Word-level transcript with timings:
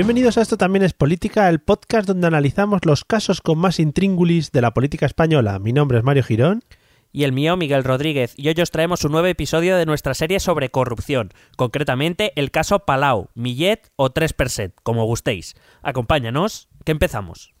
Bienvenidos 0.00 0.38
a 0.38 0.40
Esto 0.40 0.56
también 0.56 0.82
es 0.82 0.94
política, 0.94 1.46
el 1.50 1.60
podcast 1.60 2.08
donde 2.08 2.26
analizamos 2.26 2.86
los 2.86 3.04
casos 3.04 3.42
con 3.42 3.58
más 3.58 3.78
intríngulis 3.78 4.50
de 4.50 4.62
la 4.62 4.72
política 4.72 5.04
española. 5.04 5.58
Mi 5.58 5.74
nombre 5.74 5.98
es 5.98 6.04
Mario 6.04 6.22
Girón. 6.22 6.64
Y 7.12 7.24
el 7.24 7.32
mío, 7.32 7.54
Miguel 7.58 7.84
Rodríguez, 7.84 8.32
y 8.38 8.48
hoy 8.48 8.54
os 8.62 8.70
traemos 8.70 9.04
un 9.04 9.12
nuevo 9.12 9.26
episodio 9.26 9.76
de 9.76 9.84
nuestra 9.84 10.14
serie 10.14 10.40
sobre 10.40 10.70
corrupción, 10.70 11.34
concretamente 11.58 12.32
el 12.36 12.50
caso 12.50 12.86
Palau, 12.86 13.28
Millet 13.34 13.90
o 13.96 14.08
3%, 14.08 14.72
como 14.82 15.04
gustéis. 15.04 15.54
Acompáñanos, 15.82 16.70
que 16.86 16.92
empezamos. 16.92 17.52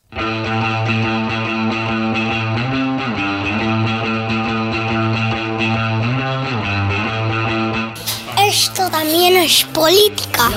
Esto 8.38 8.90
también 8.90 9.36
es 9.36 9.62
política. 9.66 10.48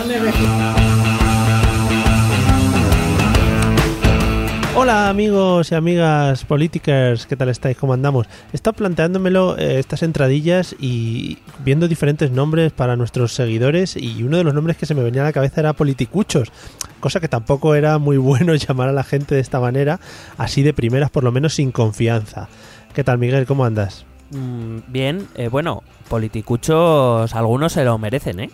Hola 4.75 5.07
amigos 5.07 5.71
y 5.71 5.75
amigas 5.75 6.45
políticas, 6.45 7.27
¿qué 7.27 7.35
tal 7.35 7.49
estáis? 7.49 7.77
¿Cómo 7.77 7.93
andamos? 7.93 8.25
He 8.51 8.55
estado 8.55 8.75
planteándomelo 8.75 9.55
eh, 9.55 9.77
estas 9.77 10.01
entradillas 10.01 10.75
y 10.79 11.37
viendo 11.63 11.87
diferentes 11.87 12.31
nombres 12.31 12.71
para 12.71 12.95
nuestros 12.95 13.33
seguidores 13.33 13.95
y 13.95 14.23
uno 14.23 14.37
de 14.37 14.43
los 14.43 14.55
nombres 14.55 14.75
que 14.75 14.87
se 14.87 14.95
me 14.95 15.03
venía 15.03 15.21
a 15.21 15.25
la 15.25 15.31
cabeza 15.31 15.61
era 15.61 15.73
politicuchos, 15.73 16.51
cosa 16.99 17.19
que 17.19 17.27
tampoco 17.27 17.75
era 17.75 17.99
muy 17.99 18.17
bueno 18.17 18.55
llamar 18.55 18.89
a 18.89 18.93
la 18.93 19.03
gente 19.03 19.35
de 19.35 19.41
esta 19.41 19.59
manera, 19.59 19.99
así 20.39 20.63
de 20.63 20.73
primeras 20.73 21.11
por 21.11 21.23
lo 21.23 21.31
menos 21.31 21.53
sin 21.53 21.71
confianza. 21.71 22.49
¿Qué 22.95 23.03
tal 23.03 23.19
Miguel? 23.19 23.45
¿Cómo 23.45 23.65
andas? 23.65 24.07
Mm, 24.31 24.77
bien, 24.87 25.27
eh, 25.35 25.49
bueno, 25.49 25.83
politicuchos 26.09 27.35
algunos 27.35 27.73
se 27.73 27.85
lo 27.85 27.99
merecen, 27.99 28.39
¿eh? 28.39 28.49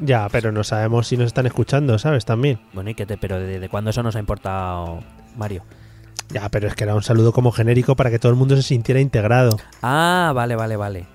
Ya, 0.00 0.28
pero 0.32 0.50
no 0.50 0.64
sabemos 0.64 1.06
si 1.06 1.16
nos 1.16 1.26
están 1.26 1.46
escuchando, 1.46 1.96
¿sabes? 2.00 2.24
También. 2.24 2.58
Bueno, 2.72 2.90
¿y 2.90 2.94
qué 2.94 3.06
te, 3.06 3.16
pero 3.16 3.38
¿desde 3.38 3.68
cuándo 3.68 3.90
eso 3.90 4.02
nos 4.02 4.16
ha 4.16 4.18
importado, 4.18 4.98
Mario? 5.36 5.62
Ya, 6.30 6.48
pero 6.48 6.68
es 6.68 6.74
que 6.74 6.84
era 6.84 6.94
un 6.94 7.02
saludo 7.02 7.32
como 7.32 7.52
genérico 7.52 7.96
para 7.96 8.10
que 8.10 8.18
todo 8.18 8.30
el 8.32 8.36
mundo 8.38 8.56
se 8.56 8.62
sintiera 8.62 9.00
integrado. 9.00 9.58
Ah, 9.82 10.32
vale, 10.34 10.56
vale, 10.56 10.76
vale. 10.76 11.06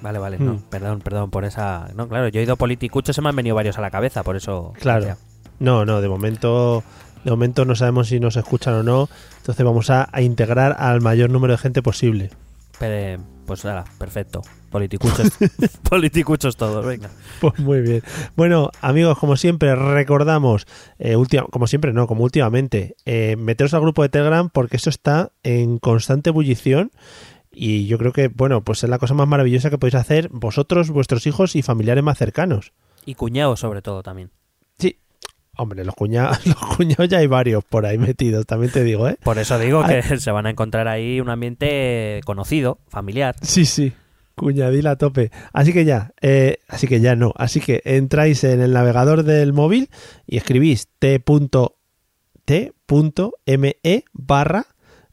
Vale, 0.00 0.18
vale, 0.20 0.38
no, 0.38 0.52
Hmm. 0.54 0.62
perdón, 0.70 1.00
perdón 1.00 1.30
por 1.30 1.44
esa... 1.44 1.88
No, 1.96 2.06
claro, 2.08 2.28
yo 2.28 2.38
he 2.38 2.42
oído 2.42 2.56
politicuchos, 2.56 3.16
se 3.16 3.22
me 3.22 3.30
han 3.30 3.36
venido 3.36 3.56
varios 3.56 3.78
a 3.78 3.80
la 3.80 3.90
cabeza, 3.90 4.22
por 4.22 4.36
eso... 4.36 4.72
Claro. 4.80 5.06
Ya. 5.06 5.16
No, 5.58 5.84
no, 5.84 6.00
de 6.00 6.08
momento, 6.08 6.84
de 7.24 7.30
momento 7.32 7.64
no 7.64 7.74
sabemos 7.74 8.06
si 8.08 8.20
nos 8.20 8.36
escuchan 8.36 8.74
o 8.74 8.82
no. 8.84 9.08
Entonces 9.38 9.64
vamos 9.66 9.90
a, 9.90 10.08
a 10.12 10.20
integrar 10.22 10.76
al 10.78 11.00
mayor 11.00 11.30
número 11.30 11.52
de 11.54 11.58
gente 11.58 11.82
posible. 11.82 12.30
Pero, 12.78 13.20
pues 13.46 13.64
nada, 13.64 13.84
perfecto. 13.98 14.42
Politicuchos, 14.70 15.30
politicuchos 15.88 16.56
todos, 16.56 16.84
venga. 16.84 17.10
Pues 17.40 17.58
muy 17.58 17.80
bien. 17.80 18.02
Bueno, 18.36 18.70
amigos, 18.80 19.18
como 19.18 19.36
siempre, 19.36 19.74
recordamos, 19.74 20.66
eh, 20.98 21.16
última- 21.16 21.44
como 21.50 21.66
siempre, 21.66 21.92
no, 21.92 22.06
como 22.06 22.24
últimamente, 22.24 22.96
eh, 23.06 23.36
meteros 23.36 23.72
al 23.74 23.80
grupo 23.80 24.02
de 24.02 24.08
Telegram 24.10 24.50
porque 24.50 24.76
eso 24.76 24.90
está 24.90 25.32
en 25.42 25.78
constante 25.78 26.30
ebullición. 26.30 26.90
Y 27.50 27.86
yo 27.86 27.98
creo 27.98 28.12
que, 28.12 28.28
bueno, 28.28 28.62
pues 28.62 28.84
es 28.84 28.90
la 28.90 28.98
cosa 28.98 29.14
más 29.14 29.26
maravillosa 29.26 29.70
que 29.70 29.78
podéis 29.78 29.94
hacer 29.96 30.28
vosotros, 30.30 30.90
vuestros 30.90 31.26
hijos 31.26 31.56
y 31.56 31.62
familiares 31.62 32.04
más 32.04 32.18
cercanos. 32.18 32.72
Y 33.06 33.14
cuñados 33.14 33.60
sobre 33.60 33.80
todo 33.82 34.02
también. 34.02 34.30
Sí. 34.78 34.98
Hombre, 35.56 35.84
los 35.84 35.94
cuñados, 35.94 36.46
los 36.46 36.54
cuñados 36.76 37.08
ya 37.08 37.18
hay 37.18 37.26
varios 37.26 37.64
por 37.64 37.86
ahí 37.86 37.98
metidos, 37.98 38.46
también 38.46 38.70
te 38.70 38.84
digo, 38.84 39.08
¿eh? 39.08 39.16
Por 39.24 39.38
eso 39.38 39.58
digo 39.58 39.82
que 39.84 40.20
se 40.20 40.30
van 40.30 40.46
a 40.46 40.50
encontrar 40.50 40.86
ahí 40.88 41.20
un 41.20 41.30
ambiente 41.30 42.20
conocido, 42.26 42.78
familiar. 42.88 43.34
Sí, 43.42 43.64
sí. 43.64 43.92
Cuñadil 44.38 44.86
a 44.86 44.96
tope. 44.96 45.30
Así 45.52 45.72
que 45.72 45.84
ya, 45.84 46.12
eh, 46.22 46.58
así 46.68 46.86
que 46.86 47.00
ya 47.00 47.14
no. 47.16 47.32
Así 47.36 47.60
que 47.60 47.82
entráis 47.84 48.44
en 48.44 48.60
el 48.60 48.72
navegador 48.72 49.24
del 49.24 49.52
móvil 49.52 49.90
y 50.26 50.36
escribís 50.38 50.88
t.t.me 52.46 53.76
E 53.82 54.04
barra 54.12 54.66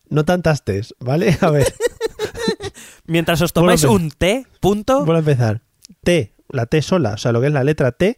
no 0.09 0.23
tantas 0.23 0.63
tes, 0.63 0.93
¿vale? 0.99 1.37
A 1.41 1.49
ver, 1.49 1.65
Mientras 3.07 3.41
os 3.41 3.53
tomáis 3.53 3.83
un 3.83 4.11
té, 4.11 4.45
punto, 4.59 4.97
vuelvo 4.99 5.15
a 5.15 5.19
empezar. 5.19 5.61
T, 6.03 6.33
la 6.49 6.65
T 6.65 6.81
sola, 6.81 7.13
o 7.13 7.17
sea, 7.17 7.31
lo 7.31 7.41
que 7.41 7.47
es 7.47 7.53
la 7.53 7.63
letra 7.63 7.91
T, 7.91 8.17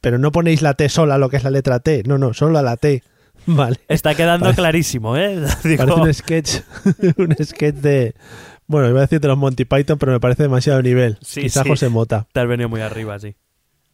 pero 0.00 0.18
no 0.18 0.32
ponéis 0.32 0.62
la 0.62 0.74
T 0.74 0.88
sola, 0.88 1.18
lo 1.18 1.28
que 1.28 1.36
es 1.36 1.44
la 1.44 1.50
letra 1.50 1.80
T. 1.80 2.02
No, 2.06 2.18
no, 2.18 2.34
solo 2.34 2.60
la 2.62 2.76
T. 2.76 3.02
Vale. 3.46 3.78
está 3.88 4.14
quedando 4.14 4.44
Parece- 4.46 4.60
clarísimo, 4.60 5.16
¿eh? 5.16 5.40
Digo, 5.64 5.84
Parece 5.84 6.00
un 6.00 6.14
sketch, 6.14 6.50
un 7.18 7.36
sketch 7.44 7.76
de, 7.76 8.14
bueno, 8.66 8.88
iba 8.88 8.98
a 8.98 9.02
decir 9.02 9.20
de 9.20 9.28
los 9.28 9.38
Monty 9.38 9.64
Python, 9.64 9.98
pero 9.98 10.12
me 10.12 10.20
parece 10.20 10.42
demasiado 10.44 10.82
nivel. 10.82 11.18
Sí, 11.22 11.42
Quizá 11.42 11.62
sí. 11.62 11.68
José 11.68 11.88
Mota. 11.88 12.26
te 12.32 12.40
has 12.40 12.48
venido 12.48 12.68
muy 12.68 12.80
arriba, 12.80 13.18
sí. 13.18 13.34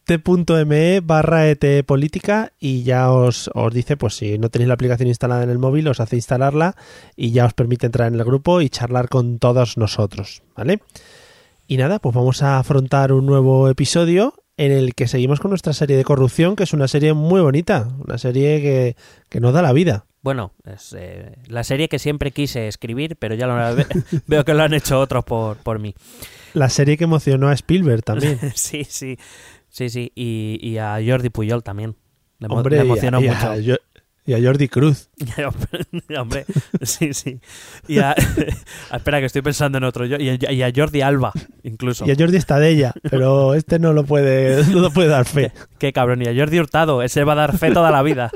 t.me 0.04 1.00
barra 1.00 1.48
ET 1.48 1.84
política 1.86 2.52
y 2.58 2.82
ya 2.82 3.10
os, 3.12 3.50
os 3.54 3.72
dice, 3.72 3.96
pues 3.96 4.14
si 4.16 4.38
no 4.38 4.48
tenéis 4.50 4.68
la 4.68 4.74
aplicación 4.74 5.08
instalada 5.08 5.44
en 5.44 5.50
el 5.50 5.58
móvil, 5.58 5.88
os 5.88 6.00
hace 6.00 6.16
instalarla 6.16 6.74
y 7.16 7.30
ya 7.30 7.46
os 7.46 7.54
permite 7.54 7.86
entrar 7.86 8.08
en 8.08 8.18
el 8.18 8.24
grupo 8.24 8.60
y 8.60 8.68
charlar 8.68 9.08
con 9.08 9.38
todos 9.38 9.76
nosotros, 9.78 10.42
¿vale? 10.56 10.80
Y 11.68 11.76
nada, 11.76 12.00
pues 12.00 12.14
vamos 12.14 12.42
a 12.42 12.58
afrontar 12.58 13.12
un 13.12 13.24
nuevo 13.26 13.68
episodio 13.68 14.34
en 14.56 14.72
el 14.72 14.94
que 14.94 15.08
seguimos 15.08 15.40
con 15.40 15.50
nuestra 15.50 15.72
serie 15.72 15.96
de 15.96 16.04
corrupción, 16.04 16.56
que 16.56 16.64
es 16.64 16.72
una 16.72 16.88
serie 16.88 17.14
muy 17.14 17.40
bonita, 17.40 17.88
una 18.06 18.18
serie 18.18 18.60
que, 18.60 18.96
que 19.28 19.40
nos 19.40 19.52
da 19.54 19.62
la 19.62 19.72
vida. 19.72 20.06
Bueno, 20.22 20.52
es 20.64 20.94
eh, 20.96 21.36
la 21.46 21.64
serie 21.64 21.88
que 21.88 21.98
siempre 21.98 22.30
quise 22.30 22.68
escribir, 22.68 23.16
pero 23.16 23.34
ya 23.34 23.46
lo 23.46 23.54
veo 24.26 24.44
que 24.44 24.54
lo 24.54 24.62
han 24.62 24.72
hecho 24.74 25.00
otros 25.00 25.24
por, 25.24 25.56
por 25.56 25.78
mí. 25.80 25.94
La 26.54 26.68
serie 26.68 26.96
que 26.96 27.04
emocionó 27.04 27.48
a 27.48 27.54
Spielberg 27.54 28.02
también. 28.04 28.38
Sí, 28.54 28.84
sí, 28.84 29.16
sí, 29.68 29.88
sí. 29.88 30.12
Y, 30.14 30.58
y 30.62 30.78
a 30.78 30.98
Jordi 31.04 31.30
Puyol 31.30 31.62
también. 31.64 31.96
Le, 32.38 32.46
Hombre, 32.48 32.76
le 32.76 32.76
y 32.76 32.80
a- 32.80 32.84
emocionó 32.84 33.20
y 33.20 33.28
a, 33.28 33.34
mucho. 33.34 33.76
Y 34.24 34.34
a 34.34 34.40
Jordi 34.40 34.68
Cruz. 34.68 35.08
Hombre, 36.18 36.44
sí, 36.82 37.12
sí. 37.12 37.40
Y 37.88 37.98
a, 37.98 38.14
espera, 38.92 39.20
que 39.20 39.26
estoy 39.26 39.42
pensando 39.42 39.78
en 39.78 39.84
otro. 39.84 40.06
Y 40.06 40.28
a, 40.28 40.52
y 40.52 40.62
a 40.62 40.72
Jordi 40.74 41.00
Alba, 41.00 41.32
incluso. 41.62 42.06
Y 42.06 42.10
a 42.12 42.16
Jordi 42.16 42.36
Estadella, 42.36 42.94
pero 43.10 43.54
este 43.54 43.78
no 43.78 43.92
lo 43.92 44.04
puede, 44.04 44.64
no 44.66 44.80
lo 44.80 44.90
puede 44.90 45.08
dar 45.08 45.24
fe. 45.24 45.52
Qué 45.78 45.92
cabrón. 45.92 46.22
Y 46.22 46.26
a 46.28 46.34
Jordi 46.34 46.60
Hurtado. 46.60 47.02
Ese 47.02 47.24
va 47.24 47.32
a 47.32 47.36
dar 47.36 47.58
fe 47.58 47.70
toda 47.72 47.90
la 47.90 48.02
vida. 48.02 48.30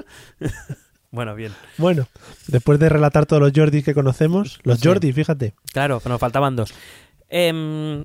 Bueno, 1.11 1.35
bien. 1.35 1.53
Bueno, 1.79 2.09
después 2.49 2.79
de 2.79 2.89
relatar 2.89 3.27
todos 3.27 3.41
los 3.41 3.53
Jordis 3.55 3.85
que 3.85 3.95
conocemos, 3.95 4.59
los 4.65 4.81
Sí. 4.81 4.89
Jordis, 4.89 5.15
fíjate. 5.15 5.55
Claro, 5.73 6.01
que 6.01 6.09
nos 6.09 6.21
faltaban 6.21 6.57
dos. 6.57 6.75
Em, 7.29 8.05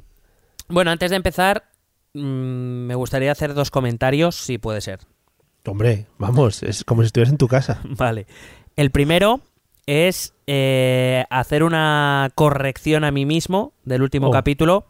bueno, 0.69 0.91
antes 0.91 1.09
de 1.09 1.17
empezar, 1.17 1.63
mm, 2.13 2.19
me 2.85 2.95
gustaría 2.95 3.31
hacer 3.31 3.53
dos 3.53 3.71
comentarios, 3.71 4.35
si 4.35 4.59
puede 4.59 4.81
ser. 4.81 4.99
Hombre, 5.65 6.07
vamos, 6.17 6.63
es 6.63 6.83
como 6.83 7.01
si 7.03 7.07
estuvieras 7.07 7.31
en 7.31 7.37
tu 7.37 7.47
casa. 7.47 7.79
Vale. 7.83 8.25
El 8.75 8.91
primero 8.91 9.41
es 9.85 10.33
eh, 10.47 11.25
hacer 11.29 11.63
una 11.63 12.29
corrección 12.35 13.03
a 13.03 13.11
mí 13.11 13.25
mismo 13.25 13.73
del 13.85 14.01
último 14.01 14.27
Oh. 14.27 14.31
capítulo. 14.31 14.85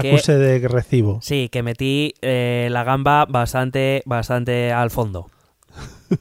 Que, 0.00 0.08
Acuse 0.12 0.38
de 0.38 0.66
recibo. 0.68 1.18
sí, 1.20 1.50
que 1.50 1.62
metí 1.62 2.14
eh, 2.22 2.68
la 2.70 2.82
gamba 2.82 3.26
bastante, 3.26 4.02
bastante 4.06 4.72
al 4.72 4.90
fondo. 4.90 5.30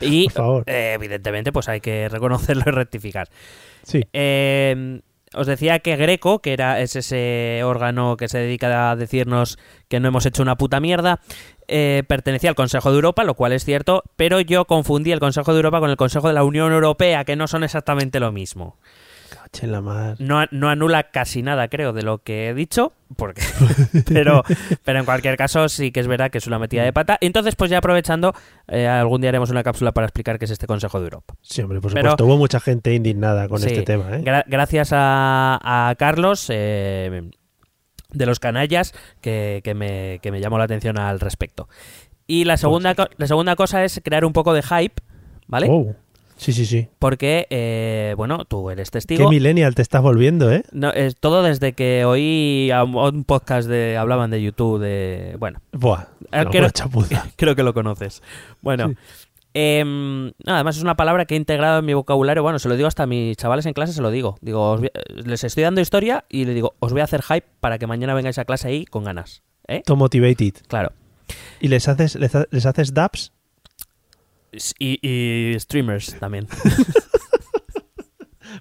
Y 0.00 0.24
Por 0.24 0.32
favor. 0.32 0.64
eh, 0.66 0.92
evidentemente, 0.94 1.52
pues 1.52 1.68
hay 1.68 1.80
que 1.80 2.08
reconocerlo 2.08 2.64
y 2.66 2.70
rectificar. 2.72 3.28
Sí. 3.84 4.02
Eh, 4.12 5.00
os 5.34 5.46
decía 5.46 5.78
que 5.78 5.96
Greco, 5.96 6.40
que 6.40 6.52
era 6.52 6.80
es 6.80 6.94
ese 6.96 7.62
órgano 7.64 8.16
que 8.16 8.28
se 8.28 8.38
dedica 8.38 8.90
a 8.90 8.96
decirnos 8.96 9.56
que 9.88 10.00
no 10.00 10.08
hemos 10.08 10.26
hecho 10.26 10.42
una 10.42 10.56
puta 10.56 10.78
mierda, 10.80 11.20
eh, 11.68 12.02
pertenecía 12.06 12.50
al 12.50 12.56
Consejo 12.56 12.90
de 12.90 12.96
Europa, 12.96 13.24
lo 13.24 13.34
cual 13.34 13.52
es 13.52 13.64
cierto, 13.64 14.02
pero 14.16 14.40
yo 14.40 14.64
confundí 14.66 15.12
el 15.12 15.20
Consejo 15.20 15.52
de 15.52 15.58
Europa 15.58 15.80
con 15.80 15.90
el 15.90 15.96
Consejo 15.96 16.28
de 16.28 16.34
la 16.34 16.44
Unión 16.44 16.72
Europea, 16.72 17.24
que 17.24 17.36
no 17.36 17.46
son 17.48 17.64
exactamente 17.64 18.20
lo 18.20 18.32
mismo. 18.32 18.76
La 19.62 19.80
mar. 19.80 20.16
No, 20.18 20.44
no 20.50 20.68
anula 20.68 21.10
casi 21.12 21.40
nada, 21.42 21.68
creo, 21.68 21.92
de 21.92 22.02
lo 22.02 22.18
que 22.18 22.48
he 22.48 22.54
dicho, 22.54 22.92
porque 23.16 23.40
pero, 24.12 24.42
pero 24.84 24.98
en 24.98 25.04
cualquier 25.04 25.36
caso 25.36 25.68
sí 25.68 25.92
que 25.92 26.00
es 26.00 26.08
verdad 26.08 26.30
que 26.32 26.38
es 26.38 26.46
una 26.48 26.58
metida 26.58 26.82
de 26.82 26.92
pata. 26.92 27.18
Entonces, 27.20 27.54
pues 27.54 27.70
ya 27.70 27.78
aprovechando, 27.78 28.34
eh, 28.66 28.88
algún 28.88 29.20
día 29.20 29.30
haremos 29.30 29.50
una 29.50 29.62
cápsula 29.62 29.92
para 29.92 30.08
explicar 30.08 30.40
qué 30.40 30.46
es 30.46 30.50
este 30.50 30.66
Consejo 30.66 30.98
de 30.98 31.04
Europa. 31.04 31.34
Sí, 31.40 31.62
hombre, 31.62 31.80
por 31.80 31.92
Pero- 31.92 32.10
supuesto. 32.10 32.24
Hubo 32.26 32.36
mucha 32.36 32.58
gente 32.58 32.94
indignada 32.94 33.46
con 33.48 33.60
Sí, 33.60 33.66
este 33.68 33.82
tema, 33.82 34.16
¿eh? 34.16 34.22
gra- 34.24 34.44
gracias 34.48 34.90
a, 34.92 35.60
a 35.62 35.94
Carlos 35.94 36.46
eh, 36.50 37.22
de 38.14 38.26
los 38.26 38.40
canallas 38.40 38.94
que, 39.20 39.60
que 39.64 39.74
me, 39.74 40.18
que 40.22 40.30
me 40.32 40.40
llamó 40.40 40.58
la 40.58 40.64
atención 40.64 40.98
al 40.98 41.20
respecto. 41.20 41.68
Y 42.26 42.44
la 42.44 42.56
segunda, 42.56 42.94
co- 42.94 43.08
la 43.18 43.26
segunda 43.26 43.54
cosa 43.56 43.84
es 43.84 44.00
crear 44.02 44.24
un 44.24 44.32
poco 44.32 44.54
de 44.54 44.62
hype, 44.62 45.02
¿vale? 45.46 45.66
Oh. 45.70 45.94
Sí, 46.36 46.52
sí, 46.52 46.66
sí. 46.66 46.88
Porque, 46.98 47.46
eh, 47.50 48.14
bueno, 48.16 48.44
tú 48.44 48.68
eres 48.68 48.90
Qué 48.90 48.98
testigo. 48.98 49.30
millennial 49.30 49.76
te 49.76 49.82
estás 49.82 50.02
volviendo, 50.02 50.50
¿eh? 50.52 50.64
No, 50.72 50.90
es 50.90 51.14
todo 51.14 51.44
desde 51.44 51.74
que 51.74 52.04
oí 52.04 52.72
a 52.72 52.82
un, 52.82 53.22
podcast 53.22 53.68
de 53.68 53.96
hablaban 53.96 54.30
de 54.32 54.42
YouTube 54.42 54.80
de 54.80 55.36
bueno 55.38 55.60
Buah. 55.72 56.06
Ah, 56.32 56.42
no, 56.44 56.70
chapuza. 56.70 57.28
creo 57.36 57.54
que 57.54 57.62
lo 57.62 57.72
conoces 57.72 58.20
bueno 58.62 58.88
Sí. 58.88 58.96
No, 59.54 60.32
además 60.54 60.76
es 60.76 60.82
una 60.82 60.96
palabra 60.96 61.26
que 61.26 61.34
he 61.34 61.36
integrado 61.36 61.78
en 61.78 61.84
mi 61.84 61.94
vocabulario 61.94 62.42
bueno 62.42 62.58
se 62.58 62.68
lo 62.68 62.74
digo 62.76 62.88
hasta 62.88 63.04
a 63.04 63.06
mis 63.06 63.36
chavales 63.36 63.64
en 63.66 63.72
clase 63.72 63.92
se 63.92 64.02
lo 64.02 64.10
digo 64.10 64.36
digo 64.40 64.72
os 64.72 64.80
voy- 64.80 64.90
les 65.14 65.44
estoy 65.44 65.62
dando 65.62 65.80
historia 65.80 66.24
y 66.28 66.44
les 66.44 66.54
digo 66.56 66.74
os 66.80 66.90
voy 66.92 67.00
a 67.00 67.04
hacer 67.04 67.22
hype 67.22 67.46
para 67.60 67.78
que 67.78 67.86
mañana 67.86 68.14
vengáis 68.14 68.38
a 68.38 68.44
clase 68.44 68.66
ahí 68.68 68.84
con 68.84 69.04
ganas 69.04 69.42
¿eh? 69.68 69.82
To 69.86 69.94
motivated. 69.96 70.54
claro 70.66 70.92
¿Y 71.60 71.68
les 71.68 71.86
haces, 71.88 72.16
les, 72.16 72.34
ha- 72.34 72.46
les 72.50 72.66
haces 72.66 72.92
dabs? 72.92 73.32
y, 74.78 74.98
y 75.02 75.58
streamers 75.60 76.18
también 76.18 76.46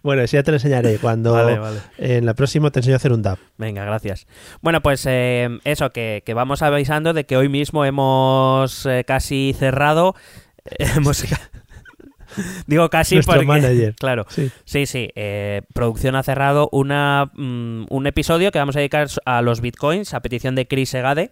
Bueno, 0.02 0.22
eso 0.24 0.36
ya 0.38 0.44
te 0.44 0.52
lo 0.52 0.58
enseñaré 0.58 0.98
cuando 0.98 1.32
Vale, 1.34 1.60
vale. 1.60 1.80
en 1.98 2.26
la 2.26 2.34
próxima 2.34 2.72
te 2.72 2.80
enseño 2.80 2.96
a 2.96 2.98
hacer 2.98 3.14
un 3.14 3.22
dab. 3.22 3.38
Venga, 3.58 3.86
gracias. 3.86 4.28
Bueno, 4.62 4.82
pues 4.82 5.06
eh, 5.08 5.48
eso, 5.64 5.92
que, 5.92 6.24
que 6.26 6.34
vamos 6.34 6.62
avisando 6.62 7.14
de 7.14 7.26
que 7.26 7.38
hoy 7.38 7.48
mismo 7.48 7.86
hemos 7.86 8.86
eh, 8.86 9.04
casi 9.06 9.56
cerrado. 9.58 10.16
Eh, 10.66 10.88
hemos... 10.96 11.24
Digo 12.66 12.90
casi 12.90 13.16
Nuestro 13.16 13.36
porque... 13.36 13.48
manager. 13.48 13.96
Claro. 14.00 14.26
Sí. 14.30 14.52
Sí, 14.66 14.86
sí. 14.86 15.10
eh, 15.16 15.62
producción 15.74 16.16
ha 16.16 16.24
cerrado 16.24 16.70
una, 16.72 17.32
mm, 17.36 17.86
un 17.90 18.08
episodio 18.08 18.52
que 18.52 18.60
vamos 18.60 18.76
a 18.76 18.80
dedicar 18.80 19.08
a 19.26 19.42
los 19.42 19.62
bitcoins 19.62 20.14
a 20.14 20.22
petición 20.22 20.56
de 20.56 20.68
Chris 20.68 20.94
Egade 20.94 21.32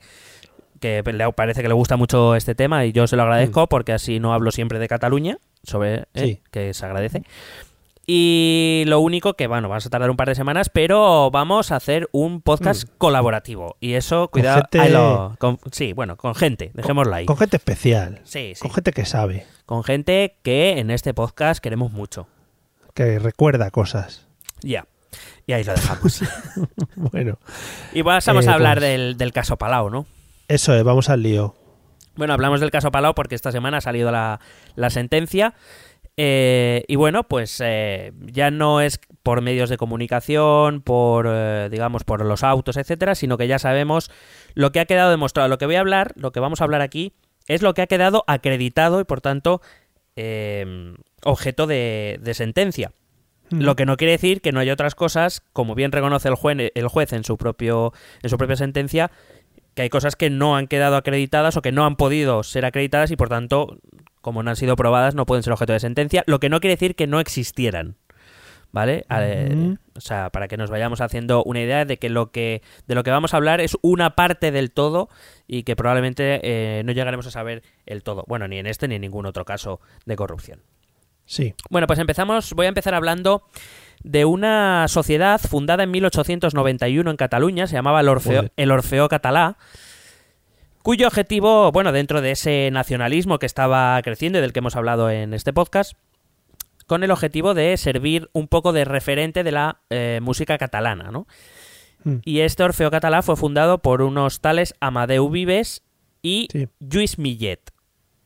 que 0.79 1.03
le 1.05 1.31
parece 1.33 1.61
que 1.61 1.67
le 1.67 1.75
gusta 1.75 1.95
mucho 1.95 2.35
este 2.35 2.55
tema 2.55 2.85
y 2.85 2.91
yo 2.91 3.05
se 3.05 3.15
lo 3.15 3.21
agradezco 3.21 3.67
porque 3.67 3.93
así 3.93 4.19
no 4.19 4.33
hablo 4.33 4.49
siempre 4.51 4.79
de 4.79 4.87
Cataluña, 4.87 5.37
sobre 5.63 5.95
eh, 5.95 6.05
Sí. 6.15 6.39
que 6.49 6.73
se 6.73 6.85
agradece. 6.85 7.21
Y 8.07 8.83
lo 8.87 8.99
único 8.99 9.35
que, 9.35 9.47
bueno, 9.47 9.69
vamos 9.69 9.85
a 9.85 9.89
tardar 9.89 10.09
un 10.09 10.17
par 10.17 10.27
de 10.27 10.35
semanas, 10.35 10.69
pero 10.69 11.29
vamos 11.31 11.71
a 11.71 11.75
hacer 11.75 12.09
un 12.11 12.41
podcast 12.41 12.87
colaborativo. 12.97 13.77
Y 13.79 13.93
eso, 13.93 14.27
cuidado, 14.29 14.61
gente- 14.63 14.79
ahí 14.79 14.91
lo- 14.91 15.35
con- 15.39 15.59
sí, 15.71 15.93
bueno, 15.93 16.17
con 16.17 16.33
gente, 16.35 16.71
dejémoslo 16.73 17.13
ahí. 17.13 17.25
Con 17.25 17.37
gente 17.37 17.57
especial. 17.57 18.19
Sí, 18.23 18.53
sí. 18.55 18.61
Con 18.61 18.71
gente 18.73 18.91
que 18.91 19.05
sabe, 19.05 19.45
Con 19.65 19.83
gente 19.83 20.37
que 20.43 20.79
en 20.79 20.89
este 20.91 21.13
podcast 21.13 21.61
queremos 21.63 21.91
mucho. 21.91 22.27
que 22.93 23.19
recuerda 23.19 23.71
cosas. 23.71 24.27
Ya. 24.61 24.85
Y 25.47 25.53
ahí 25.53 25.63
lo 25.63 25.73
dejamos. 25.73 26.21
Bueno, 26.95 27.37
y 27.93 28.03
pasamos 28.03 28.45
Eh, 28.45 28.49
a 28.49 28.53
hablar 28.55 28.79
pues- 28.79 28.89
del, 28.89 29.17
del 29.17 29.31
caso 29.31 29.57
Palau, 29.57 29.89
¿no? 29.89 30.05
eso 30.47 30.73
es, 30.75 30.83
vamos 30.83 31.07
al 31.09 31.23
lío. 31.23 31.55
Bueno, 32.15 32.33
hablamos 32.33 32.59
del 32.59 32.71
caso 32.71 32.91
Palau 32.91 33.13
porque 33.15 33.35
esta 33.35 33.53
semana 33.53 33.77
ha 33.77 33.81
salido 33.81 34.11
la, 34.11 34.41
la 34.75 34.89
sentencia. 34.89 35.53
Eh, 36.17 36.83
y 36.87 36.95
bueno, 36.95 37.23
pues 37.23 37.61
eh, 37.63 38.11
ya 38.19 38.51
no 38.51 38.81
es 38.81 38.99
por 39.23 39.41
medios 39.41 39.69
de 39.69 39.77
comunicación, 39.77 40.81
por, 40.81 41.27
eh, 41.29 41.69
digamos, 41.71 42.03
por 42.03 42.25
los 42.25 42.43
autos, 42.43 42.77
etcétera, 42.77 43.15
sino 43.15 43.37
que 43.37 43.47
ya 43.47 43.59
sabemos 43.59 44.11
lo 44.53 44.71
que 44.71 44.79
ha 44.79 44.85
quedado 44.85 45.11
demostrado. 45.11 45.49
Lo 45.49 45.57
que 45.57 45.65
voy 45.65 45.75
a 45.75 45.79
hablar, 45.79 46.13
lo 46.15 46.31
que 46.31 46.39
vamos 46.39 46.61
a 46.61 46.65
hablar 46.65 46.81
aquí, 46.81 47.13
es 47.47 47.61
lo 47.61 47.73
que 47.73 47.81
ha 47.81 47.87
quedado 47.87 48.23
acreditado 48.27 48.99
y 48.99 49.03
por 49.03 49.21
tanto 49.21 49.61
eh, 50.15 50.93
objeto 51.23 51.67
de, 51.67 52.19
de 52.21 52.33
sentencia. 52.33 52.91
Lo 53.49 53.75
que 53.75 53.85
no 53.85 53.97
quiere 53.97 54.13
decir 54.13 54.39
que 54.39 54.53
no 54.53 54.61
haya 54.61 54.71
otras 54.71 54.95
cosas, 54.95 55.43
como 55.51 55.75
bien 55.75 55.91
reconoce 55.91 56.29
el 56.29 56.35
juez, 56.35 56.71
el 56.73 56.87
juez 56.87 57.11
en 57.11 57.25
su 57.25 57.37
propio 57.37 57.91
en 58.23 58.29
su 58.29 58.37
propia 58.37 58.55
sentencia, 58.55 59.11
que 59.73 59.81
hay 59.81 59.89
cosas 59.89 60.15
que 60.15 60.29
no 60.29 60.55
han 60.55 60.67
quedado 60.67 60.95
acreditadas 60.95 61.57
o 61.57 61.61
que 61.61 61.73
no 61.73 61.85
han 61.85 61.97
podido 61.97 62.43
ser 62.43 62.63
acreditadas 62.63 63.11
y 63.11 63.17
por 63.17 63.27
tanto, 63.27 63.77
como 64.21 64.43
no 64.43 64.49
han 64.49 64.55
sido 64.55 64.75
probadas, 64.75 65.15
no 65.15 65.25
pueden 65.25 65.43
ser 65.43 65.53
objeto 65.53 65.73
de 65.73 65.79
sentencia, 65.79 66.23
lo 66.27 66.39
que 66.39 66.49
no 66.49 66.59
quiere 66.59 66.75
decir 66.75 66.95
que 66.95 67.07
no 67.07 67.19
existieran. 67.19 67.97
¿Vale? 68.73 69.05
O 69.95 69.99
sea, 69.99 70.29
para 70.29 70.47
que 70.47 70.55
nos 70.55 70.69
vayamos 70.69 71.01
haciendo 71.01 71.43
una 71.43 71.59
idea 71.59 71.83
de 71.83 71.97
que 71.97 72.07
lo 72.07 72.31
que 72.31 72.61
de 72.87 72.95
lo 72.95 73.03
que 73.03 73.11
vamos 73.11 73.33
a 73.33 73.37
hablar 73.37 73.59
es 73.59 73.75
una 73.81 74.15
parte 74.15 74.49
del 74.51 74.71
todo 74.71 75.09
y 75.45 75.63
que 75.63 75.75
probablemente 75.75 76.39
eh, 76.41 76.81
no 76.85 76.93
llegaremos 76.93 77.27
a 77.27 77.31
saber 77.31 77.63
el 77.85 78.01
todo. 78.01 78.23
Bueno, 78.27 78.47
ni 78.47 78.59
en 78.59 78.67
este 78.67 78.87
ni 78.87 78.95
en 78.95 79.01
ningún 79.01 79.25
otro 79.25 79.43
caso 79.43 79.81
de 80.05 80.15
corrupción. 80.15 80.61
Sí. 81.25 81.53
Bueno, 81.69 81.85
pues 81.85 81.99
empezamos. 81.99 82.53
Voy 82.53 82.65
a 82.65 82.69
empezar 82.69 82.93
hablando 82.93 83.43
de 84.03 84.25
una 84.25 84.87
sociedad 84.87 85.39
fundada 85.39 85.83
en 85.83 85.91
1891 85.91 87.09
en 87.09 87.17
Cataluña, 87.17 87.67
se 87.67 87.75
llamaba 87.75 88.01
el 88.01 88.09
Orfeo, 88.09 88.49
el 88.55 88.71
Orfeo 88.71 89.07
Catalá, 89.09 89.57
cuyo 90.83 91.07
objetivo, 91.07 91.71
bueno, 91.71 91.91
dentro 91.91 92.21
de 92.21 92.31
ese 92.31 92.69
nacionalismo 92.71 93.39
que 93.39 93.45
estaba 93.45 94.01
creciendo 94.01 94.39
y 94.39 94.41
del 94.41 94.53
que 94.53 94.59
hemos 94.59 94.75
hablado 94.75 95.09
en 95.09 95.33
este 95.33 95.53
podcast, 95.53 95.93
con 96.87 97.03
el 97.03 97.11
objetivo 97.11 97.53
de 97.53 97.77
servir 97.77 98.29
un 98.33 98.47
poco 98.47 98.73
de 98.73 98.85
referente 98.85 99.43
de 99.43 99.51
la 99.51 99.79
eh, 99.89 100.19
música 100.21 100.57
catalana, 100.57 101.11
¿no? 101.11 101.27
Mm. 102.03 102.15
Y 102.25 102.41
este 102.41 102.63
Orfeo 102.63 102.91
Catalá 102.91 103.21
fue 103.21 103.35
fundado 103.35 103.77
por 103.77 104.01
unos 104.01 104.41
tales 104.41 104.75
Amadeu 104.79 105.29
Vives 105.29 105.83
y 106.21 106.47
Sí. 106.51 106.67
Lluís 106.79 107.17
Millet. 107.17 107.61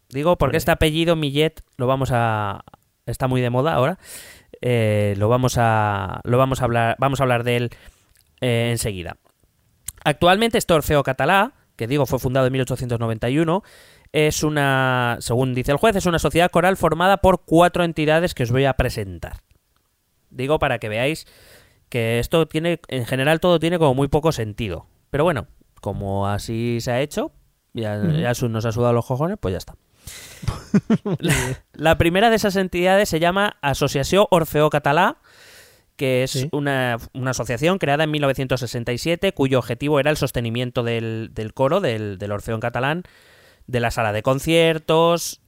Digo 0.09 0.37
porque 0.37 0.57
este 0.57 0.71
apellido 0.71 1.15
Millet 1.15 1.61
lo 1.77 1.87
vamos 1.87 2.09
a 2.11 2.63
está 3.05 3.27
muy 3.27 3.41
de 3.41 3.49
moda 3.49 3.73
ahora. 3.73 3.99
Eh, 4.61 5.13
lo 5.17 5.29
vamos 5.29 5.57
a 5.57 6.21
lo 6.23 6.37
vamos 6.37 6.61
a 6.61 6.65
hablar 6.65 6.95
vamos 6.99 7.19
a 7.19 7.23
hablar 7.23 7.43
de 7.43 7.57
él 7.57 7.69
eh, 8.41 8.69
enseguida. 8.71 9.17
Actualmente 10.03 10.57
este 10.57 10.73
Orfeo 10.73 11.03
Catalá, 11.03 11.53
que 11.75 11.87
digo 11.87 12.05
fue 12.05 12.19
fundado 12.19 12.47
en 12.47 12.53
1891, 12.53 13.63
es 14.11 14.43
una, 14.43 15.17
según 15.19 15.53
dice 15.53 15.71
el 15.71 15.77
juez, 15.77 15.95
es 15.95 16.05
una 16.05 16.19
sociedad 16.19 16.49
coral 16.49 16.77
formada 16.77 17.17
por 17.17 17.43
cuatro 17.43 17.83
entidades 17.83 18.33
que 18.33 18.43
os 18.43 18.51
voy 18.51 18.65
a 18.65 18.73
presentar. 18.73 19.41
Digo 20.29 20.59
para 20.59 20.79
que 20.79 20.89
veáis 20.89 21.27
que 21.89 22.19
esto 22.19 22.47
tiene, 22.47 22.79
en 22.87 23.05
general 23.05 23.39
todo 23.39 23.59
tiene 23.59 23.77
como 23.77 23.93
muy 23.93 24.07
poco 24.07 24.31
sentido. 24.31 24.87
Pero 25.09 25.23
bueno, 25.23 25.47
como 25.81 26.27
así 26.27 26.79
se 26.81 26.91
ha 26.91 27.01
hecho, 27.01 27.31
ya, 27.73 27.97
nos 27.97 28.65
ha 28.65 28.71
sudado 28.71 28.93
los 28.93 29.05
cojones, 29.05 29.37
pues 29.39 29.51
ya 29.53 29.57
está. 29.57 29.75
la, 31.19 31.35
la 31.73 31.97
primera 31.97 32.29
de 32.29 32.35
esas 32.35 32.55
entidades 32.55 33.09
se 33.09 33.19
llama 33.19 33.57
Asociació 33.61 34.27
Orfeo 34.31 34.69
Català, 34.69 35.17
que 35.95 36.23
es 36.23 36.31
Sí. 36.31 36.49
una, 36.51 36.97
una 37.13 37.31
asociación 37.31 37.77
creada 37.77 38.03
en 38.03 38.11
1967 38.11 39.31
cuyo 39.33 39.59
objetivo 39.59 39.99
era 39.99 40.11
el 40.11 40.17
sostenimiento 40.17 40.83
del, 40.83 41.29
del 41.33 41.53
coro, 41.53 41.79
del, 41.81 42.17
del 42.17 42.31
Orfeo 42.31 42.55
en 42.55 42.61
catalán, 42.61 43.03
de 43.67 43.79
la 43.79 43.91
sala 43.91 44.11
de 44.13 44.21
conciertos, 44.21 45.41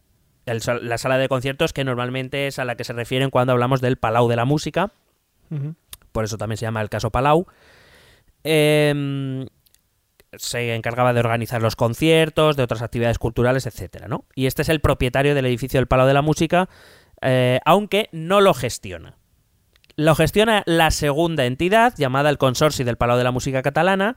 el 0.45 0.61
la 0.81 0.97
sala 0.97 1.17
de 1.17 1.27
conciertos 1.27 1.73
que 1.73 1.83
normalmente 1.83 2.47
es 2.47 2.57
a 2.59 2.65
la 2.65 2.75
que 2.75 2.83
se 2.85 2.93
refieren 2.93 3.29
cuando 3.29 3.51
hablamos 3.53 3.81
del 3.81 3.97
Palau 3.97 4.29
de 4.29 4.35
la 4.37 4.45
Música, 4.45 4.91
por 6.13 6.23
eso 6.23 6.37
también 6.37 6.57
se 6.57 6.65
llama 6.65 6.81
el 6.81 6.89
caso 6.89 7.11
Palau. 7.11 7.45
Eh, 8.43 9.45
se 10.37 10.75
encargaba 10.75 11.13
de 11.13 11.19
organizar 11.19 11.61
los 11.61 11.75
conciertos, 11.75 12.55
de 12.57 12.63
otras 12.63 12.81
actividades 12.81 13.17
culturales, 13.19 13.65
etcétera, 13.65 14.07
¿no? 14.07 14.25
Y 14.35 14.45
este 14.45 14.61
es 14.61 14.69
el 14.69 14.81
propietario 14.81 15.35
del 15.35 15.45
edificio 15.45 15.79
del 15.79 15.87
Palau 15.87 16.07
de 16.07 16.13
la 16.13 16.21
Música, 16.21 16.69
eh, 17.21 17.59
aunque 17.65 18.09
no 18.11 18.41
lo 18.41 18.53
gestiona. 18.53 19.16
Lo 19.99 20.13
gestiona 20.13 20.61
la 20.67 20.91
segunda 20.91 21.45
entidad, 21.45 21.95
llamada 21.97 22.29
el 22.29 22.37
Consorcio 22.37 22.85
del 22.85 22.97
Palau 22.97 23.17
de 23.17 23.23
la 23.23 23.31
Música 23.31 23.63
Catalana, 23.63 24.15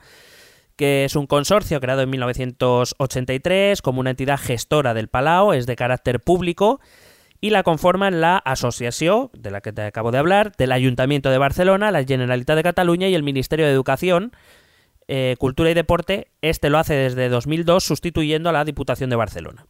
que 0.76 1.06
es 1.06 1.16
un 1.16 1.26
consorcio 1.26 1.80
creado 1.80 2.02
en 2.02 2.10
1983 2.10 3.80
como 3.80 4.00
una 4.00 4.10
entidad 4.10 4.38
gestora 4.38 4.92
del 4.92 5.08
Palau, 5.08 5.54
es 5.54 5.64
de 5.64 5.76
carácter 5.76 6.20
público 6.20 6.80
y 7.40 7.48
la 7.48 7.62
conforman 7.62 8.20
la 8.20 8.36
asociación, 8.36 9.30
de 9.32 9.50
la 9.50 9.62
que 9.62 9.72
te 9.72 9.80
acabo 9.80 10.10
de 10.10 10.18
hablar, 10.18 10.52
del 10.58 10.72
Ayuntamiento 10.72 11.30
de 11.30 11.38
Barcelona, 11.38 11.90
la 11.90 12.04
Generalitat 12.04 12.56
de 12.56 12.62
Cataluña 12.62 13.08
y 13.08 13.14
el 13.14 13.22
Ministerio 13.22 13.64
de 13.64 13.72
Educación, 13.72 14.32
eh, 15.08 15.36
Cultura 15.38 15.70
y 15.70 15.74
Deporte. 15.74 16.28
Este 16.42 16.68
lo 16.68 16.76
hace 16.76 16.92
desde 16.92 17.30
2002 17.30 17.82
sustituyendo 17.82 18.50
a 18.50 18.52
la 18.52 18.66
Diputación 18.66 19.08
de 19.08 19.16
Barcelona. 19.16 19.64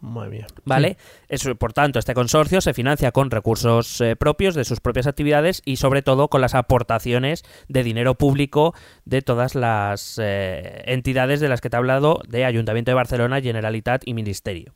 Madre 0.00 0.30
mía. 0.30 0.46
¿Vale? 0.64 0.96
Eso, 1.28 1.54
por 1.56 1.72
tanto, 1.74 1.98
este 1.98 2.14
consorcio 2.14 2.60
se 2.62 2.72
financia 2.72 3.12
con 3.12 3.30
recursos 3.30 4.00
eh, 4.00 4.16
propios 4.16 4.54
de 4.54 4.64
sus 4.64 4.80
propias 4.80 5.06
actividades 5.06 5.60
y 5.66 5.76
sobre 5.76 6.00
todo 6.02 6.28
con 6.28 6.40
las 6.40 6.54
aportaciones 6.54 7.44
de 7.68 7.82
dinero 7.84 8.14
público 8.14 8.74
de 9.04 9.20
todas 9.20 9.54
las 9.54 10.18
eh, 10.22 10.82
entidades 10.86 11.40
de 11.40 11.48
las 11.48 11.60
que 11.60 11.68
te 11.68 11.76
he 11.76 11.78
hablado 11.78 12.20
de 12.28 12.46
Ayuntamiento 12.46 12.90
de 12.90 12.94
Barcelona, 12.94 13.42
Generalitat 13.42 14.02
y 14.06 14.14
Ministerio. 14.14 14.72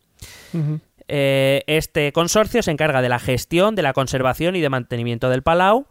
Eh, 1.09 1.63
este 1.67 2.13
consorcio 2.13 2.63
se 2.63 2.71
encarga 2.71 3.03
de 3.03 3.09
la 3.09 3.19
gestión, 3.19 3.75
de 3.75 3.83
la 3.83 3.93
conservación 3.93 4.57
y 4.57 4.61
de 4.61 4.69
mantenimiento 4.71 5.31
del 5.31 5.43
Palau. 5.43 5.87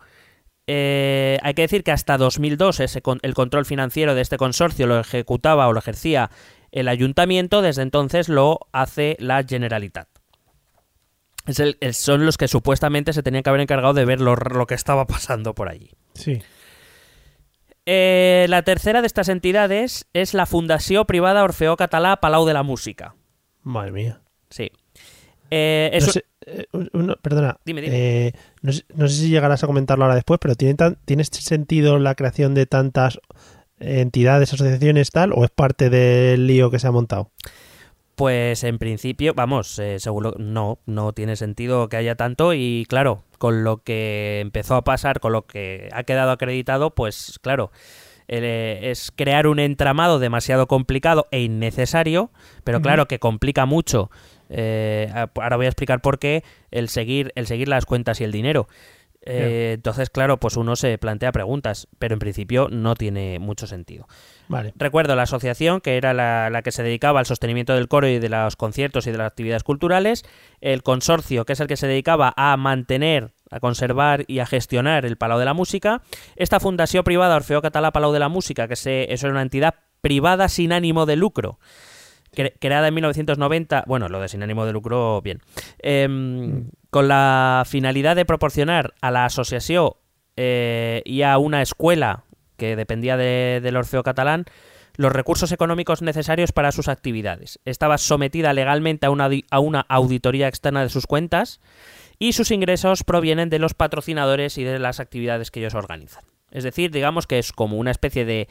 Eh, 0.66 1.40
hay 1.44 1.54
que 1.56 1.64
decir 1.64 1.84
que 1.84 1.92
hasta 1.92 2.18
2002 2.18 2.80
ese 2.80 3.02
con- 3.02 3.20
el 3.22 3.34
control 3.34 3.66
financiero 3.66 4.16
de 4.16 4.22
este 4.22 4.38
consorcio 4.38 4.88
lo 4.88 4.98
ejecutaba 5.00 5.68
o 5.68 5.74
lo 5.74 5.80
ejercía 5.80 6.30
el 6.74 6.88
ayuntamiento, 6.90 7.62
desde 7.62 7.84
entonces 7.84 8.28
lo 8.28 8.60
hace 8.74 9.16
la 9.20 9.44
Generalitat. 9.44 10.10
Es 11.46 11.60
el- 11.60 11.78
el- 11.82 11.94
son 11.94 12.26
los 12.26 12.38
que 12.38 12.48
supuestamente 12.48 13.14
se 13.14 13.22
tenían 13.24 13.44
que 13.44 13.50
haber 13.50 13.62
encargado 13.62 13.94
de 13.94 14.06
ver 14.06 14.20
lo, 14.20 14.36
lo 14.36 14.66
que 14.68 14.74
estaba 14.76 15.06
pasando 15.08 15.54
por 15.54 15.70
allí. 15.70 15.92
Sí. 16.16 16.42
Eh, 17.86 18.46
la 18.50 18.62
tercera 18.64 19.02
de 19.02 19.08
estas 19.08 19.28
entidades 19.30 20.08
es 20.14 20.34
la 20.34 20.46
Fundació 20.46 21.06
Privada 21.06 21.44
Orfeó 21.44 21.76
Català 21.76 22.18
Palau 22.18 22.46
de 22.46 22.54
la 22.54 22.64
Música. 22.64 23.16
Madre 23.62 23.92
mía. 23.92 24.22
Sí. 24.50 24.72
Eh, 25.52 25.90
es 25.94 26.04
No 26.04 26.08
un- 26.08 26.14
sé, 26.14 26.26
eh, 26.46 26.66
uno- 26.94 27.16
perdona. 27.22 27.58
Dime, 27.66 27.82
dime. 27.82 28.34
No, 28.62 28.72
sé, 28.72 28.86
no 28.96 29.08
sé 29.08 29.16
si 29.16 29.30
llegarás 29.30 29.64
a 29.64 29.68
comentarlo 29.68 30.06
ahora 30.06 30.16
después, 30.16 30.40
pero 30.42 30.56
¿tiene, 30.56 30.76
tan- 30.76 30.96
¿tiene 31.06 31.26
sentido 31.26 32.00
la 32.00 32.16
creación 32.16 32.54
de 32.56 32.66
tantas 32.66 33.20
entidades, 33.84 34.54
asociaciones, 34.54 35.12
tal, 35.12 35.34
o 35.34 35.44
es 35.44 35.52
parte 35.52 35.90
del 35.90 36.48
lío 36.48 36.72
que 36.72 36.80
se 36.80 36.88
ha 36.88 36.92
montado? 36.92 37.32
Pues 38.16 38.64
en 38.64 38.78
principio, 38.78 39.34
vamos, 39.34 39.80
eh, 39.80 40.00
seguro 40.00 40.36
no, 40.38 40.78
no 40.86 41.14
tiene 41.14 41.36
sentido 41.36 41.90
que 41.90 41.98
haya 41.98 42.16
tanto 42.16 42.54
y 42.54 42.86
claro, 42.88 43.24
con 43.40 43.64
lo 43.64 43.78
que 43.78 44.40
empezó 44.40 44.76
a 44.76 44.84
pasar, 44.84 45.20
con 45.20 45.32
lo 45.32 45.48
que 45.48 45.90
ha 45.92 46.04
quedado 46.04 46.30
acreditado, 46.30 46.92
pues 46.92 47.40
claro, 47.42 47.72
eh, 48.28 48.80
es 48.84 49.12
crear 49.16 49.48
un 49.48 49.60
entramado 49.60 50.20
demasiado 50.20 50.68
complicado 50.68 51.28
e 51.32 51.42
innecesario, 51.42 52.32
pero 52.64 52.82
claro 52.82 53.08
que 53.08 53.20
complica 53.20 53.66
mucho. 53.66 54.12
eh, 54.50 55.12
ahora 55.36 55.58
voy 55.58 55.66
a 55.66 55.70
explicar 55.70 56.00
por 56.02 56.20
qué 56.20 56.44
el 56.70 56.90
seguir, 56.90 57.32
el 57.36 57.48
seguir 57.48 57.68
las 57.68 57.88
cuentas 57.88 58.22
y 58.22 58.24
el 58.26 58.32
dinero. 58.32 58.68
Eh, 59.26 59.72
Entonces, 59.76 60.10
claro, 60.10 60.38
pues 60.38 60.58
uno 60.58 60.76
se 60.76 60.98
plantea 60.98 61.32
preguntas, 61.32 61.88
pero 62.00 62.14
en 62.14 62.20
principio 62.20 62.68
no 62.70 62.94
tiene 62.96 63.40
mucho 63.40 63.68
sentido. 63.68 64.06
Vale. 64.50 64.74
Recuerdo 64.76 65.16
la 65.16 65.24
asociación, 65.24 65.80
que 65.82 65.96
era 65.98 66.14
la, 66.14 66.50
la 66.50 66.62
que 66.62 66.72
se 66.74 66.84
dedicaba 66.84 67.20
al 67.20 67.26
sostenimiento 67.26 67.74
del 67.74 67.88
coro 67.88 68.08
y 68.08 68.20
de 68.20 68.28
los 68.30 68.56
conciertos 68.58 69.08
y 69.08 69.12
de 69.12 69.18
las 69.18 69.28
actividades 69.28 69.64
culturales. 69.64 70.24
El 70.60 70.84
consorcio, 70.84 71.46
que 71.46 71.54
es 71.54 71.60
el 71.62 71.68
que 71.68 71.78
se 71.78 71.88
dedicaba 71.88 72.34
a 72.36 72.58
mantener, 72.58 73.32
a 73.50 73.60
conservar 73.62 74.26
y 74.28 74.40
a 74.40 74.46
gestionar 74.46 75.06
el 75.06 75.16
Palau 75.16 75.40
de 75.40 75.46
la 75.46 75.54
Música. 75.54 76.02
Esta 76.36 76.60
fundación 76.60 77.04
privada 77.06 77.36
Orfeo 77.38 77.62
Català 77.62 77.92
Palau 77.92 78.12
de 78.12 78.20
la 78.20 78.28
Música, 78.30 78.68
que 78.68 78.76
se, 78.76 79.14
eso 79.14 79.28
era 79.28 79.34
una 79.34 79.42
entidad 79.44 79.76
privada 80.02 80.50
sin 80.50 80.74
ánimo 80.74 81.06
de 81.06 81.16
lucro. 81.16 81.60
cre- 82.36 82.54
Creada 82.60 82.90
en 82.90 82.94
1990, 82.96 83.86
bueno, 83.88 84.10
lo 84.10 84.20
de 84.20 84.28
sin 84.28 84.44
ánimo 84.44 84.66
de 84.66 84.74
lucro, 84.74 85.22
bien, 85.22 85.40
Em, 85.80 86.70
con 86.94 87.08
la 87.08 87.64
finalidad 87.66 88.16
de 88.16 88.24
proporcionar 88.24 88.94
a 89.02 89.10
la 89.10 89.26
asociación 89.26 89.94
eh, 90.38 91.02
y 91.06 91.24
a 91.24 91.40
una 91.40 91.64
escuela 91.64 92.24
que 92.56 92.76
dependía 92.76 93.18
de- 93.18 93.60
del 93.64 93.76
Orfeo 93.78 94.04
catalán 94.04 94.46
los 94.96 95.12
recursos 95.12 95.52
económicos 95.52 96.04
necesarios 96.04 96.52
para 96.52 96.72
sus 96.72 96.88
actividades. 96.88 97.60
Estaba 97.66 97.98
sometida 97.98 98.54
legalmente 98.54 99.08
a 99.08 99.10
una, 99.10 99.28
a 99.50 99.60
una 99.60 99.82
auditoría 99.90 100.48
externa 100.48 100.84
de 100.84 100.90
sus 100.90 101.08
cuentas 101.08 101.60
y 102.20 102.34
sus 102.34 102.52
ingresos 102.52 103.04
provienen 103.04 103.50
de 103.50 103.58
los 103.58 103.74
patrocinadores 103.74 104.60
y 104.60 104.64
de 104.64 104.78
las 104.78 105.00
actividades 105.00 105.50
que 105.50 105.62
ellos 105.62 105.74
organizan. 105.74 106.24
Es 106.52 106.64
decir, 106.64 106.92
digamos 106.92 107.26
que 107.26 107.40
es 107.40 107.52
como 107.54 107.78
una 107.78 107.90
especie 107.90 108.24
de, 108.24 108.48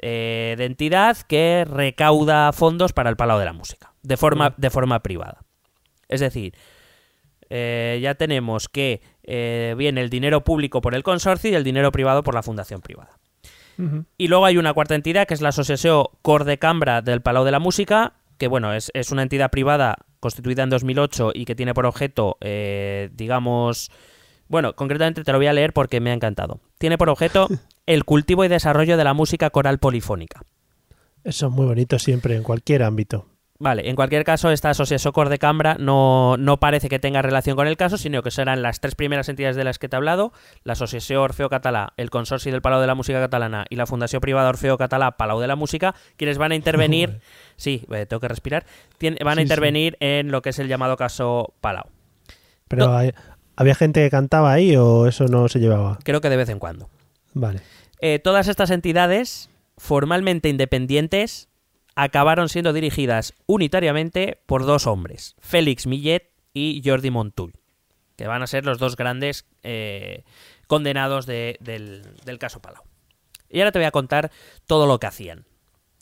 eh, 0.00 0.54
de 0.56 0.64
entidad 0.64 1.18
que 1.28 1.66
recauda 1.68 2.52
fondos 2.54 2.94
para 2.94 3.10
el 3.10 3.16
Palau 3.16 3.38
de 3.38 3.44
la 3.44 3.52
Música, 3.52 3.92
de 4.02 4.16
forma, 4.16 4.54
de 4.56 4.70
forma 4.70 5.00
privada. 5.02 5.42
Es 6.08 6.20
decir, 6.20 6.54
eh, 7.54 8.00
ya 8.00 8.14
tenemos 8.14 8.70
que 8.70 9.02
eh, 9.24 9.74
viene 9.76 10.00
el 10.00 10.08
dinero 10.08 10.42
público 10.42 10.80
por 10.80 10.94
el 10.94 11.02
consorcio 11.02 11.50
y 11.50 11.54
el 11.54 11.64
dinero 11.64 11.92
privado 11.92 12.22
por 12.22 12.34
la 12.34 12.42
fundación 12.42 12.80
privada. 12.80 13.18
Y 14.16 14.28
luego 14.28 14.46
hay 14.46 14.58
una 14.58 14.74
cuarta 14.74 14.94
entidad 14.94 15.26
que 15.26 15.34
es 15.34 15.40
la 15.40 15.48
Asociación 15.48 16.04
Cor 16.22 16.44
de 16.44 16.58
Cambra 16.58 17.02
del 17.02 17.20
Palau 17.20 17.44
de 17.44 17.50
la 17.50 17.58
Música, 17.58 18.14
que 18.38 18.46
bueno, 18.46 18.72
es, 18.72 18.90
es 18.94 19.10
una 19.10 19.22
entidad 19.22 19.50
privada 19.50 19.96
constituida 20.20 20.62
en 20.62 20.70
2008 20.70 21.32
y 21.34 21.44
que 21.44 21.54
tiene 21.54 21.74
por 21.74 21.84
objeto, 21.84 22.38
eh, 22.40 23.10
digamos, 23.12 23.90
bueno, 24.48 24.74
concretamente 24.74 25.24
te 25.24 25.32
lo 25.32 25.38
voy 25.38 25.48
a 25.48 25.52
leer 25.52 25.72
porque 25.72 26.00
me 26.00 26.10
ha 26.10 26.14
encantado. 26.14 26.60
Tiene 26.78 26.96
por 26.96 27.10
objeto 27.10 27.48
el 27.86 28.04
cultivo 28.04 28.44
y 28.44 28.48
desarrollo 28.48 28.96
de 28.96 29.04
la 29.04 29.14
música 29.14 29.50
coral 29.50 29.78
polifónica. 29.78 30.42
Eso 31.24 31.48
es 31.48 31.52
muy 31.52 31.66
bonito 31.66 31.98
siempre, 31.98 32.36
en 32.36 32.44
cualquier 32.44 32.82
ámbito. 32.82 33.26
Vale, 33.62 33.88
en 33.88 33.94
cualquier 33.94 34.24
caso, 34.24 34.50
esta 34.50 34.70
asociación 34.70 35.12
Cor 35.12 35.28
de 35.28 35.38
Cambra 35.38 35.76
no, 35.78 36.36
no 36.36 36.58
parece 36.58 36.88
que 36.88 36.98
tenga 36.98 37.22
relación 37.22 37.54
con 37.54 37.68
el 37.68 37.76
caso, 37.76 37.96
sino 37.96 38.20
que 38.20 38.32
serán 38.32 38.60
las 38.60 38.80
tres 38.80 38.96
primeras 38.96 39.28
entidades 39.28 39.54
de 39.54 39.62
las 39.62 39.78
que 39.78 39.88
te 39.88 39.94
he 39.94 39.98
hablado, 39.98 40.32
la 40.64 40.72
Asociación 40.72 41.20
Orfeo 41.20 41.48
Català, 41.48 41.92
el 41.96 42.10
Consorcio 42.10 42.50
del 42.50 42.60
Palau 42.60 42.80
de 42.80 42.88
la 42.88 42.96
Música 42.96 43.20
Catalana 43.20 43.64
y 43.70 43.76
la 43.76 43.86
Fundación 43.86 44.18
Privada 44.20 44.48
Orfeo 44.48 44.76
Català 44.78 45.12
Palau 45.16 45.38
de 45.38 45.46
la 45.46 45.54
Música, 45.54 45.94
quienes 46.16 46.38
van 46.38 46.50
a 46.50 46.56
intervenir, 46.56 47.20
sí, 47.56 47.86
eh, 47.92 48.04
tengo 48.06 48.18
que 48.18 48.26
respirar, 48.26 48.66
tien- 48.98 49.16
van 49.22 49.38
a 49.38 49.42
sí. 49.42 49.42
intervenir 49.42 49.96
en 50.00 50.32
lo 50.32 50.42
que 50.42 50.48
es 50.50 50.58
el 50.58 50.66
llamado 50.66 50.96
caso 50.96 51.54
Palau. 51.60 51.84
Pero 52.66 52.86
No. 52.88 52.96
hay- 52.96 53.12
¿había 53.54 53.76
gente 53.76 54.02
que 54.02 54.10
cantaba 54.10 54.52
ahí 54.52 54.74
o 54.76 55.06
eso 55.06 55.26
no 55.28 55.46
se 55.48 55.60
llevaba? 55.60 56.00
Creo 56.02 56.20
que 56.20 56.30
de 56.30 56.36
vez 56.36 56.48
en 56.48 56.58
cuando. 56.58 56.90
Vale. 57.32 57.60
Eh, 58.00 58.18
todas 58.18 58.48
estas 58.48 58.70
entidades, 58.70 59.50
formalmente 59.76 60.48
independientes, 60.48 61.48
acabaron 61.94 62.48
siendo 62.48 62.72
dirigidas 62.72 63.34
unitariamente 63.46 64.40
por 64.46 64.64
dos 64.64 64.86
hombres, 64.86 65.34
Félix 65.40 65.86
Millet 65.86 66.30
y 66.54 66.82
Jordi 66.84 67.10
Montull, 67.10 67.52
que 68.16 68.26
van 68.26 68.42
a 68.42 68.46
ser 68.46 68.64
los 68.64 68.78
dos 68.78 68.96
grandes 68.96 69.46
eh, 69.62 70.24
condenados 70.66 71.26
de- 71.26 71.56
del, 71.60 72.02
del 72.24 72.38
caso 72.38 72.60
Palau. 72.60 72.82
Y 73.48 73.58
ahora 73.60 73.72
te 73.72 73.78
voy 73.78 73.86
a 73.86 73.90
contar 73.90 74.30
todo 74.66 74.86
lo 74.86 74.98
que 74.98 75.06
hacían, 75.06 75.44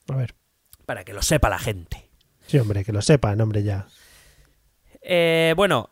A 0.09 0.17
ver. 0.17 0.35
para 0.87 1.05
que 1.05 1.13
lo 1.13 1.23
sepa 1.23 1.49
la 1.49 1.59
gente. 1.59 2.09
Sí, 2.47 2.59
hombre, 2.59 2.85
que 2.85 2.93
lo 2.93 3.03
sepan, 3.03 3.41
hombre, 3.41 3.63
ya. 3.63 3.87
Eh, 5.03 5.55
bueno, 5.57 5.91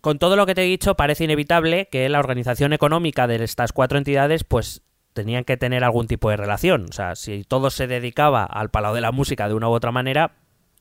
con 0.00 0.18
todo 0.18 0.36
lo 0.36 0.46
que 0.46 0.54
te 0.54 0.62
he 0.62 0.66
dicho, 0.66 0.94
parece 0.96 1.24
inevitable 1.24 1.88
que 1.90 2.08
la 2.08 2.18
organización 2.18 2.72
económica 2.72 3.26
de 3.26 3.42
estas 3.42 3.72
cuatro 3.72 3.98
entidades, 3.98 4.44
pues 4.44 4.82
tenían 5.14 5.44
que 5.44 5.56
tener 5.56 5.84
algún 5.84 6.06
tipo 6.06 6.28
de 6.28 6.36
relación. 6.36 6.86
O 6.90 6.92
sea, 6.92 7.14
si 7.16 7.44
todo 7.44 7.70
se 7.70 7.86
dedicaba 7.86 8.44
al 8.44 8.70
Palau 8.70 8.94
de 8.94 9.00
la 9.00 9.12
Música 9.12 9.48
de 9.48 9.54
una 9.54 9.68
u 9.68 9.72
otra 9.72 9.92
manera, 9.92 10.32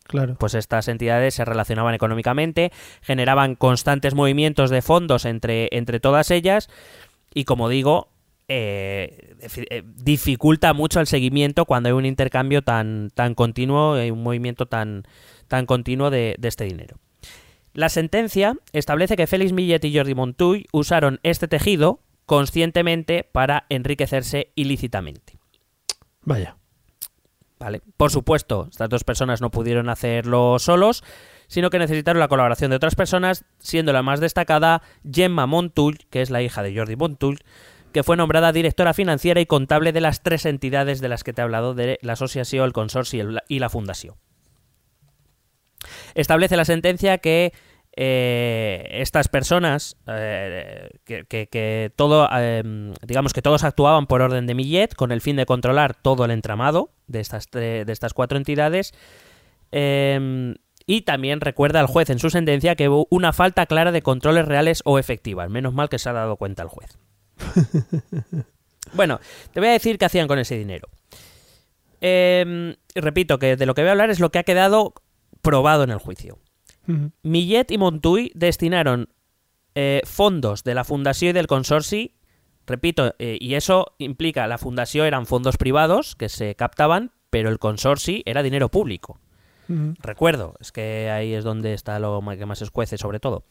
Claro. 0.05 0.35
pues 0.37 0.53
estas 0.53 0.89
entidades 0.89 1.35
se 1.35 1.45
relacionaban 1.45 1.93
económicamente, 1.93 2.73
generaban 3.01 3.55
constantes 3.55 4.13
movimientos 4.15 4.69
de 4.69 4.81
fondos 4.81 5.23
entre, 5.23 5.69
entre 5.71 6.01
todas 6.01 6.29
ellas 6.29 6.69
y 7.33 7.45
como 7.45 7.69
digo, 7.69 8.09
eh, 8.49 9.35
eh, 9.69 9.83
dificulta 9.95 10.73
mucho 10.73 10.99
el 10.99 11.07
seguimiento 11.07 11.63
cuando 11.65 11.87
hay 11.87 11.93
un 11.93 12.05
intercambio 12.05 12.61
tan, 12.63 13.11
tan 13.15 13.33
continuo 13.33 14.03
y 14.03 14.11
un 14.11 14.21
movimiento 14.21 14.65
tan, 14.65 15.03
tan 15.47 15.65
continuo 15.65 16.09
de, 16.09 16.35
de 16.37 16.47
este 16.49 16.65
dinero. 16.65 16.97
La 17.73 17.89
sentencia 17.89 18.55
establece 18.73 19.15
que 19.15 19.25
Félix 19.25 19.53
Millet 19.53 19.83
y 19.85 19.97
Jordi 19.97 20.13
Montull 20.13 20.65
usaron 20.73 21.19
este 21.23 21.47
tejido 21.47 22.01
conscientemente 22.25 23.27
para 23.29 23.65
enriquecerse 23.69 24.51
ilícitamente. 24.55 25.37
Vaya. 26.21 26.57
¿Vale? 27.59 27.81
Por 27.97 28.11
supuesto, 28.11 28.67
estas 28.69 28.89
dos 28.89 29.03
personas 29.03 29.41
no 29.41 29.51
pudieron 29.51 29.89
hacerlo 29.89 30.59
solos, 30.59 31.03
sino 31.47 31.69
que 31.69 31.79
necesitaron 31.79 32.19
la 32.19 32.27
colaboración 32.27 32.71
de 32.71 32.77
otras 32.77 32.95
personas, 32.95 33.45
siendo 33.59 33.93
la 33.93 34.03
más 34.03 34.19
destacada 34.19 34.81
Gemma 35.09 35.45
Montull, 35.45 35.99
que 36.09 36.21
es 36.21 36.29
la 36.29 36.41
hija 36.41 36.63
de 36.63 36.75
Jordi 36.75 36.95
Montull, 36.95 37.39
que 37.93 38.03
fue 38.03 38.17
nombrada 38.17 38.51
directora 38.51 38.93
financiera 38.93 39.39
y 39.39 39.45
contable 39.45 39.93
de 39.93 40.01
las 40.01 40.23
tres 40.23 40.45
entidades 40.45 40.99
de 40.99 41.09
las 41.09 41.23
que 41.23 41.31
te 41.31 41.41
he 41.41 41.43
hablado, 41.43 41.73
de 41.73 41.99
la 42.01 42.13
asociación, 42.13 42.65
el 42.65 42.73
consorcio 42.73 43.29
y 43.47 43.59
la 43.59 43.69
fundación. 43.69 44.15
Establece 46.15 46.57
la 46.57 46.65
sentencia 46.65 47.19
que 47.19 47.53
eh, 47.95 48.87
estas 49.01 49.27
personas, 49.27 49.97
eh, 50.07 50.89
que, 51.05 51.25
que- 51.25 51.47
que 51.47 51.91
todo, 51.95 52.27
eh, 52.35 52.63
digamos 53.05 53.33
que 53.33 53.41
todos 53.41 53.63
actuaban 53.63 54.07
por 54.07 54.21
orden 54.21 54.47
de 54.47 54.55
Millet 54.55 54.95
con 54.95 55.11
el 55.11 55.21
fin 55.21 55.35
de 55.35 55.45
controlar 55.45 55.93
todo 55.95 56.25
el 56.25 56.31
entramado 56.31 56.91
de 57.07 57.19
estas, 57.19 57.49
de 57.51 57.85
estas 57.87 58.13
cuatro 58.13 58.37
entidades. 58.37 58.93
eh, 59.71 60.55
y 60.85 61.03
también 61.03 61.39
recuerda 61.39 61.79
al 61.79 61.87
juez 61.87 62.09
en 62.09 62.19
su 62.19 62.29
sentencia 62.29 62.75
que 62.75 62.89
hubo 62.89 63.07
una 63.09 63.31
falta 63.31 63.65
clara 63.67 63.93
de 63.93 64.01
controles 64.01 64.45
reales 64.45 64.81
o 64.83 64.99
efectivas. 64.99 65.49
Menos 65.49 65.73
mal 65.73 65.87
que 65.87 65.97
se 65.97 66.09
ha 66.09 66.13
dado 66.13 66.35
cuenta 66.35 66.61
el 66.63 66.67
juez. 66.67 66.97
bueno, 68.93 69.19
te 69.53 69.59
voy 69.61 69.69
a 69.69 69.73
decir 69.73 69.97
qué 69.97 70.03
hacían 70.05 70.27
con 70.27 70.39
ese 70.39 70.57
dinero. 70.57 70.89
Eh, 72.01 72.75
repito 72.95 73.39
que 73.39 73.55
de 73.55 73.65
lo 73.65 73.73
que 73.75 73.81
voy 73.81 73.89
a 73.89 73.91
hablar 73.91 74.09
es 74.09 74.19
lo 74.19 74.29
que 74.29 74.39
ha 74.39 74.43
quedado 74.43 74.93
probado 75.41 75.83
en 75.83 75.91
el 75.91 75.99
juicio. 75.99 76.37
Millet 77.23 77.71
y 77.71 77.77
Montuy 77.77 78.31
destinaron 78.35 79.09
eh, 79.75 80.01
fondos 80.05 80.63
de 80.63 80.75
la 80.75 80.83
fundación 80.83 81.29
y 81.29 81.33
del 81.33 81.47
consorci, 81.47 82.15
repito, 82.67 83.15
eh, 83.19 83.37
y 83.39 83.55
eso 83.55 83.93
implica, 83.97 84.47
la 84.47 84.57
fundación 84.57 85.05
eran 85.07 85.25
fondos 85.25 85.57
privados 85.57 86.15
que 86.15 86.29
se 86.29 86.55
captaban, 86.55 87.11
pero 87.29 87.49
el 87.49 87.59
consorci 87.59 88.21
era 88.25 88.43
dinero 88.43 88.69
público. 88.69 89.19
Recuerdo, 90.01 90.55
es 90.59 90.71
que 90.71 91.09
ahí 91.09 91.33
es 91.33 91.43
donde 91.43 91.73
está 91.73 91.97
lo 91.99 92.21
que 92.37 92.45
más 92.45 92.61
escuece, 92.61 92.97
sobre 92.97 93.19
todo. 93.19 93.43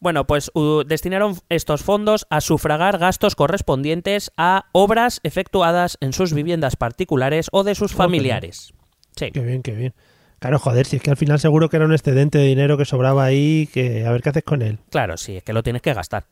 Bueno, 0.00 0.26
pues 0.26 0.50
u- 0.54 0.82
destinaron 0.84 1.36
estos 1.48 1.82
fondos 1.82 2.26
a 2.28 2.42
sufragar 2.42 2.98
gastos 2.98 3.34
correspondientes 3.34 4.30
a 4.36 4.66
obras 4.72 5.20
efectuadas 5.22 5.96
en 6.00 6.12
sus 6.12 6.34
viviendas 6.34 6.76
particulares 6.76 7.48
o 7.52 7.64
de 7.64 7.74
sus 7.74 7.94
familiares. 7.94 8.74
Sí. 9.16 9.30
Qué 9.30 9.40
bien, 9.40 9.62
qué 9.62 9.72
bien. 9.72 9.94
Claro, 10.38 10.58
joder, 10.58 10.86
si 10.86 10.96
es 10.96 11.02
que 11.02 11.10
al 11.10 11.16
final 11.16 11.38
seguro 11.40 11.68
que 11.68 11.76
era 11.76 11.86
un 11.86 11.92
excedente 11.92 12.38
de 12.38 12.44
dinero 12.44 12.76
que 12.76 12.84
sobraba 12.84 13.24
ahí, 13.24 13.68
que 13.72 14.04
a 14.06 14.12
ver 14.12 14.22
qué 14.22 14.28
haces 14.30 14.42
con 14.44 14.62
él. 14.62 14.78
Claro, 14.90 15.16
sí, 15.16 15.36
es 15.38 15.42
que 15.42 15.52
lo 15.52 15.62
tienes 15.62 15.82
que 15.82 15.94
gastar. 15.94 16.24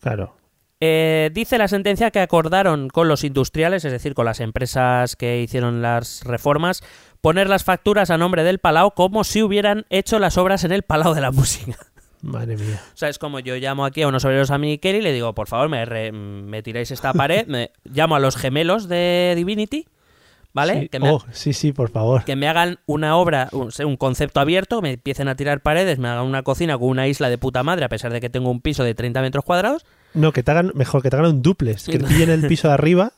Claro. 0.00 0.34
Eh, 0.80 1.30
dice 1.32 1.58
la 1.58 1.68
sentencia 1.68 2.10
que 2.10 2.18
acordaron 2.18 2.88
con 2.88 3.06
los 3.06 3.22
industriales, 3.22 3.84
es 3.84 3.92
decir, 3.92 4.14
con 4.14 4.24
las 4.24 4.40
empresas 4.40 5.14
que 5.14 5.40
hicieron 5.40 5.80
las 5.80 6.24
reformas, 6.24 6.82
poner 7.20 7.48
las 7.48 7.62
facturas 7.62 8.10
a 8.10 8.18
nombre 8.18 8.42
del 8.42 8.58
Palau 8.58 8.92
como 8.94 9.22
si 9.22 9.42
hubieran 9.42 9.84
hecho 9.90 10.18
las 10.18 10.38
obras 10.38 10.64
en 10.64 10.72
el 10.72 10.82
Palau 10.82 11.14
de 11.14 11.20
la 11.20 11.30
Música. 11.30 11.76
Madre 12.22 12.56
mía. 12.56 12.80
O 12.94 12.96
sea, 12.96 13.08
es 13.10 13.18
como 13.18 13.38
yo 13.40 13.54
llamo 13.56 13.84
aquí 13.84 14.02
a 14.02 14.08
unos 14.08 14.24
obreros 14.24 14.50
a 14.50 14.58
mi 14.58 14.78
Kelly 14.78 14.98
y 14.98 15.02
le 15.02 15.12
digo, 15.12 15.34
por 15.34 15.46
favor, 15.46 15.68
me, 15.68 15.84
re- 15.84 16.10
me 16.12 16.62
tiráis 16.62 16.90
esta 16.90 17.12
pared, 17.12 17.46
me 17.48 17.70
llamo 17.84 18.16
a 18.16 18.20
los 18.20 18.36
gemelos 18.36 18.88
de 18.88 19.34
Divinity, 19.36 19.86
¿vale? 20.54 20.80
Sí. 20.82 20.88
Que, 20.88 21.00
me, 21.00 21.10
Oh, 21.10 21.24
sí, 21.32 21.52
sí, 21.52 21.72
por 21.72 21.90
favor. 21.90 22.24
que 22.24 22.36
me 22.36 22.48
hagan 22.48 22.78
una 22.86 23.16
obra, 23.16 23.48
un, 23.52 23.70
un 23.84 23.96
concepto 23.96 24.40
abierto, 24.40 24.82
me 24.82 24.92
empiecen 24.92 25.28
a 25.28 25.34
tirar 25.36 25.60
paredes, 25.62 25.98
me 25.98 26.08
hagan 26.08 26.24
una 26.26 26.42
cocina 26.42 26.78
con 26.78 26.88
una 26.88 27.08
isla 27.08 27.28
de 27.30 27.38
puta 27.38 27.62
madre, 27.62 27.84
a 27.84 27.88
pesar 27.88 28.12
de 28.12 28.20
que 28.20 28.30
tengo 28.30 28.50
un 28.50 28.60
piso 28.60 28.84
de 28.84 28.94
30 28.94 29.20
metros 29.22 29.44
cuadrados. 29.44 29.84
No, 30.14 30.32
que 30.32 30.42
te 30.42 30.50
hagan, 30.50 30.72
mejor 30.74 31.02
que 31.02 31.10
te 31.10 31.16
hagan 31.16 31.30
un 31.30 31.42
duplex, 31.42 31.86
que 31.86 31.98
No. 31.98 32.06
pillen 32.08 32.30
el 32.30 32.46
piso 32.46 32.68
de 32.68 32.74
arriba, 32.74 33.12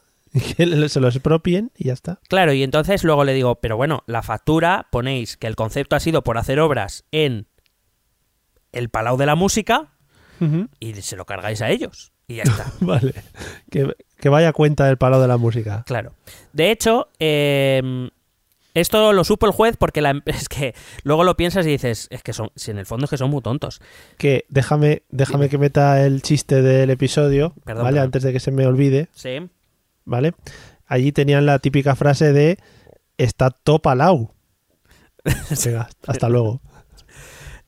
que 0.57 0.89
se 0.89 1.01
lo 1.01 1.09
expropien 1.09 1.71
y 1.77 1.85
ya 1.89 1.93
está. 1.93 2.21
Claro, 2.29 2.53
y 2.53 2.63
entonces 2.63 3.05
luego 3.05 3.25
le 3.25 3.35
digo, 3.35 3.57
pero 3.57 3.77
bueno, 3.77 4.03
la 4.07 4.23
factura 4.23 4.87
ponéis 4.91 5.37
que 5.37 5.47
el 5.47 5.57
concepto 5.57 5.97
ha 5.97 6.01
sido 6.01 6.23
por 6.23 6.39
hacer 6.39 6.59
obras 6.61 7.05
en 7.13 7.47
el 8.73 8.89
Palau 8.89 9.17
de 9.17 9.27
la 9.27 9.35
Música 9.37 9.93
Ujú. 10.41 10.69
y 10.81 10.95
se 10.95 11.17
lo 11.17 11.25
cargáis 11.27 11.63
a 11.63 11.71
ellos. 11.71 12.13
Y 12.29 12.37
ya 12.37 12.43
está. 12.45 12.73
Vale. 12.81 13.15
Que, 13.71 13.95
que 14.19 14.29
vaya 14.29 14.53
cuenta 14.53 14.87
del 14.87 14.97
palo 14.99 15.21
de 15.21 15.29
la 15.29 15.37
música. 15.37 15.83
Claro. 15.87 16.13
De 16.53 16.71
hecho, 16.71 17.09
eh, 17.19 18.09
esto 18.73 19.13
lo 19.13 19.23
supo 19.25 19.47
el 19.47 19.53
juez 19.53 19.77
porque 19.77 20.01
la, 20.01 20.11
em- 20.11 20.23
es 20.27 20.49
que 20.49 20.75
luego 21.03 21.23
lo 21.25 21.37
piensas 21.37 21.67
y 21.67 21.71
dices, 21.71 22.09
es 22.11 22.23
que 22.23 22.33
son, 22.33 22.51
si 22.57 22.71
en 22.71 22.79
el 22.79 22.87
fondo 22.87 23.05
es 23.05 23.11
que 23.11 23.19
son 23.19 23.31
muy 23.31 23.43
tontos. 23.43 23.81
Que 24.19 24.47
déjame, 24.49 25.03
déjame 25.11 25.49
que 25.49 25.59
meta 25.59 26.05
el 26.05 26.23
chiste 26.23 26.63
del 26.63 26.91
episodio, 26.91 27.53
Perdón, 27.65 27.85
¿vale? 27.85 27.95
perdón. 27.97 28.07
Antes 28.07 28.23
de 28.23 28.33
que 28.33 28.41
se 28.41 28.51
me 28.51 28.67
olvide, 28.67 29.09
Sí. 29.13 29.39
¿vale? 30.05 30.35
Allí 30.87 31.13
tenían 31.13 31.47
la 31.47 31.59
típica 31.61 31.95
frase 31.95 32.33
de 32.33 32.59
está 33.17 33.51
topalau. 33.51 34.33
Venga, 35.65 35.89
hasta 36.07 36.29
luego. 36.29 36.61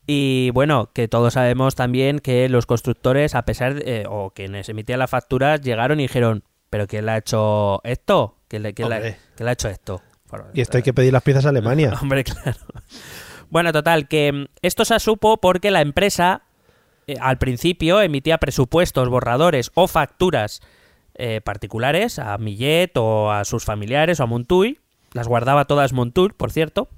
Y 0.07 0.51
bueno, 0.51 0.91
que 0.93 1.09
todos 1.09 1.35
sabemos 1.35 1.75
también 1.75 2.21
que 2.21 2.49
los 2.49 2.67
constructores, 2.67 3.35
a 3.35 3.43
pesar 3.45 3.75
de, 3.75 4.03
eh, 4.03 4.05
o 4.09 4.31
quienes 4.31 4.69
emitían 4.69 4.99
las 5.01 5.11
facturas, 5.11 5.61
llegaron 5.61 5.99
y 6.01 6.05
dijeron, 6.05 6.45
¿pero 6.71 6.87
quién 6.87 7.07
le 7.07 7.13
ha 7.13 7.17
hecho 7.19 7.81
esto? 7.85 8.37
¿Quién 8.49 8.63
le, 8.63 8.75
quién 8.75 8.89
le- 8.89 8.97
Hombre. 8.97 9.17
quién 9.35 9.45
le 9.45 9.51
ha 9.51 9.53
hecho 9.55 9.69
esto? 9.69 10.03
Bueno, 10.31 10.47
Y 10.55 10.61
esto 10.61 10.77
hay 10.77 10.83
que 10.83 10.93
pedir 10.95 11.13
las 11.13 11.23
piezas 11.23 11.47
a 11.47 11.49
Alemania. 11.49 11.93
Hombre, 12.03 12.23
claro. 12.25 12.57
Bueno, 13.51 13.73
total, 13.73 14.07
que 14.09 14.33
mm, 14.33 14.45
esto 14.63 14.85
se 14.85 14.99
supo 15.01 15.39
porque 15.39 15.71
la 15.71 15.81
empresa 15.81 16.43
eh, 17.09 17.17
al 17.21 17.39
principio 17.39 18.01
emitía 18.01 18.39
presupuestos, 18.39 19.09
borradores 19.09 19.71
o 19.75 19.87
facturas 19.89 20.61
eh, 21.15 21.41
particulares 21.41 22.19
a 22.19 22.37
Millet 22.39 22.97
o 22.97 23.31
a 23.33 23.45
sus 23.45 23.65
familiares 23.65 24.21
o 24.21 24.25
a 24.25 24.27
Montuy. 24.27 24.79
Las 25.13 25.27
guardaba 25.29 25.65
todas 25.65 25.93
Montuy, 25.93 26.31
por 26.37 26.51
cierto. 26.53 26.89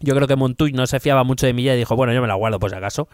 Yo 0.00 0.14
creo 0.14 0.26
que 0.26 0.36
Montuy 0.36 0.72
no 0.72 0.86
se 0.86 1.00
fiaba 1.00 1.24
mucho 1.24 1.46
de 1.46 1.52
Millet 1.52 1.74
y 1.74 1.78
dijo, 1.78 1.96
bueno, 1.96 2.12
yo 2.12 2.20
me 2.20 2.28
las 2.28 2.36
guardo 2.36 2.58
si 2.68 2.74
acaso. 2.74 3.08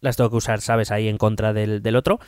Las 0.00 0.16
tengo 0.16 0.30
que 0.30 0.36
usar, 0.36 0.60
¿sabes? 0.60 0.90
Ahí 0.90 1.08
en 1.08 1.16
contra 1.16 1.52
del, 1.52 1.82
del 1.82 1.96
otro. 1.96 2.20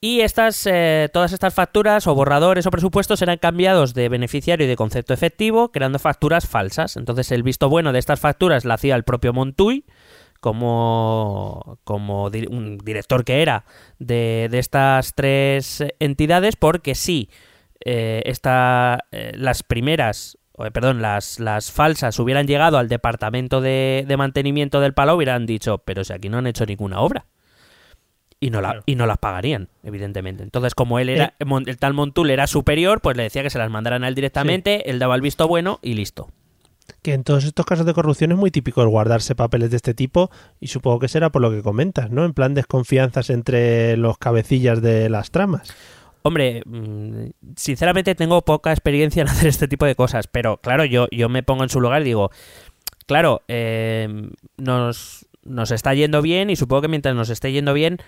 Y 0.00 0.20
estas, 0.20 0.64
eh, 0.66 1.08
todas 1.12 1.32
estas 1.32 1.54
facturas 1.54 2.06
o 2.06 2.14
borradores 2.14 2.66
o 2.66 2.70
presupuestos 2.70 3.20
eran 3.20 3.38
cambiados 3.38 3.94
de 3.94 4.08
beneficiario 4.08 4.64
y 4.64 4.68
de 4.68 4.76
concepto 4.76 5.12
efectivo, 5.12 5.72
creando 5.72 5.98
facturas 5.98 6.46
falsas. 6.46 6.96
Entonces 6.96 7.32
el 7.32 7.42
visto 7.42 7.68
bueno 7.68 7.92
de 7.92 7.98
estas 7.98 8.20
facturas 8.20 8.64
la 8.64 8.74
hacía 8.74 8.94
el 8.94 9.02
propio 9.02 9.32
Montuy, 9.32 9.84
como, 10.40 11.80
como 11.82 12.26
un 12.26 12.78
director 12.78 13.24
que 13.24 13.42
era 13.42 13.64
de, 13.98 14.46
de 14.48 14.60
estas 14.60 15.14
tres 15.16 15.82
entidades, 15.98 16.54
porque 16.54 16.94
sí, 16.94 17.28
eh, 17.84 18.22
esta, 18.24 19.04
eh, 19.10 19.32
las 19.34 19.64
primeras, 19.64 20.37
perdón, 20.72 21.00
las, 21.02 21.38
las 21.40 21.70
falsas 21.72 22.18
hubieran 22.18 22.46
llegado 22.46 22.78
al 22.78 22.88
departamento 22.88 23.60
de, 23.60 24.04
de 24.06 24.16
mantenimiento 24.16 24.80
del 24.80 24.94
Palau, 24.94 25.16
hubieran 25.16 25.46
dicho, 25.46 25.78
pero 25.78 26.04
si 26.04 26.12
aquí 26.12 26.28
no 26.28 26.38
han 26.38 26.46
hecho 26.46 26.66
ninguna 26.66 27.00
obra 27.00 27.26
y 28.40 28.50
no, 28.50 28.60
la, 28.60 28.68
Claro. 28.68 28.82
y 28.86 28.94
no 28.94 29.06
las 29.06 29.18
pagarían, 29.18 29.68
evidentemente. 29.82 30.42
Entonces, 30.44 30.74
como 30.74 30.98
él 31.00 31.08
era, 31.08 31.34
Mon- 31.44 31.68
el 31.68 31.76
tal 31.78 31.94
Montul 31.94 32.30
era 32.30 32.46
superior, 32.46 33.00
pues 33.00 33.16
le 33.16 33.24
decía 33.24 33.42
que 33.42 33.50
se 33.50 33.58
las 33.58 33.70
mandaran 33.70 34.04
a 34.04 34.08
él 34.08 34.14
directamente, 34.14 34.88
él 34.90 34.98
daba 35.00 35.14
el 35.16 35.20
visto 35.22 35.48
bueno 35.48 35.80
y 35.82 35.94
listo. 35.94 36.28
Que 37.02 37.12
en 37.14 37.22
todos 37.24 37.44
estos 37.44 37.66
casos 37.66 37.84
de 37.84 37.92
corrupción 37.94 38.32
es 38.32 38.38
muy 38.38 38.50
típico 38.50 38.80
el 38.82 38.88
guardarse 38.88 39.34
papeles 39.34 39.70
de 39.70 39.76
este 39.76 39.92
tipo 39.92 40.30
y 40.60 40.68
supongo 40.68 41.00
que 41.00 41.08
será 41.08 41.30
por 41.30 41.42
lo 41.42 41.50
que 41.50 41.62
comentas, 41.62 42.10
¿no? 42.10 42.24
En 42.24 42.32
plan 42.32 42.54
desconfianzas 42.54 43.28
entre 43.30 43.96
los 43.96 44.16
cabecillas 44.18 44.80
de 44.82 45.10
las 45.10 45.30
tramas. 45.30 45.74
Hombre, 46.22 46.62
mm, 46.66 47.30
sinceramente 47.56 48.14
tengo 48.14 48.42
poca 48.42 48.70
experiencia 48.72 49.22
en 49.22 49.28
hacer 49.28 49.48
este 49.48 49.68
tipo 49.68 49.86
de 49.86 49.94
cosas, 49.94 50.26
pero 50.26 50.58
claro, 50.58 50.84
yo, 50.84 51.06
yo 51.10 51.28
me 51.28 51.42
pongo 51.42 51.62
en 51.62 51.68
su 51.70 51.80
lugar 51.80 52.02
y 52.02 52.06
digo, 52.06 52.30
claro, 53.06 53.42
eh, 53.48 54.08
nos, 54.56 55.26
nos 55.44 55.70
está 55.70 55.94
yendo 55.94 56.20
bien 56.22 56.50
y 56.50 56.56
supongo 56.56 56.82
que 56.82 56.88
mientras 56.88 57.14
nos 57.14 57.30
esté 57.30 57.52
yendo 57.52 57.72
bien 57.74 57.98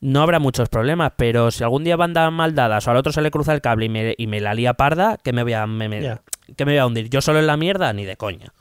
no 0.00 0.20
habrá 0.22 0.40
muchos 0.40 0.68
problemas, 0.68 1.12
pero 1.16 1.52
si 1.52 1.62
algún 1.62 1.84
día 1.84 1.94
van 1.94 2.12
mal 2.34 2.56
dadas 2.56 2.88
o 2.88 2.90
al 2.90 2.96
otro 2.96 3.12
se 3.12 3.22
le 3.22 3.30
cruza 3.30 3.52
el 3.54 3.60
cable 3.60 3.84
y 3.86 3.88
me, 3.88 4.14
y 4.18 4.26
me 4.26 4.40
la 4.40 4.52
lía 4.52 4.74
parda, 4.74 5.16
que 5.22 5.32
me 5.32 5.44
voy 5.44 5.52
a, 5.52 5.64
me- 5.68 5.88
me- 5.88 6.02
Ya. 6.02 6.22
que 6.56 6.64
me 6.64 6.72
voy 6.72 6.78
a 6.78 6.86
hundir? 6.86 7.08
¿Yo 7.08 7.20
solo 7.20 7.38
en 7.38 7.46
la 7.46 7.56
mierda? 7.56 7.92
Ni 7.92 8.04
de 8.04 8.16
coña. 8.16 8.52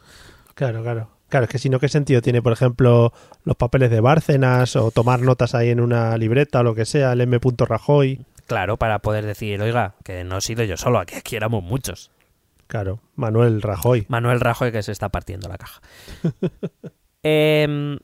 Claro, 0.54 0.84
claro. 0.84 1.10
Claro, 1.30 1.45
es 1.45 1.49
que 1.49 1.58
si 1.58 1.69
no, 1.69 1.80
¿qué 1.80 1.88
sentido 1.88 2.21
tiene, 2.21 2.41
por 2.43 2.51
ejemplo, 2.54 3.12
los 3.45 3.56
papeles 3.56 3.89
de 3.89 4.01
Bárcenas 4.01 4.75
o 4.75 4.91
tomar 4.91 5.21
notas 5.21 5.56
ahí 5.56 5.69
en 5.69 5.80
una 5.80 6.15
libreta 6.17 6.60
o 6.60 6.63
lo 6.63 6.75
que 6.75 6.86
sea, 6.86 7.13
el 7.13 7.21
M. 7.21 7.39
Rajoy? 7.58 8.19
Claro, 8.47 8.77
para 8.77 8.99
poder 8.99 9.25
decir, 9.25 9.62
oiga, 9.62 9.95
que 10.04 10.23
no 10.23 10.38
he 10.38 10.41
sido 10.41 10.63
yo 10.63 10.77
solo, 10.77 10.99
aquí, 10.99 11.15
aquí 11.15 11.36
éramos 11.36 11.63
muchos. 11.63 12.12
Claro, 12.67 12.99
Manuel 13.15 13.62
Rajoy. 13.62 14.06
Manuel 14.08 14.39
Rajoy 14.39 14.71
que 14.71 14.82
se 14.82 14.91
está 14.91 15.10
partiendo 15.10 15.49
la 15.49 15.58
caja. 15.58 15.82
Em, 17.23 17.99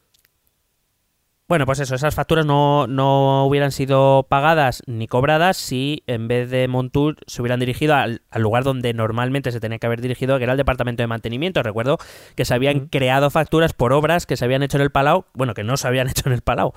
bueno, 1.48 1.66
pues 1.66 1.80
eso, 1.80 1.96
esas 1.96 2.14
facturas 2.14 2.46
no, 2.46 2.88
no 2.88 3.46
hubieran 3.46 3.72
sido 3.72 4.28
pagadas 4.30 4.84
ni 4.86 5.08
cobradas 5.08 5.56
si 5.56 6.04
en 6.06 6.28
vez 6.28 6.50
de 6.50 6.68
Montour 6.68 7.16
se 7.26 7.42
hubieran 7.42 7.60
dirigido 7.62 7.96
al, 7.96 8.22
al 8.32 8.42
lugar 8.42 8.66
donde 8.66 8.94
normalmente 8.94 9.52
se 9.54 9.62
tenía 9.62 9.80
que 9.80 9.88
haber 9.88 10.02
dirigido, 10.02 10.38
que 10.38 10.44
era 10.44 10.54
el 10.54 10.58
departamento 10.58 11.04
de 11.04 11.08
mantenimiento. 11.08 11.64
Recuerdo 11.64 12.00
que 12.36 12.44
se 12.44 12.54
habían 12.54 12.88
creado 12.88 13.30
facturas 13.30 13.72
por 13.72 13.94
obras 13.94 14.26
que 14.26 14.36
se 14.36 14.44
habían 14.44 14.62
hecho 14.62 14.78
en 14.78 14.84
el 14.84 14.92
Palau, 14.92 15.26
bueno, 15.34 15.54
que 15.54 15.64
no 15.64 15.78
se 15.78 15.88
habían 15.88 16.08
hecho 16.10 16.24
en 16.28 16.34
el 16.34 16.42
Palau. 16.42 16.74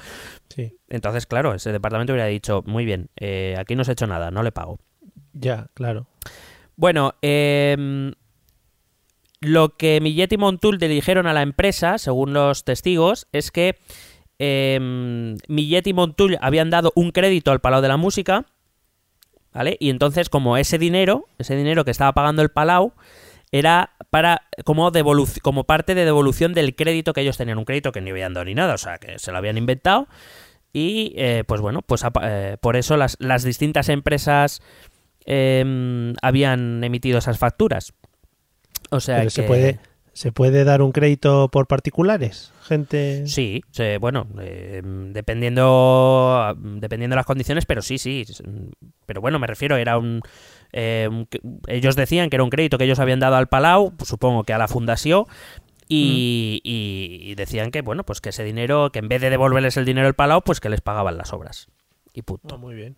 Sí, 0.48 0.78
Entonces, 0.88 1.26
claro, 1.26 1.54
ese 1.54 1.72
departamento 1.72 2.12
hubiera 2.12 2.28
dicho, 2.28 2.62
muy 2.64 2.84
bien, 2.84 3.10
eh, 3.16 3.56
aquí 3.58 3.74
no 3.74 3.82
se 3.82 3.90
ha 3.90 3.94
hecho 3.94 4.06
nada, 4.06 4.30
no 4.30 4.42
le 4.42 4.52
pago. 4.52 4.78
ya, 5.32 5.66
claro. 5.74 6.06
Bueno, 6.76 7.14
em, 7.20 8.12
lo 9.40 9.76
que 9.76 10.00
Millet 10.00 10.32
y 10.32 10.36
Montul 10.38 10.78
le 10.78 10.88
dijeron 10.88 11.26
a 11.26 11.32
la 11.32 11.42
empresa, 11.42 11.98
según 11.98 12.32
los 12.32 12.64
testigos, 12.64 13.26
es 13.32 13.50
que 13.50 13.76
em, 14.40 15.36
Millet 15.46 15.86
y 15.86 15.92
Montul 15.92 16.38
habían 16.40 16.70
dado 16.70 16.92
un 16.96 17.12
crédito 17.12 17.52
al 17.52 17.60
Palau 17.60 17.82
de 17.82 17.88
la 17.88 17.96
Música 17.96 18.46
¿vale? 19.52 19.76
Y 19.80 19.90
entonces, 19.90 20.28
como 20.28 20.56
ese 20.56 20.78
dinero, 20.78 21.26
ese 21.38 21.56
dinero 21.56 21.84
que 21.84 21.90
estaba 21.90 22.12
pagando 22.12 22.42
el 22.42 22.50
Palau, 22.50 22.92
era 23.52 23.90
para 24.10 24.42
como 24.64 24.92
como 25.42 25.64
parte 25.64 25.94
de 25.94 26.04
devolución 26.04 26.54
del 26.54 26.76
crédito 26.76 27.12
que 27.12 27.22
ellos 27.22 27.36
tenían, 27.36 27.58
un 27.58 27.64
crédito 27.64 27.92
que 27.92 28.00
ni 28.00 28.10
habían 28.10 28.32
dado 28.32 28.44
ni 28.44 28.54
nada, 28.54 28.74
o 28.74 28.78
sea, 28.78 28.98
que 28.98 29.18
se 29.18 29.32
lo 29.32 29.38
habían 29.38 29.58
inventado. 29.58 30.06
Y 30.72 31.14
eh, 31.16 31.42
pues 31.46 31.60
bueno, 31.60 31.82
pues 31.82 32.04
eh, 32.22 32.56
por 32.60 32.76
eso 32.76 32.96
las, 32.96 33.16
las 33.18 33.42
distintas 33.42 33.88
empresas 33.88 34.62
em, 35.24 36.14
habían 36.22 36.84
emitido 36.84 37.18
esas 37.18 37.38
facturas. 37.38 37.92
O 38.90 39.00
sea 39.00 39.16
Pero 39.16 39.26
que 39.26 39.30
se 39.30 39.42
puede 39.42 39.80
se 40.12 40.32
puede 40.32 40.64
dar 40.64 40.82
un 40.82 40.92
crédito 40.92 41.48
por 41.50 41.66
particulares, 41.66 42.52
gente. 42.62 43.26
Sí, 43.26 43.62
se- 43.70 43.98
bueno, 43.98 44.26
eh, 44.40 44.82
dependiendo 44.84 46.54
dependiendo 46.58 47.14
de 47.14 47.18
las 47.18 47.26
condiciones, 47.26 47.66
pero 47.66 47.82
sí, 47.82 47.98
sí. 47.98 48.24
s- 48.28 48.42
Pero 49.06 49.20
bueno, 49.20 49.38
me 49.38 49.46
refiero, 49.46 49.76
era 49.76 49.98
un, 49.98 50.20
eh, 50.72 51.08
un- 51.10 51.28
ellos 51.66 51.96
decían 51.96 52.30
que 52.30 52.36
era 52.36 52.44
un 52.44 52.50
crédito 52.50 52.78
que 52.78 52.84
ellos 52.84 52.98
habían 53.00 53.20
dado 53.20 53.36
al 53.36 53.48
Palau, 53.48 53.92
pues 53.96 54.08
supongo 54.08 54.44
que 54.44 54.52
a 54.52 54.58
la 54.58 54.68
fundación. 54.68 55.24
Y, 55.88 56.60
y- 56.62 57.30
y 57.30 57.34
decían 57.34 57.72
que, 57.72 57.82
bueno, 57.82 58.04
pues 58.04 58.20
que 58.20 58.28
ese 58.28 58.44
dinero, 58.44 58.90
que 58.92 59.00
en 59.00 59.08
vez 59.08 59.20
de 59.20 59.28
devolverles 59.30 59.76
el 59.76 59.84
dinero 59.84 60.06
al 60.06 60.14
Palau, 60.14 60.42
pues 60.42 60.60
que 60.60 60.68
les 60.68 60.80
pagaban 60.80 61.18
las 61.18 61.32
obras. 61.32 61.66
Y 62.14 62.22
punto. 62.22 62.54
Ah, 62.54 62.58
muy 62.58 62.74
bien. 62.76 62.96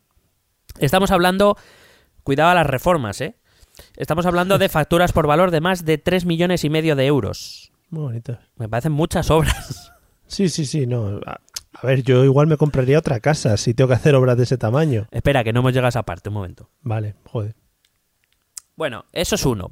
Estamos 0.79 1.11
hablando, 1.11 1.57
cuidado 2.23 2.51
a 2.51 2.55
las 2.55 2.67
reformas, 2.67 3.21
¿eh? 3.23 3.35
Estamos 3.97 4.27
hablando 4.27 4.59
de 4.59 4.69
facturas 4.69 5.13
por 5.13 5.27
valor 5.27 5.51
de 5.51 5.61
más 5.61 5.85
de 5.85 5.99
3 5.99 6.25
millones 6.25 6.65
y 6.65 6.71
medio 6.71 6.97
de 6.97 7.07
euros. 7.07 7.73
Muy 7.91 8.03
bonito. 8.03 8.39
Me 8.57 8.69
parecen 8.69 8.93
muchas 8.93 9.31
obras. 9.31 9.93
Sí, 10.27 10.49
sí, 10.49 10.65
sí, 10.65 10.87
no. 10.87 11.21
A, 11.27 11.41
a 11.75 11.87
ver, 11.87 12.03
yo 12.03 12.25
igual 12.25 12.47
me 12.47 12.57
compraría 12.57 12.99
otra 12.99 13.21
casa 13.21 13.57
si 13.57 13.75
tengo 13.75 13.89
que 13.89 13.95
hacer 13.95 14.15
obras 14.15 14.37
de 14.37 14.45
ese 14.45 14.59
tamaño. 14.59 15.07
Espera, 15.11 15.45
que 15.45 15.53
no 15.53 15.61
hemos 15.61 15.73
llegado 15.73 15.87
a 15.87 15.91
esa 15.91 16.03
parte, 16.03 16.29
un 16.29 16.37
momento. 16.37 16.71
Vale, 16.81 17.15
joder. 17.25 17.55
Bueno, 18.77 19.05
eso 19.13 19.35
es 19.35 19.45
uno. 19.45 19.71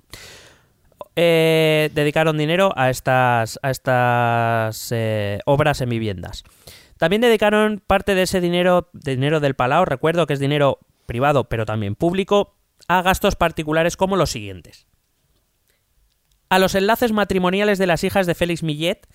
Eh, 1.17 1.91
dedicaron 1.95 2.39
dinero 2.39 2.73
a 2.77 2.91
estas, 2.91 3.59
a 3.63 3.71
estas 3.71 4.93
eh, 4.93 5.41
obras 5.45 5.81
en 5.81 5.91
viviendas. 5.91 6.45
También 6.97 7.23
dedicaron 7.23 7.83
parte 7.87 8.15
de 8.15 8.23
ese 8.23 8.41
dinero, 8.41 8.89
de 8.93 9.13
dinero 9.13 9.41
del 9.41 9.55
Palau, 9.55 9.85
recuerdo 9.85 10.27
que 10.27 10.35
es 10.35 10.41
dinero 10.41 10.79
privado 11.07 11.45
pero 11.45 11.67
también 11.67 11.97
público, 11.97 12.55
a 12.91 13.03
gastos 13.03 13.37
particulares 13.37 13.97
como 13.97 14.17
los 14.17 14.31
siguientes. 14.31 14.87
A 16.49 16.59
los 16.59 16.75
enlaces 16.75 17.13
matrimoniales 17.13 17.79
de 17.79 17.87
las 17.87 18.03
hijas 18.03 18.27
de 18.27 18.35
Félix 18.35 18.65
Millet 18.65 19.07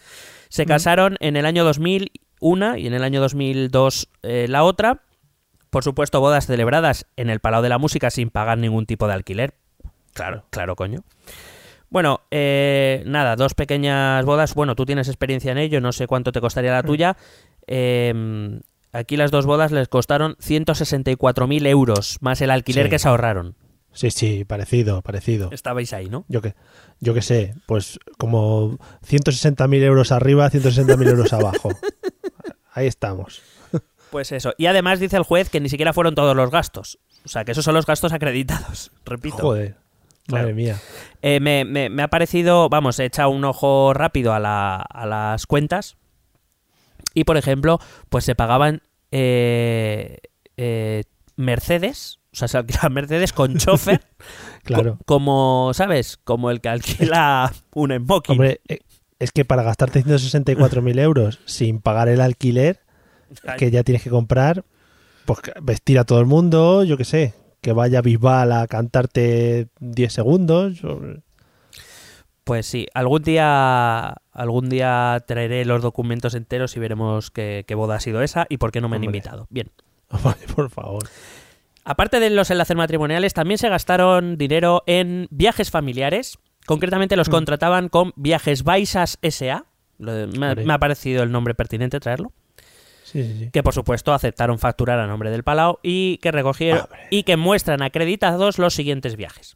se 0.47 0.65
casaron 0.65 1.17
en 1.19 1.35
el 1.35 1.45
año 1.45 1.65
2000 1.65 2.09
una 2.39 2.79
y 2.79 2.87
en 2.87 2.93
el 2.93 3.03
año 3.03 3.19
2002 3.19 4.07
eh, 4.23 4.45
la 4.47 4.63
otra. 4.63 5.01
Por 5.69 5.83
supuesto, 5.83 6.21
bodas 6.21 6.45
celebradas 6.47 7.05
en 7.17 7.29
el 7.29 7.41
Palau 7.41 7.61
de 7.61 7.67
la 7.67 7.77
Música 7.77 8.09
sin 8.11 8.29
pagar 8.29 8.57
ningún 8.57 8.85
tipo 8.85 9.07
de 9.07 9.13
alquiler. 9.13 9.55
Claro, 10.13 10.45
claro, 10.51 10.77
coño. 10.77 11.03
Bueno, 11.89 12.21
eh, 12.31 13.03
nada, 13.05 13.35
dos 13.35 13.55
pequeñas 13.55 14.23
bodas. 14.23 14.53
Bueno, 14.55 14.75
tú 14.75 14.85
tienes 14.85 15.09
experiencia 15.09 15.51
en 15.51 15.57
ello, 15.57 15.81
no 15.81 15.91
sé 15.91 16.07
cuánto 16.07 16.31
te 16.31 16.39
costaría 16.39 16.71
la 16.71 16.83
tuya. 16.83 17.17
Eh, 17.67 18.61
aquí 18.93 19.17
las 19.17 19.31
dos 19.31 19.45
bodas 19.45 19.73
les 19.73 19.89
costaron 19.89 20.37
164.000 20.37 21.67
euros, 21.67 22.17
más 22.21 22.39
el 22.39 22.51
alquiler 22.51 22.85
Sí. 22.85 22.89
que 22.91 22.99
se 22.99 23.09
ahorraron. 23.09 23.57
Sí, 23.95 24.11
sí, 24.11 24.45
parecido, 24.45 25.01
parecido. 25.01 25.49
Estabais 25.51 25.91
ahí, 25.93 26.07
¿no? 26.09 26.25
Yo 26.27 26.41
que, 26.41 26.53
yo 26.99 27.13
que 27.15 27.21
sé, 27.23 27.55
pues 27.65 27.97
como 28.19 28.77
160.000 29.07 29.81
euros 29.81 30.11
arriba, 30.11 30.49
160.000 30.51 31.07
euros 31.09 31.33
abajo. 31.33 31.69
Ahí 32.73 32.87
estamos. 32.87 33.41
Pues 34.11 34.31
eso. 34.33 34.53
Y 34.57 34.65
además 34.67 34.99
dice 34.99 35.15
el 35.17 35.23
juez 35.23 35.49
que 35.49 35.59
ni 35.61 35.69
siquiera 35.69 35.93
fueron 35.93 36.13
todos 36.13 36.35
los 36.35 36.51
gastos. 36.51 36.99
O 37.25 37.29
sea, 37.29 37.45
que 37.45 37.53
esos 37.53 37.63
son 37.65 37.73
los 37.73 37.85
gastos 37.85 38.11
acreditados. 38.13 38.91
Repito. 39.05 39.37
Joder, 39.37 39.77
Claro. 40.27 40.43
madre 40.45 40.53
mía. 40.55 40.79
Eh, 41.21 41.39
me, 41.39 41.63
me- 41.65 41.89
me 41.89 42.03
ha 42.03 42.07
parecido, 42.09 42.67
vamos, 42.67 42.99
he 42.99 43.05
echado 43.05 43.29
un 43.29 43.45
ojo 43.45 43.93
rápido 43.93 44.33
a, 44.33 44.39
la- 44.39 44.75
a 44.81 45.05
las 45.05 45.45
cuentas. 45.45 45.95
Y 47.13 47.23
por 47.23 47.37
ejemplo, 47.37 47.79
pues 48.09 48.25
se 48.25 48.35
pagaban 48.35 48.81
eh, 49.11 50.17
eh, 50.57 51.03
Mercedes, 51.37 52.19
o 52.35 52.37
sea, 52.37 52.47
se 52.47 52.57
alquilaban 52.57 52.93
Mercedes 52.93 53.33
con 53.33 53.55
chofer, 53.57 54.01
Claro. 54.63 54.97
co- 54.97 55.03
como, 55.05 55.71
¿sabes? 55.73 56.17
Como 56.23 56.51
el 56.51 56.61
que 56.61 56.69
alquila 56.69 57.51
un 57.73 57.91
smoking. 57.97 58.33
Hombre, 58.33 58.61
eh, 58.67 58.79
es 59.19 59.31
que 59.31 59.45
para 59.45 59.63
gastarte 59.63 60.03
164.000 60.03 60.99
euros 60.99 61.39
sin 61.45 61.79
pagar 61.79 62.09
el 62.09 62.19
alquiler 62.21 62.81
que 63.57 63.71
ya 63.71 63.83
tienes 63.83 64.03
que 64.03 64.09
comprar, 64.09 64.63
pues 65.25 65.39
vestir 65.61 65.97
a 65.99 66.03
todo 66.03 66.19
el 66.19 66.25
mundo, 66.25 66.83
yo 66.83 66.97
qué 66.97 67.05
sé, 67.05 67.33
que 67.61 67.71
vaya 67.73 68.01
Bisbal 68.01 68.51
a 68.51 68.67
cantarte 68.67 69.69
10 69.79 70.13
segundos. 70.13 70.81
Pues 72.43 72.67
sí, 72.67 72.85
algún 72.93 73.23
día, 73.23 74.17
algún 74.31 74.69
día 74.69 75.23
traeré 75.27 75.65
los 75.65 75.81
documentos 75.81 76.35
enteros 76.35 76.75
y 76.77 76.79
veremos 76.79 77.31
qué, 77.31 77.65
qué 77.67 77.73
boda 77.73 77.95
ha 77.95 77.99
sido 77.99 78.21
esa 78.21 78.45
y 78.49 78.57
por 78.57 78.71
qué 78.71 78.81
no 78.81 78.89
me 78.89 78.97
han 78.97 79.03
Hombre. 79.03 79.17
invitado. 79.17 79.47
Bien. 79.49 79.71
Vale, 80.23 80.45
por 80.55 80.69
favor. 80.69 81.03
Aparte 81.85 82.19
de 82.19 82.29
los 82.31 82.49
enlaces 82.51 82.75
matrimoniales, 82.75 83.33
también 83.33 83.57
se 83.59 83.69
gastaron 83.69 84.37
dinero 84.37 84.83
en 84.87 85.27
viajes 85.29 85.69
familiares. 85.71 86.37
Concretamente 86.65 87.15
Mm. 87.15 87.19
los 87.19 87.29
contrataban 87.29 87.89
con 87.89 88.11
Viajes 88.15 88.63
Baisas 88.63 89.19
S.A. 89.21 89.65
De- 89.99 90.27
Me, 90.27 90.47
ha- 90.47 90.49
Hombre. 90.49 90.65
me 90.65 90.73
ha 90.73 90.79
parecido 90.79 91.21
el 91.23 91.31
nombre 91.31 91.53
pertinente 91.53 91.99
traerlo. 91.99 92.33
Sí, 93.03 93.23
sí, 93.23 93.37
sí. 93.39 93.49
Que 93.51 93.61
por 93.61 93.73
supuesto 93.73 94.13
aceptaron 94.13 94.57
facturar 94.57 94.99
a 94.99 95.05
nombre 95.07 95.29
del 95.29 95.43
Palau 95.43 95.77
y 95.83 96.17
que 96.17 96.31
recogieron 96.31 96.87
y 97.11 97.21
que 97.21 97.37
muestran 97.37 97.83
acreditados 97.83 98.57
los 98.57 98.73
siguientes 98.73 99.15
viajes. 99.15 99.55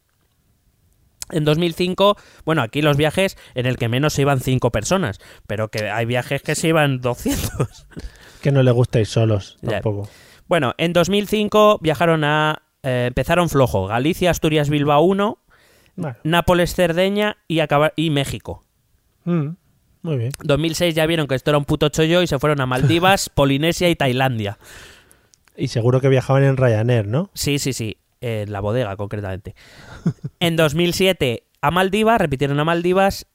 En 1.32 1.46
2005, 1.46 2.15
bueno, 2.46 2.62
aquí 2.62 2.82
los 2.84 2.96
viajes 2.96 3.38
en 3.56 3.65
el 3.65 3.78
que 3.78 3.89
menos 3.89 4.13
se 4.13 4.22
iban 4.22 4.39
cinco 4.39 4.72
personas, 4.72 5.20
pero 5.48 5.70
que 5.70 5.89
hay 5.89 6.06
viajes 6.06 6.42
que 6.44 6.56
se 6.56 6.68
iban 6.70 7.02
200. 7.02 7.88
Que 8.42 8.52
no 8.52 8.62
le 8.63 8.72
gusta 8.72 9.00
ir 9.00 9.06
solos 9.08 9.58
Ya. 9.62 9.82
Bueno, 10.50 10.74
en 10.78 10.92
2005 10.92 11.80
viajaron 11.82 12.24
a... 12.26 12.64
eh, 12.84 13.06
empezaron 13.08 13.48
flojo. 13.50 13.88
Galicia, 13.88 14.32
Asturias, 14.32 14.70
Bilbao 14.70 15.02
1, 15.04 15.38
Bueno, 15.96 16.18
Nápoles, 16.24 16.76
Cerdeña 16.76 17.38
y, 17.48 17.60
acabar, 17.62 17.94
y 17.96 18.10
México. 18.10 18.66
mm, 19.26 19.48
muy 20.02 20.18
bien. 20.18 20.32
2006 20.44 20.96
ya 20.96 21.06
vieron 21.06 21.28
que 21.28 21.36
esto 21.36 21.52
era 21.52 21.58
un 21.58 21.66
puto 21.66 21.90
chollo 21.90 22.22
y 22.22 22.28
se 22.28 22.40
fueron 22.40 22.60
a 22.62 22.66
Maldivas, 22.66 23.30
Polinesia 23.34 23.90
y 23.90 23.96
Tailandia. 23.96 24.58
Y 25.56 25.68
seguro 25.68 26.02
que 26.02 26.10
viajaban 26.10 26.44
en 26.44 26.58
Ryanair, 26.58 27.06
¿no? 27.08 27.30
Sí, 27.34 27.60
sí, 27.60 27.74
sí. 27.74 27.98
En 28.22 28.52
la 28.52 28.60
bodega, 28.60 28.96
concretamente. 28.98 29.56
En 30.40 30.56
2007 30.56 31.44
a 31.62 31.70
Maldivas, 31.72 32.20
repitieron 32.20 32.60
a 32.60 32.66
Maldivas. 32.66 33.28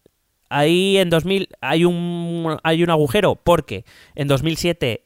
Ahí 0.50 0.96
en 0.98 1.10
2000 1.10 1.48
hay 1.60 1.84
un, 1.84 2.56
hay 2.62 2.82
un 2.82 2.90
agujero 2.90 3.34
porque 3.36 3.84
en 4.14 4.26
2007 4.28 5.03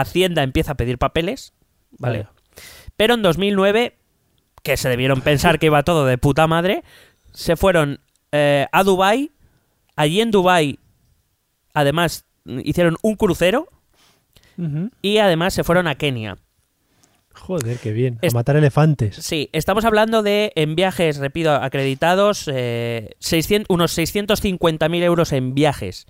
Hacienda 0.00 0.42
empieza 0.42 0.72
a 0.72 0.76
pedir 0.76 0.98
papeles, 0.98 1.52
¿vale? 1.98 2.26
Pero 2.96 3.14
en 3.14 3.22
2009, 3.22 3.96
que 4.62 4.76
se 4.76 4.88
debieron 4.88 5.20
pensar 5.22 5.58
que 5.58 5.66
iba 5.66 5.82
todo 5.82 6.06
de 6.06 6.18
puta 6.18 6.46
madre, 6.46 6.82
se 7.32 7.56
fueron 7.56 8.00
eh, 8.32 8.66
a 8.72 8.82
Dubai. 8.84 9.30
Allí 9.96 10.20
en 10.20 10.30
Dubai, 10.30 10.78
además, 11.72 12.24
hicieron 12.44 12.96
un 13.02 13.14
crucero 13.16 13.68
y 15.02 15.18
además 15.18 15.52
se 15.54 15.64
fueron 15.64 15.86
a 15.88 15.96
Kenia. 15.96 16.38
Joder, 17.34 17.78
qué 17.78 17.92
bien. 17.92 18.18
Es- 18.22 18.32
A 18.32 18.36
matar 18.38 18.56
elefantes. 18.56 19.16
Sí, 19.16 19.50
estamos 19.52 19.84
hablando 19.84 20.22
de 20.22 20.52
en 20.54 20.76
viajes, 20.76 21.16
repito, 21.16 21.52
acreditados, 21.52 22.48
eh, 22.52 23.16
600 23.18 23.66
unos 23.74 23.92
650.000 23.98 25.02
euros 25.02 25.32
en 25.32 25.54
viajes. 25.54 26.06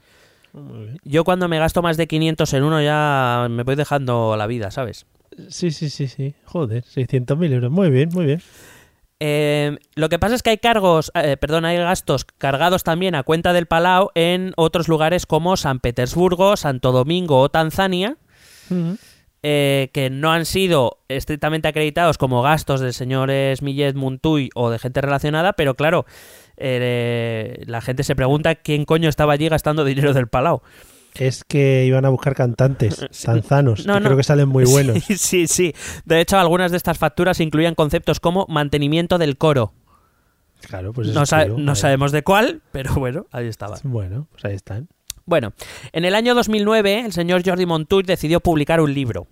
Muy 0.54 0.84
bien. 0.84 0.98
Yo 1.04 1.24
cuando 1.24 1.48
me 1.48 1.58
gasto 1.58 1.82
más 1.82 1.96
de 1.96 2.06
500 2.06 2.52
en 2.54 2.62
uno 2.62 2.80
ya 2.80 3.48
me 3.50 3.64
voy 3.64 3.74
dejando 3.74 4.36
la 4.36 4.46
vida, 4.46 4.70
¿sabes? 4.70 5.06
Sí, 5.48 5.72
sí, 5.72 5.90
sí, 5.90 6.06
sí. 6.06 6.34
Joder, 6.44 6.84
600.000 6.84 7.52
euros. 7.52 7.70
Muy 7.70 7.90
bien, 7.90 8.08
muy 8.12 8.24
bien. 8.26 8.42
Eh, 9.20 9.78
lo 9.94 10.08
que 10.08 10.18
pasa 10.18 10.34
es 10.34 10.42
que 10.42 10.50
hay 10.50 10.58
cargos, 10.58 11.10
eh, 11.14 11.36
perdón, 11.36 11.64
hay 11.64 11.76
gastos 11.78 12.24
cargados 12.24 12.84
también 12.84 13.14
a 13.14 13.22
cuenta 13.22 13.52
del 13.52 13.66
Palau 13.66 14.10
en 14.14 14.52
otros 14.56 14.88
lugares 14.88 15.26
como 15.26 15.56
San 15.56 15.80
Petersburgo, 15.80 16.56
Santo 16.56 16.92
Domingo 16.92 17.40
o 17.40 17.48
Tanzania, 17.48 18.16
eh, 19.42 19.90
que 19.92 20.10
no 20.10 20.32
han 20.32 20.44
sido 20.44 20.98
estrictamente 21.08 21.68
acreditados 21.68 22.18
como 22.18 22.42
gastos 22.42 22.80
de 22.80 22.92
señores 22.92 23.62
Millet, 23.62 23.94
Montuy 23.94 24.50
o 24.54 24.70
de 24.70 24.78
gente 24.78 25.00
relacionada, 25.00 25.52
pero 25.52 25.74
claro, 25.74 26.06
eh, 26.56 27.62
la 27.66 27.80
gente 27.80 28.02
se 28.04 28.14
pregunta 28.16 28.54
quién 28.56 28.84
coño 28.84 29.08
estaba 29.08 29.32
allí 29.32 29.48
gastando 29.48 29.84
dinero 29.84 30.12
del 30.12 30.28
Palau. 30.28 30.62
Es 31.14 31.44
que 31.44 31.84
iban 31.86 32.04
a 32.04 32.08
buscar 32.08 32.34
cantantes 32.34 33.06
tanzanos, 33.24 33.86
No, 33.86 33.94
que 33.94 34.00
no. 34.00 34.06
creo 34.06 34.16
que 34.16 34.22
salen 34.24 34.48
muy 34.48 34.64
buenos. 34.64 34.98
Sí, 35.04 35.16
sí, 35.16 35.46
sí. 35.46 35.74
De 36.04 36.20
hecho, 36.20 36.38
algunas 36.38 36.70
de 36.72 36.76
estas 36.76 36.98
facturas 36.98 37.38
incluían 37.40 37.74
conceptos 37.74 38.18
como 38.20 38.46
mantenimiento 38.48 39.16
del 39.18 39.36
coro. 39.38 39.72
Claro, 40.68 40.92
pues 40.92 41.08
No, 41.08 41.26
sa- 41.26 41.44
no 41.46 41.74
sabemos 41.76 42.10
de 42.10 42.22
cuál, 42.24 42.62
pero 42.72 42.94
bueno, 42.94 43.26
ahí 43.32 43.46
estaba. 43.46 43.76
Bueno, 43.84 44.26
pues 44.32 44.44
ahí 44.46 44.54
están. 44.54 44.88
Bueno, 45.26 45.52
en 45.92 46.04
el 46.04 46.14
año 46.14 46.34
2009 46.34 47.00
el 47.06 47.12
señor 47.12 47.42
Jordi 47.44 47.64
Montuy 47.66 48.02
decidió 48.02 48.40
publicar 48.40 48.80
un 48.80 48.92
libro. 48.92 49.26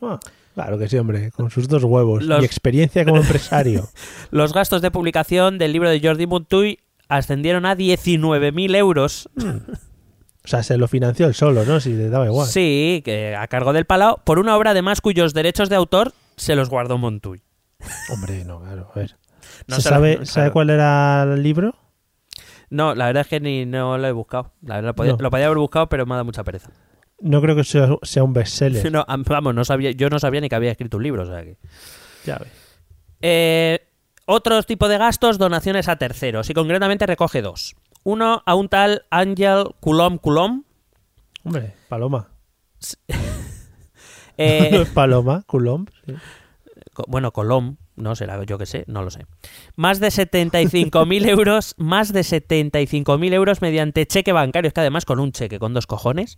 Ah, 0.00 0.18
Claro 0.56 0.78
que 0.78 0.88
sí, 0.88 0.96
hombre, 0.96 1.30
con 1.32 1.50
sus 1.50 1.68
dos 1.68 1.84
huevos 1.84 2.24
Los- 2.24 2.42
y 2.42 2.44
experiencia 2.46 3.04
como 3.04 3.18
empresario. 3.18 3.88
Los 4.32 4.52
gastos 4.52 4.82
de 4.82 4.90
publicación 4.90 5.58
del 5.58 5.72
libro 5.72 5.88
de 5.90 6.00
Jordi 6.00 6.26
Montuy 6.26 6.78
ascendieron 7.08 7.66
a 7.66 7.76
19.000 7.76 8.74
euros. 8.74 9.28
O 9.36 10.48
sea, 10.48 10.62
se 10.62 10.78
lo 10.78 10.88
financió 10.88 11.26
él 11.26 11.34
solo, 11.34 11.64
¿no? 11.64 11.78
Si 11.80 11.92
le 11.92 12.08
daba 12.08 12.24
igual. 12.26 12.46
Sí, 12.48 13.02
que 13.04 13.36
a 13.36 13.46
cargo 13.48 13.72
del 13.72 13.84
Palau, 13.84 14.18
por 14.24 14.38
una 14.38 14.56
obra 14.56 14.70
además 14.70 15.00
cuyos 15.02 15.34
derechos 15.34 15.68
de 15.68 15.76
autor 15.76 16.12
se 16.36 16.56
los 16.56 16.70
guardó 16.70 16.96
Montuy. 16.98 17.42
Hombre, 18.12 18.44
no, 18.44 18.60
claro, 18.60 18.90
a 18.94 18.98
ver. 18.98 19.16
No 19.66 19.76
¿Se 19.76 19.82
se 19.82 19.88
lo- 19.90 19.94
sabe, 19.94 20.16
no, 20.20 20.24
¿Sabe 20.26 20.32
claro. 20.46 20.52
cuál 20.54 20.70
era 20.70 21.22
el 21.34 21.42
libro? 21.42 21.74
No, 22.70 22.94
la 22.94 23.06
verdad 23.06 23.20
es 23.22 23.26
que 23.28 23.40
ni 23.40 23.66
no 23.66 23.98
lo 23.98 24.06
he 24.08 24.12
buscado. 24.12 24.52
La 24.62 24.76
verdad, 24.76 24.88
lo, 24.88 24.94
podía, 24.94 25.12
No. 25.12 25.18
lo 25.20 25.30
podía 25.30 25.46
haber 25.46 25.58
buscado, 25.58 25.88
pero 25.88 26.06
me 26.06 26.14
ha 26.14 26.16
dado 26.16 26.24
mucha 26.24 26.42
pereza. 26.44 26.70
No 27.20 27.40
creo 27.40 27.56
que 27.56 27.64
sea, 27.64 27.88
sea 28.02 28.22
un 28.24 28.32
bestseller. 28.32 28.90
No, 28.92 29.04
am- 29.08 29.24
vamos, 29.26 29.54
no 29.54 29.64
sabía, 29.64 29.90
yo 29.92 30.08
no 30.10 30.18
sabía 30.18 30.40
ni 30.40 30.48
que 30.48 30.54
había 30.54 30.70
escrito 30.70 30.96
un 30.98 31.02
libro, 31.02 31.22
o 31.22 31.26
sea 31.26 31.42
que... 31.42 31.56
Ya 32.24 32.38
ves. 32.38 32.48
Eh, 33.22 33.88
otros 34.26 34.66
tipo 34.66 34.88
de 34.88 34.98
gastos, 34.98 35.38
donaciones 35.38 35.88
a 35.88 35.96
terceros, 35.96 36.50
y 36.50 36.54
concretamente 36.54 37.06
recoge 37.06 37.40
dos. 37.42 37.74
Uno 38.04 38.42
a 38.44 38.54
un 38.54 38.68
tal 38.68 39.04
Ángel 39.10 39.64
Coulomb 39.80 40.20
Coulomb. 40.20 40.64
Hombre, 41.44 41.74
Paloma. 41.88 42.28
eh, 44.36 44.68
No 44.72 44.82
es 44.82 44.88
Paloma, 44.94 45.42
Coulomb. 45.46 45.88
sí. 46.06 46.14
co- 46.92 47.04
bueno, 47.08 47.32
Colom, 47.32 47.76
no 47.96 48.14
será, 48.14 48.42
yo 48.44 48.58
que 48.58 48.66
sé, 48.66 48.84
no 48.86 49.02
lo 49.02 49.10
sé. 49.10 49.26
Más 49.76 50.00
de 50.00 50.08
75.000 50.08 51.26
euros, 51.28 51.74
más 51.78 52.12
de 52.12 52.20
75.000 52.20 53.32
euros 53.32 53.62
mediante 53.62 54.06
cheque 54.06 54.32
bancario, 54.32 54.68
es 54.68 54.74
que 54.74 54.80
además 54.80 55.04
con 55.04 55.18
un 55.20 55.32
cheque, 55.32 55.58
con 55.58 55.72
dos 55.74 55.86
cojones, 55.86 56.36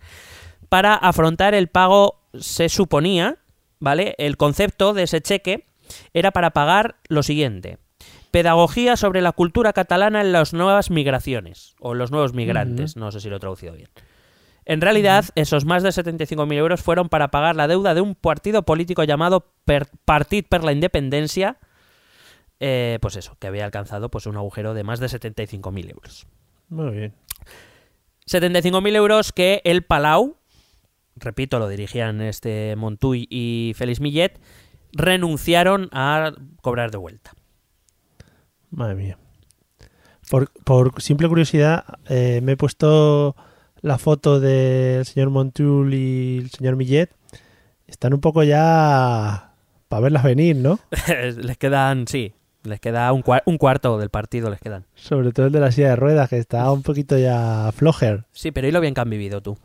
para 0.68 0.94
afrontar 0.94 1.54
el 1.54 1.68
pago, 1.68 2.20
se 2.35 2.68
suponía, 2.68 3.38
¿vale? 3.78 4.14
El 4.18 4.37
concepto 4.37 4.94
de 4.94 5.04
ese 5.04 5.20
cheque 5.20 5.66
era 6.12 6.31
para 6.31 6.50
pagar 6.50 6.96
lo 7.09 7.22
siguiente. 7.22 7.78
Pedagogía 8.31 8.96
sobre 8.96 9.22
la 9.22 9.33
cultura 9.33 9.72
catalana 9.72 10.20
en 10.20 10.33
las 10.33 10.52
nuevas 10.52 10.90
migraciones, 10.90 11.74
o 11.81 11.94
los 11.94 12.11
nuevos 12.11 12.35
migrantes, 12.35 12.96
no 12.96 13.11
sé 13.11 13.20
si 13.20 13.31
lo 13.31 13.37
he 13.37 13.40
traducido 13.40 13.72
bien. 13.72 13.88
En 14.66 14.83
realidad, 14.83 15.24
esos 15.35 15.64
más 15.64 15.83
de 15.83 15.88
75.000 15.88 16.52
euros 16.52 16.83
fueron 16.83 17.09
para 17.09 17.28
pagar 17.28 17.57
la 17.57 17.68
deuda 17.68 17.94
de 17.94 18.02
un 18.02 18.14
partido 18.14 18.64
político 18.64 19.02
llamado 19.02 19.46
per 19.64 19.88
Partit 20.04 20.46
per 20.46 20.62
la 20.62 20.72
Independencia, 20.72 21.57
eh, 22.61 22.98
pues 23.00 23.16
eso, 23.16 23.37
que 23.38 23.46
había 23.46 23.64
alcanzado 23.64 24.11
pues 24.11 24.26
un 24.26 24.37
agujero 24.37 24.74
de 24.74 24.85
más 24.85 25.00
de 25.00 25.07
75.000 25.07 25.90
euros. 25.90 26.26
Muy 26.68 26.90
bien. 26.90 27.14
75.000 28.26 28.94
euros 28.94 29.33
que 29.33 29.62
el 29.64 29.85
Palau, 29.85 30.37
repito, 31.20 31.59
lo 31.59 31.68
dirigían 31.68 32.20
este 32.20 32.74
Montuy 32.76 33.26
y 33.31 33.72
Félix 33.76 34.00
Millet, 34.00 34.38
renunciaron 34.92 35.88
a 35.92 36.33
cobrar 36.62 36.90
de 36.90 36.98
vuelta. 36.98 37.33
Madre 38.70 38.94
mía. 38.94 39.18
Por, 40.31 40.50
por 40.64 41.00
simple 41.00 41.28
curiosidad, 41.28 41.85
eh, 42.09 42.40
me 42.42 42.52
he 42.52 42.57
puesto 42.57 43.35
la 43.81 43.96
foto 43.98 44.40
del 44.40 45.04
señor 45.07 45.31
Montul 45.31 45.94
y 45.94 46.38
el 46.38 46.50
señor 46.50 46.76
Millet. 46.76 47.11
Están 47.87 48.12
un 48.12 48.20
poco 48.20 48.42
ya 48.42 49.54
para 49.88 50.00
verlas 50.00 50.22
venir, 50.24 50.57
¿no? 50.57 50.78
les 51.37 51.57
quedan, 51.57 52.07
sí, 52.07 52.35
les 52.64 52.78
queda 52.81 53.11
un, 53.14 53.22
cua- 53.22 53.42
un 53.46 53.57
cuarto 53.57 53.96
del 53.96 54.11
partido, 54.11 54.50
les 54.50 54.61
quedan. 54.61 54.85
Sobre 54.94 55.33
todo 55.33 55.46
el 55.46 55.52
de 55.52 55.61
la 55.61 55.72
silla 55.72 55.88
de 55.90 55.96
ruedas, 55.96 56.28
que 56.28 56.37
está 56.37 56.70
un 56.70 56.83
poquito 56.83 57.16
ya 57.16 57.70
flojer. 57.74 58.26
Sí, 58.33 58.50
pero 58.50 58.68
y 58.68 58.72
lo 58.72 58.83
bien 58.83 58.92
que 58.92 59.00
han 59.00 59.09
vivido 59.09 59.40
tú. 59.40 59.57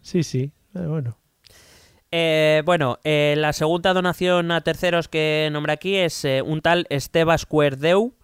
Sí, 0.00 0.24
sí. 0.24 0.50
Eh, 0.74 0.86
bueno. 0.86 1.16
Eh, 2.10 2.62
bueno, 2.66 2.98
eh, 3.04 3.34
la 3.38 3.52
segunda 3.54 3.94
donación 3.94 4.50
a 4.50 4.60
terceros 4.60 5.08
que 5.08 5.48
nombra 5.50 5.74
aquí 5.74 5.96
es 5.96 6.24
eh, 6.26 6.42
un 6.42 6.60
tal 6.60 6.86
Esteba 6.90 7.34
Escuerdeu, 7.34 8.14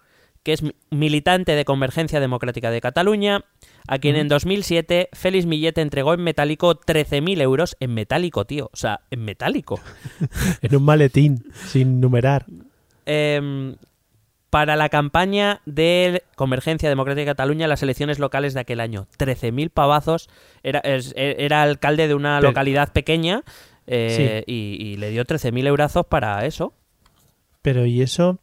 que 0.43 0.53
es 0.53 0.61
mi- 0.61 0.75
militante 0.91 1.53
de 1.53 1.65
Convergencia 1.65 2.19
Democrática 2.19 2.69
de 2.69 2.81
Cataluña, 2.81 3.45
a 3.87 3.97
quien 3.97 4.15
en 4.15 4.27
2007 4.27 5.09
Félix 5.13 5.47
Millet 5.47 5.77
entregó 5.79 6.13
en 6.13 6.21
metálico 6.23 6.79
13.000 6.79 7.41
euros. 7.41 7.75
En 7.79 7.95
metálico, 7.95 8.45
tío. 8.45 8.69
O 8.71 8.77
sea, 8.77 9.01
en 9.09 9.25
metálico. 9.25 9.79
En 10.61 10.75
un 10.75 10.83
maletín, 10.83 11.43
sin 11.67 11.99
numerar. 11.99 12.45
Em, 13.07 13.75
para 14.49 14.75
la 14.75 14.89
campaña 14.89 15.61
de 15.65 16.23
Convergencia 16.35 16.89
Democrática 16.89 17.21
de 17.21 17.25
Cataluña 17.31 17.65
en 17.65 17.69
las 17.69 17.83
elecciones 17.83 18.19
locales 18.19 18.53
de 18.53 18.61
aquel 18.61 18.79
año. 18.79 19.07
13.000 19.17 19.69
pavazos. 19.69 20.29
Era, 20.63 20.79
es- 20.79 21.13
era 21.15 21.61
alcalde 21.63 22.07
de 22.07 22.15
una 22.15 22.37
Pero- 22.39 22.49
localidad 22.49 22.91
pequeña 22.91 23.43
eh, 23.87 24.43
y, 24.47 24.77
y 24.79 24.97
le 24.97 25.09
dio 25.11 25.23
13.000 25.25 25.67
eurazos 25.67 26.05
para 26.05 26.45
eso. 26.45 26.73
Pero 27.61 27.85
¿y 27.85 28.01
eso 28.01 28.39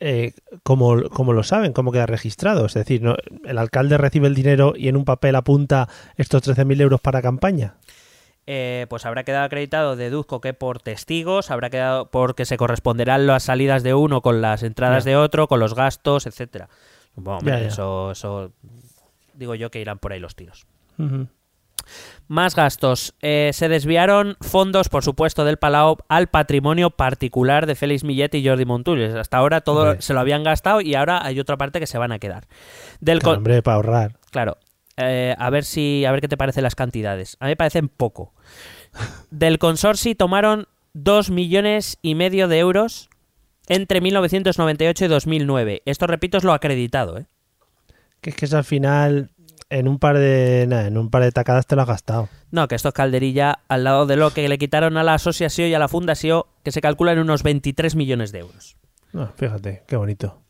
eh, 0.00 0.32
cómo, 0.62 1.02
cómo 1.10 1.32
lo 1.32 1.42
saben? 1.42 1.72
¿Cómo 1.72 1.92
queda 1.92 2.06
registrado? 2.06 2.66
Es 2.66 2.74
decir, 2.74 3.02
¿no? 3.02 3.16
el 3.44 3.58
alcalde 3.58 3.96
recibe 3.98 4.28
el 4.28 4.34
dinero 4.34 4.74
y 4.76 4.88
en 4.88 4.96
un 4.96 5.04
papel 5.04 5.34
apunta 5.36 5.88
estos 6.16 6.42
13.000 6.46 6.80
euros 6.82 7.00
para 7.00 7.22
campaña. 7.22 7.74
Eh, 8.46 8.86
pues 8.90 9.06
habrá 9.06 9.24
quedado 9.24 9.44
acreditado, 9.44 9.96
deduzco 9.96 10.40
que 10.40 10.52
por 10.54 10.80
testigos, 10.80 11.50
habrá 11.50 11.70
quedado 11.70 12.10
porque 12.10 12.44
se 12.44 12.56
corresponderán 12.56 13.26
las 13.26 13.44
salidas 13.44 13.82
de 13.82 13.94
uno 13.94 14.20
con 14.22 14.40
las 14.42 14.62
entradas 14.62 15.04
Ya. 15.04 15.10
de 15.12 15.16
otro, 15.16 15.48
con 15.48 15.60
los 15.60 15.74
gastos, 15.74 16.26
etcétera. 16.26 16.68
Bueno, 17.16 17.38
hombre, 17.38 17.54
Ya, 17.54 17.60
ya. 17.60 17.66
Eso, 17.68 18.10
eso 18.10 18.52
digo 19.34 19.54
yo 19.54 19.70
que 19.70 19.80
irán 19.80 19.98
por 19.98 20.12
ahí 20.12 20.20
los 20.20 20.34
tiros. 20.34 20.66
Más 22.28 22.54
gastos. 22.56 23.14
Eh, 23.20 23.50
se 23.52 23.68
desviaron 23.68 24.36
fondos, 24.40 24.88
por 24.88 25.04
supuesto, 25.04 25.44
del 25.44 25.58
Palau 25.58 25.98
al 26.08 26.28
patrimonio 26.28 26.88
particular 26.90 27.66
de 27.66 27.74
Félix 27.74 28.04
Millet 28.04 28.34
y 28.34 28.46
Jordi 28.48 28.64
Montull. 28.64 29.02
Hasta 29.18 29.36
ahora 29.36 29.60
todo 29.60 29.82
Hombre. 29.82 30.00
se 30.02 30.14
lo 30.14 30.20
habían 30.20 30.42
gastado 30.44 30.80
y 30.80 30.94
ahora 30.94 31.24
hay 31.24 31.38
otra 31.40 31.58
parte 31.58 31.80
que 31.80 31.86
se 31.86 31.98
van 31.98 32.12
a 32.12 32.18
quedar. 32.18 32.46
Del 33.00 33.18
Claro, 33.18 33.36
hombre, 33.38 33.62
para 33.62 33.74
ahorrar. 33.76 34.16
Claro. 34.30 34.56
Eh, 34.96 35.34
a 35.38 35.50
ver 35.50 35.64
si 35.64 36.04
a 36.04 36.12
ver 36.12 36.20
qué 36.20 36.28
te 36.28 36.36
parecen 36.36 36.62
las 36.62 36.74
cantidades. 36.74 37.36
A 37.40 37.46
mí 37.46 37.50
me 37.50 37.56
parecen 37.56 37.88
poco. 37.88 38.32
Del 39.30 39.58
consorcio 39.58 40.14
tomaron 40.16 40.68
dos 40.92 41.30
millones 41.30 41.98
y 42.02 42.14
medio 42.14 42.48
de 42.48 42.58
euros 42.58 43.10
entre 43.66 44.00
1998 44.00 45.04
y 45.04 45.08
2009. 45.08 45.82
Esto, 45.84 46.06
repito, 46.06 46.38
es 46.38 46.44
lo 46.44 46.52
acreditado, 46.52 47.18
¿eh? 47.18 47.26
Que 48.20 48.30
es 48.30 48.36
que 48.36 48.44
eso 48.46 48.56
al 48.56 48.64
final, 48.64 49.30
en 49.68 49.88
un 49.88 49.98
par 49.98 50.18
de 50.18 50.62
en 50.62 50.96
un 50.96 51.10
par 51.10 51.22
de 51.22 51.32
tacadas 51.32 51.66
te 51.66 51.76
lo 51.76 51.82
has 51.82 51.88
gastado. 51.88 52.28
No, 52.50 52.68
que 52.68 52.74
esto 52.74 52.88
es 52.88 52.94
calderilla 52.94 53.58
al 53.68 53.84
lado 53.84 54.06
de 54.06 54.16
lo 54.16 54.30
que 54.30 54.48
le 54.48 54.58
quitaron 54.58 54.96
a 54.96 55.02
la 55.02 55.14
asociación 55.14 55.68
y 55.68 55.74
a 55.74 55.78
la 55.78 55.88
fundación, 55.88 56.44
que 56.62 56.72
se 56.72 56.80
calcula 56.80 57.12
en 57.12 57.18
unos 57.18 57.42
23 57.42 57.96
millones 57.96 58.32
de 58.32 58.38
euros. 58.38 58.76
No, 59.12 59.32
fíjate, 59.36 59.82
qué 59.86 59.96
bonito. 59.96 60.43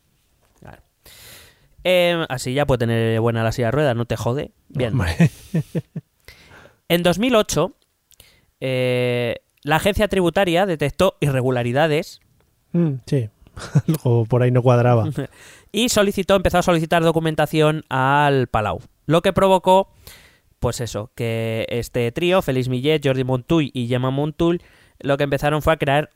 Eh, 1.85 2.25
así 2.27 2.53
ya 2.53 2.65
puede 2.65 2.79
tener 2.79 3.19
buena 3.21 3.43
la 3.43 3.53
silla 3.53 3.67
de 3.67 3.71
ruedas, 3.71 3.95
no 3.95 4.05
te 4.05 4.17
jode. 4.17 4.51
Bien. 4.69 4.93
En 6.87 7.01
2008, 7.01 7.75
eh, 8.59 9.37
la 9.63 9.77
agencia 9.77 10.07
tributaria 10.07 10.67
detectó 10.67 11.17
irregularidades 11.19 12.21
Mm, 12.75 12.95
sí, 13.05 13.29
algo 13.87 14.25
por 14.25 14.43
ahí 14.43 14.51
no 14.51 14.61
cuadraba. 14.61 15.09
y 15.71 15.89
solicitó, 15.89 16.35
empezó 16.35 16.57
a 16.57 16.63
solicitar 16.63 17.03
documentación 17.03 17.83
al 17.89 18.47
Palau. 18.47 18.81
Lo 19.05 19.21
que 19.21 19.31
provocó, 19.31 19.93
pues 20.59 20.81
eso, 20.81 21.11
que 21.15 21.65
este 21.69 22.11
trío, 22.11 22.41
Félix 22.41 22.67
Millet, 22.67 23.01
Jordi 23.01 23.23
Montuy 23.23 23.71
y 23.73 23.87
Gemma 23.87 24.11
Montull, 24.11 24.61
lo 24.99 25.17
que 25.17 25.23
empezaron 25.23 25.61
fue 25.61 25.73
a 25.73 25.77
crear 25.77 26.09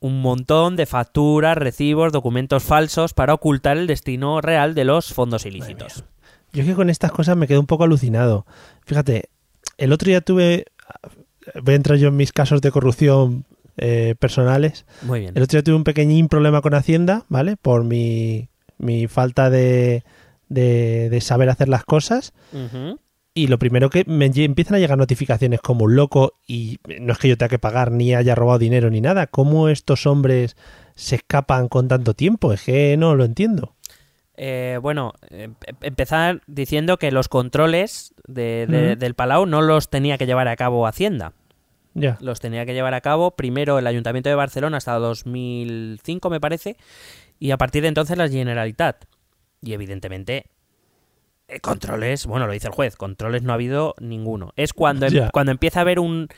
un 0.00 0.20
montón 0.20 0.76
de 0.76 0.86
facturas, 0.86 1.56
recibos, 1.56 2.12
documentos 2.12 2.62
falsos 2.62 3.14
para 3.14 3.34
ocultar 3.34 3.76
el 3.76 3.86
destino 3.86 4.40
real 4.40 4.74
de 4.74 4.84
los 4.84 5.12
fondos 5.12 5.46
ilícitos. 5.46 6.04
Yo 6.52 6.62
es 6.62 6.68
que 6.68 6.74
con 6.74 6.90
estas 6.90 7.12
cosas 7.12 7.36
me 7.36 7.46
quedo 7.46 7.60
un 7.60 7.66
poco 7.66 7.84
alucinado. 7.84 8.46
Fíjate, 8.84 9.30
el 9.78 9.92
otro 9.92 10.08
día 10.08 10.20
tuve. 10.20 10.66
Voy 11.62 11.74
a 11.74 11.76
entrar 11.76 11.98
yo 11.98 12.08
en 12.08 12.16
mis 12.16 12.32
casos 12.32 12.60
de 12.60 12.70
corrupción 12.70 13.44
eh, 13.76 14.14
personales. 14.18 14.86
Muy 15.02 15.20
bien. 15.20 15.32
El 15.36 15.42
otro 15.42 15.58
día 15.58 15.64
tuve 15.64 15.76
un 15.76 15.84
pequeñín 15.84 16.28
problema 16.28 16.60
con 16.62 16.74
Hacienda, 16.74 17.24
¿vale? 17.28 17.56
Por 17.56 17.84
mi, 17.84 18.48
mi 18.78 19.06
falta 19.06 19.50
de, 19.50 20.02
de, 20.48 21.08
de 21.10 21.20
saber 21.20 21.50
hacer 21.50 21.68
las 21.68 21.84
cosas. 21.84 22.32
Ujú. 22.52 22.98
Y 23.38 23.48
lo 23.48 23.58
primero 23.58 23.90
que 23.90 24.02
me 24.06 24.24
empiezan 24.34 24.76
a 24.76 24.78
llegar 24.78 24.96
notificaciones 24.96 25.60
como 25.60 25.84
un 25.84 25.94
loco 25.94 26.38
y 26.48 26.78
no 27.00 27.12
es 27.12 27.18
que 27.18 27.28
yo 27.28 27.36
tenga 27.36 27.50
que 27.50 27.58
pagar 27.58 27.92
ni 27.92 28.14
haya 28.14 28.34
robado 28.34 28.58
dinero 28.58 28.88
ni 28.88 29.02
nada. 29.02 29.26
¿Cómo 29.26 29.68
estos 29.68 30.06
hombres 30.06 30.56
se 30.94 31.16
escapan 31.16 31.68
con 31.68 31.86
tanto 31.86 32.14
tiempo? 32.14 32.54
Es 32.54 32.62
que 32.62 32.96
no 32.96 33.14
lo 33.14 33.26
entiendo. 33.26 33.74
Eh, 34.38 34.78
bueno, 34.80 35.12
em- 35.28 35.54
empezar 35.82 36.40
diciendo 36.46 36.96
que 36.96 37.10
los 37.12 37.28
controles 37.28 38.14
de- 38.26 38.66
de- 38.66 38.92
Ujú. 38.92 38.98
del 39.00 39.12
Palau 39.12 39.44
no 39.44 39.60
los 39.60 39.90
tenía 39.90 40.16
que 40.16 40.24
llevar 40.24 40.48
a 40.48 40.56
cabo 40.56 40.86
Hacienda. 40.86 41.34
Ya. 41.92 42.16
Los 42.22 42.40
tenía 42.40 42.64
que 42.64 42.72
llevar 42.72 42.94
a 42.94 43.02
cabo 43.02 43.32
primero 43.32 43.78
el 43.78 43.86
Ayuntamiento 43.86 44.30
de 44.30 44.34
Barcelona 44.34 44.78
hasta 44.78 44.94
2005, 44.94 46.30
me 46.30 46.40
parece, 46.40 46.78
y 47.38 47.50
a 47.50 47.58
partir 47.58 47.82
de 47.82 47.88
entonces 47.88 48.16
la 48.16 48.30
Generalitat. 48.30 49.04
Y 49.62 49.74
evidentemente, 49.74 50.46
eh, 51.48 51.60
controles, 51.60 52.26
bueno, 52.26 52.46
lo 52.46 52.52
dice 52.52 52.66
el 52.68 52.72
juez, 52.72 52.96
controles 52.96 53.42
no 53.42 53.52
ha 53.52 53.54
habido 53.54 53.94
ninguno. 54.00 54.52
Es 54.56 54.72
cuando, 54.72 55.06
em- 55.06 55.12
cuando 55.32 55.52
empieza 55.52 55.80
a 55.80 55.82
haber 55.82 55.98
un, 56.00 56.28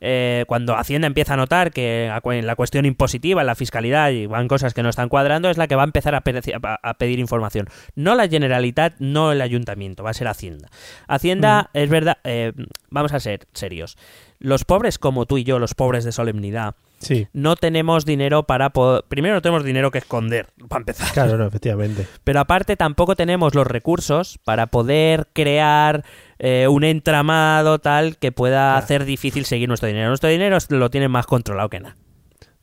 eh, 0.00 0.44
cuando 0.48 0.76
Hacienda 0.76 1.06
empieza 1.06 1.34
a 1.34 1.36
notar 1.36 1.70
que 1.70 2.10
la 2.42 2.56
cuestión 2.56 2.84
impositiva, 2.84 3.44
la 3.44 3.54
fiscalidad, 3.54 4.10
y 4.10 4.26
van 4.26 4.48
cosas 4.48 4.74
que 4.74 4.82
no 4.82 4.88
están 4.88 5.08
cuadrando, 5.08 5.48
es 5.50 5.56
la 5.58 5.66
que 5.66 5.76
va 5.76 5.82
a 5.82 5.86
empezar 5.86 6.14
a, 6.14 6.20
pe- 6.22 6.40
a- 6.62 6.78
a 6.82 6.94
pedir 6.94 7.18
información. 7.18 7.68
No 7.94 8.14
la 8.14 8.28
Generalitat, 8.28 8.94
no 8.98 9.32
el 9.32 9.40
Ayuntamiento, 9.40 10.02
va 10.02 10.10
a 10.10 10.14
ser 10.14 10.28
Hacienda. 10.28 10.68
Hacienda, 11.08 11.70
es 11.74 11.88
verdad, 11.90 12.18
eh, 12.24 12.52
vamos 12.90 13.12
a 13.12 13.20
ser 13.20 13.46
serios. 13.52 13.96
Los 14.38 14.64
pobres 14.64 14.98
como 14.98 15.26
tú 15.26 15.38
y 15.38 15.44
yo, 15.44 15.58
los 15.58 15.74
pobres 15.74 16.04
de 16.04 16.12
solemnidad, 16.12 16.74
Sí, 17.04 17.28
no 17.32 17.56
tenemos 17.56 18.04
dinero 18.04 18.44
para 18.44 18.70
poder... 18.70 19.04
Primero 19.08 19.34
no 19.34 19.42
tenemos 19.42 19.64
dinero 19.64 19.90
que 19.90 19.98
esconder, 19.98 20.48
para 20.68 20.80
empezar. 20.80 21.12
claro, 21.12 21.36
no, 21.36 21.46
efectivamente. 21.46 22.06
Pero 22.24 22.40
aparte 22.40 22.76
tampoco 22.76 23.14
tenemos 23.16 23.54
los 23.54 23.66
recursos 23.66 24.38
para 24.44 24.66
poder 24.68 25.28
crear 25.32 26.04
eh, 26.38 26.66
un 26.68 26.84
entramado 26.84 27.78
tal 27.78 28.16
que 28.16 28.32
pueda 28.32 28.76
hacer 28.76 29.04
difícil 29.04 29.44
seguir 29.44 29.68
nuestro 29.68 29.86
dinero. 29.86 30.08
Nuestro 30.08 30.30
dinero 30.30 30.58
lo 30.70 30.90
tienen 30.90 31.10
más 31.10 31.26
controlado 31.26 31.68
que 31.68 31.80
nada. 31.80 31.96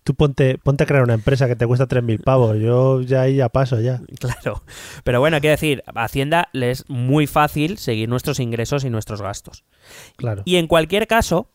Tú 0.03 0.15
ponte, 0.15 0.57
ponte 0.57 0.83
a 0.83 0.87
crear 0.87 1.03
una 1.03 1.13
empresa 1.13 1.47
que 1.47 1.55
te 1.55 1.67
cuesta 1.67 1.87
3.000 1.87 2.23
pavos. 2.23 2.57
Yo 2.59 3.01
ya 3.01 3.21
ahí 3.21 3.35
ya 3.35 3.49
paso 3.49 3.79
ya. 3.79 4.01
Claro. 4.19 4.63
Pero 5.03 5.19
bueno, 5.19 5.39
quiero 5.39 5.51
decir, 5.51 5.83
a 5.85 6.03
Hacienda 6.03 6.49
le 6.53 6.71
es 6.71 6.89
muy 6.89 7.27
fácil 7.27 7.77
seguir 7.77 8.09
nuestros 8.09 8.39
ingresos 8.39 8.83
y 8.83 8.89
nuestros 8.89 9.21
gastos. 9.21 9.63
Claro. 10.15 10.41
Y 10.45 10.55
en 10.55 10.65
cualquier 10.65 11.05
caso, 11.05 11.51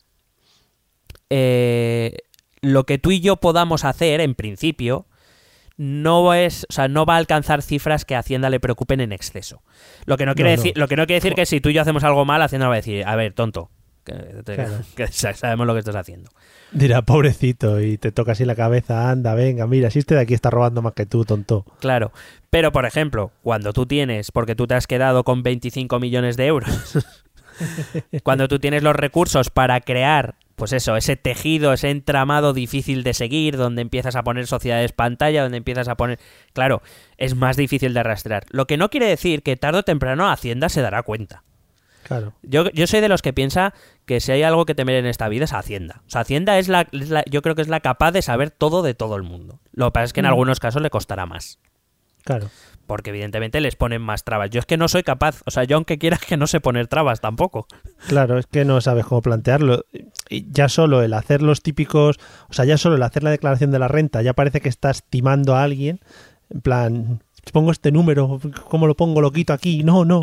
eh, 1.28 2.18
lo 2.66 2.84
que 2.84 2.98
tú 2.98 3.10
y 3.10 3.20
yo 3.20 3.36
podamos 3.36 3.84
hacer, 3.84 4.20
en 4.20 4.34
principio, 4.34 5.06
no 5.76 6.32
es, 6.34 6.66
o 6.70 6.72
sea, 6.72 6.88
no 6.88 7.04
va 7.04 7.14
a 7.14 7.18
alcanzar 7.18 7.60
cifras 7.62 8.04
que 8.04 8.14
a 8.14 8.20
Hacienda 8.20 8.48
le 8.50 8.60
preocupen 8.60 9.00
en 9.00 9.12
exceso. 9.12 9.62
Lo 10.06 10.16
que 10.16 10.24
no 10.26 10.34
quiere 10.34 10.50
No, 10.50 10.56
no. 10.56 10.62
decir, 10.62 10.78
lo 10.78 10.88
que 10.88 10.96
no 10.96 11.06
quiere 11.06 11.20
decir 11.20 11.34
que 11.34 11.44
si 11.46 11.60
tú 11.60 11.68
y 11.68 11.74
yo 11.74 11.82
hacemos 11.82 12.02
algo 12.04 12.24
mal, 12.24 12.40
Hacienda 12.42 12.68
va 12.68 12.74
a 12.74 12.76
decir, 12.76 13.04
a 13.06 13.14
ver, 13.16 13.32
tonto, 13.34 13.70
que, 14.04 14.12
te- 14.14 14.54
Claro. 14.54 14.78
que 14.96 15.06
sa- 15.08 15.34
sabemos 15.34 15.66
lo 15.66 15.74
que 15.74 15.80
estás 15.80 15.96
haciendo. 15.96 16.30
Dirá, 16.72 17.02
pobrecito, 17.02 17.80
y 17.80 17.98
te 17.98 18.10
toca 18.10 18.32
así 18.32 18.44
la 18.44 18.54
cabeza, 18.54 19.10
anda, 19.10 19.34
venga, 19.34 19.66
mira, 19.66 19.90
si 19.90 19.98
este 19.98 20.14
de 20.14 20.22
aquí 20.22 20.32
está 20.34 20.50
robando 20.50 20.80
más 20.82 20.94
que 20.94 21.04
tú, 21.06 21.24
tonto. 21.24 21.64
Claro. 21.80 22.10
Pero, 22.50 22.72
por 22.72 22.86
ejemplo, 22.86 23.30
cuando 23.42 23.72
tú 23.74 23.84
tienes, 23.86 24.32
porque 24.32 24.54
tú 24.54 24.66
te 24.66 24.74
has 24.74 24.86
quedado 24.86 25.24
con 25.24 25.42
25 25.42 26.00
millones 26.00 26.36
de 26.38 26.46
euros, 26.46 26.98
cuando 28.22 28.48
tú 28.48 28.58
tienes 28.58 28.82
los 28.82 28.96
recursos 28.96 29.50
para 29.50 29.80
crear, 29.80 30.34
pues 30.56 30.72
eso, 30.72 30.96
ese 30.96 31.16
tejido, 31.16 31.72
ese 31.72 31.90
entramado 31.90 32.52
difícil 32.52 33.02
de 33.04 33.14
seguir, 33.14 33.56
donde 33.56 33.82
empiezas 33.82 34.16
a 34.16 34.24
poner 34.24 34.46
sociedades 34.46 34.92
pantalla, 34.92 35.42
donde 35.42 35.58
empiezas 35.58 35.86
a 35.88 35.96
poner... 35.96 36.18
Claro, 36.54 36.82
es 37.18 37.34
más 37.36 37.56
difícil 37.56 37.94
de 37.94 38.02
rastrear. 38.02 38.44
Lo 38.50 38.66
que 38.66 38.76
no 38.76 38.88
quiere 38.90 39.06
decir 39.06 39.42
que 39.42 39.56
tarde 39.56 39.78
o 39.80 39.82
temprano 39.82 40.28
Hacienda 40.30 40.68
se 40.68 40.80
dará 40.82 41.02
cuenta. 41.02 41.44
Claro. 42.04 42.32
Yo, 42.42 42.70
yo 42.70 42.86
soy 42.86 43.00
de 43.00 43.08
los 43.08 43.20
que 43.20 43.32
piensa 43.32 43.74
que 44.06 44.20
si 44.20 44.30
hay 44.32 44.42
algo 44.44 44.64
que 44.64 44.74
temer 44.76 44.94
en 44.96 45.06
esta 45.06 45.28
vida 45.28 45.44
es 45.44 45.52
Hacienda. 45.52 46.02
O 46.06 46.10
sea, 46.10 46.20
Hacienda 46.22 46.56
es 46.58 46.68
la, 46.68 46.86
es 46.92 47.10
la- 47.10 47.24
yo 47.28 47.42
creo 47.42 47.54
que 47.54 47.62
es 47.62 47.68
la 47.68 47.80
capaz 47.80 48.12
de 48.12 48.22
saber 48.22 48.50
todo 48.50 48.82
de 48.82 48.94
todo 48.94 49.16
el 49.16 49.24
mundo. 49.24 49.58
Lo 49.72 49.86
que 49.86 49.90
pasa 49.92 50.04
es 50.04 50.12
que 50.12 50.20
en 50.20 50.26
Mm. 50.26 50.28
algunos 50.28 50.60
casos 50.60 50.80
le 50.82 50.88
costará 50.90 51.26
más 51.26 51.58
Claro. 52.24 52.48
Porque 52.86 53.10
evidentemente 53.10 53.60
les 53.60 53.76
ponen 53.76 54.00
más 54.02 54.24
trabas. 54.24 54.50
Yo 54.50 54.60
es 54.60 54.66
que 54.66 54.76
no 54.76 54.88
soy 54.88 55.02
capaz, 55.02 55.42
o 55.44 55.50
sea, 55.50 55.64
yo 55.64 55.76
aunque 55.76 55.98
quiera 55.98 56.16
que 56.18 56.36
no 56.36 56.46
sé 56.46 56.60
poner 56.60 56.86
trabas 56.86 57.20
tampoco. 57.20 57.66
Claro, 58.08 58.38
es 58.38 58.46
que 58.46 58.64
no 58.64 58.80
sabes 58.80 59.04
cómo 59.06 59.22
plantearlo. 59.22 59.84
Y 60.28 60.50
ya 60.50 60.68
solo 60.68 61.02
el 61.02 61.12
hacer 61.14 61.42
los 61.42 61.62
típicos, 61.62 62.16
o 62.48 62.52
sea, 62.52 62.64
ya 62.64 62.78
solo 62.78 62.96
el 62.96 63.02
hacer 63.02 63.22
la 63.22 63.30
declaración 63.30 63.70
de 63.70 63.78
la 63.78 63.88
renta, 63.88 64.22
ya 64.22 64.32
parece 64.32 64.60
que 64.60 64.68
estás 64.68 65.04
timando 65.08 65.54
a 65.56 65.62
alguien, 65.62 66.00
en 66.50 66.60
plan, 66.60 67.22
pongo 67.52 67.70
este 67.70 67.92
número, 67.92 68.40
¿cómo 68.68 68.86
lo 68.88 68.96
pongo? 68.96 69.20
Lo 69.20 69.30
quito 69.32 69.52
aquí, 69.52 69.84
no, 69.84 70.04
no, 70.04 70.20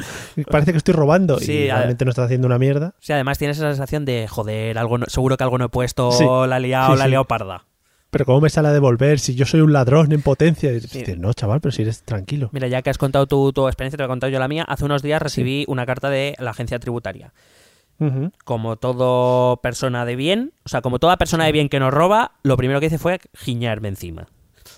parece 0.52 0.72
que 0.72 0.78
estoy 0.78 0.94
robando 0.94 1.40
Sí, 1.40 1.52
y 1.54 1.68
realmente 1.72 2.04
no 2.06 2.10
estás 2.10 2.26
haciendo 2.26 2.48
una 2.48 2.58
mierda. 2.60 2.96
Sea, 3.00 3.16
además 3.16 3.38
tienes 3.38 3.58
esa 3.58 3.70
sensación 3.70 4.04
de, 4.06 4.28
joder, 4.30 4.78
algo 4.78 4.98
no- 4.98 5.06
seguro 5.08 5.38
que 5.38 5.44
algo 5.44 5.58
no 5.58 5.66
he 5.66 5.70
puesto, 5.70 6.12
Sí. 6.12 6.26
la 6.48 6.58
he 6.58 6.60
liado, 6.60 6.94
Sí, 6.94 6.98
la 6.98 7.04
he 7.06 7.08
sí. 7.08 7.10
liado 7.12 7.26
parda. 7.26 7.64
Pero 8.14 8.26
¿cómo 8.26 8.42
me 8.42 8.50
sale 8.52 8.68
a 8.68 8.72
devolver 8.72 9.18
si 9.18 9.34
yo 9.34 9.48
soy 9.48 9.62
un 9.62 9.74
ladrón 9.74 10.12
en 10.12 10.22
potencia? 10.22 10.72
Y 10.72 10.84
no, 11.18 11.34
chaval, 11.34 11.62
pero 11.62 11.72
si 11.72 11.82
eres 11.82 12.04
tranquilo. 12.04 12.50
Mira, 12.54 12.68
ya 12.68 12.84
que 12.84 12.92
has 12.92 13.00
contado 13.00 13.26
tu, 13.26 13.52
tu 13.52 13.68
experiencia, 13.68 13.98
te 13.98 14.04
voy 14.04 14.06
a 14.06 14.14
contar 14.14 14.30
yo 14.30 14.38
la 14.38 14.48
mía. 14.48 14.64
Hace 14.68 14.86
unos 14.86 15.02
días 15.02 15.20
recibí 15.20 15.66
una 15.68 15.88
carta 15.88 16.12
de 16.12 16.36
la 16.38 16.52
agencia 16.52 16.78
tributaria. 16.78 17.34
Como 18.44 18.76
todo 18.76 19.58
persona 19.62 20.06
de 20.06 20.16
bien, 20.16 20.54
o 20.64 20.70
sea, 20.70 20.82
como 20.82 21.00
toda 21.00 21.18
persona 21.18 21.46
de 21.46 21.54
bien 21.54 21.70
que 21.70 21.80
nos 21.80 21.92
roba, 21.92 22.34
lo 22.44 22.56
primero 22.56 22.80
que 22.80 22.88
hice 22.88 23.00
fue 23.00 23.20
giñarme 23.34 23.88
encima. 23.88 24.28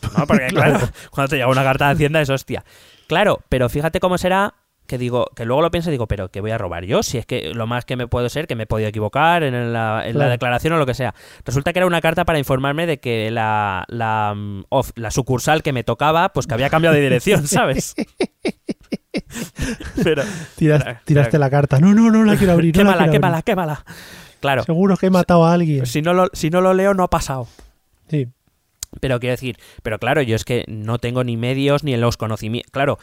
¿No? 0.18 0.28
Porque, 0.28 0.48
claro, 0.48 0.80
cuando 1.12 1.30
te 1.30 1.36
llega 1.36 1.50
una 1.50 1.64
carta 1.64 1.88
de 1.88 1.94
Hacienda 1.94 2.22
es 2.22 2.30
hostia. 2.30 2.64
Claro, 3.08 3.42
pero 3.50 3.68
fíjate 3.68 4.00
cómo 4.00 4.18
será 4.18 4.54
que 4.88 4.98
digo, 4.98 5.28
que 5.36 5.46
luego 5.46 5.62
lo 5.62 5.72
pienso 5.72 5.90
y 5.90 5.92
digo, 5.92 6.08
pero 6.08 6.30
¿qué 6.30 6.42
voy 6.42 6.52
a 6.52 6.58
robar 6.58 6.86
yo? 6.86 7.04
Si 7.04 7.18
es 7.18 7.26
que 7.26 7.54
lo 7.54 7.68
más 7.68 7.86
que 7.86 7.96
me 7.96 8.08
puedo 8.08 8.28
ser, 8.30 8.48
que 8.48 8.56
me 8.56 8.64
he 8.64 8.68
podido 8.68 8.90
equivocar 8.90 9.44
en 9.44 9.74
la, 9.74 10.04
en 10.08 10.18
la 10.18 10.28
declaración 10.30 10.74
o 10.74 10.78
lo 10.78 10.86
que 10.86 10.94
sea. 10.94 11.14
Resulta 11.46 11.74
que 11.74 11.80
era 11.80 11.86
una 11.88 12.02
carta 12.02 12.26
para 12.26 12.40
informarme 12.40 12.86
de 12.86 13.00
que 13.00 13.32
la, 13.32 13.86
la, 13.88 14.34
mm, 14.36 14.64
of- 14.70 14.92
la 14.96 15.12
sucursal 15.12 15.64
que 15.64 15.74
me 15.74 15.84
tocaba, 15.84 16.30
pues 16.30 16.48
que 16.48 16.54
había 16.54 16.70
cambiado 16.70 16.96
de 16.96 17.02
dirección, 17.02 17.48
¿sabes? 17.48 17.96
pero, 20.04 20.24
Tiras- 20.58 21.00
tiraste 21.06 21.40
la 21.40 21.50
carta. 21.50 21.80
No, 21.80 21.94
no, 21.94 22.12
no 22.12 22.24
la 22.24 22.36
quiero 22.38 22.54
abrir. 22.54 22.76
no 22.78 22.84
la 22.84 22.92
quémala, 22.92 23.04
quiero 23.06 23.12
quémala, 23.14 23.42
quémala. 23.42 23.86
Claro, 24.40 24.64
Seguro 24.64 24.98
que 24.98 25.08
he 25.08 25.10
matado 25.10 25.46
a 25.46 25.54
alguien. 25.54 25.86
si 25.86 26.02
no, 26.02 26.14
lo, 26.14 26.28
si 26.34 26.50
no 26.50 26.62
lo 26.62 26.74
leo 26.74 26.94
no 26.94 27.04
ha 27.04 27.10
pasado. 27.10 27.48
Sí. 28.10 28.28
Pero 29.02 29.20
quiero 29.20 29.32
decir, 29.32 29.58
pero 29.84 30.00
claro, 30.00 30.22
yo 30.22 30.36
es 30.36 30.46
que 30.46 30.64
no 30.68 31.00
tengo 31.00 31.24
ni 31.24 31.36
medios 31.36 31.84
ni 31.84 31.98
los 31.98 32.16
conocimientos. 32.18 32.72
Claro, 32.72 32.98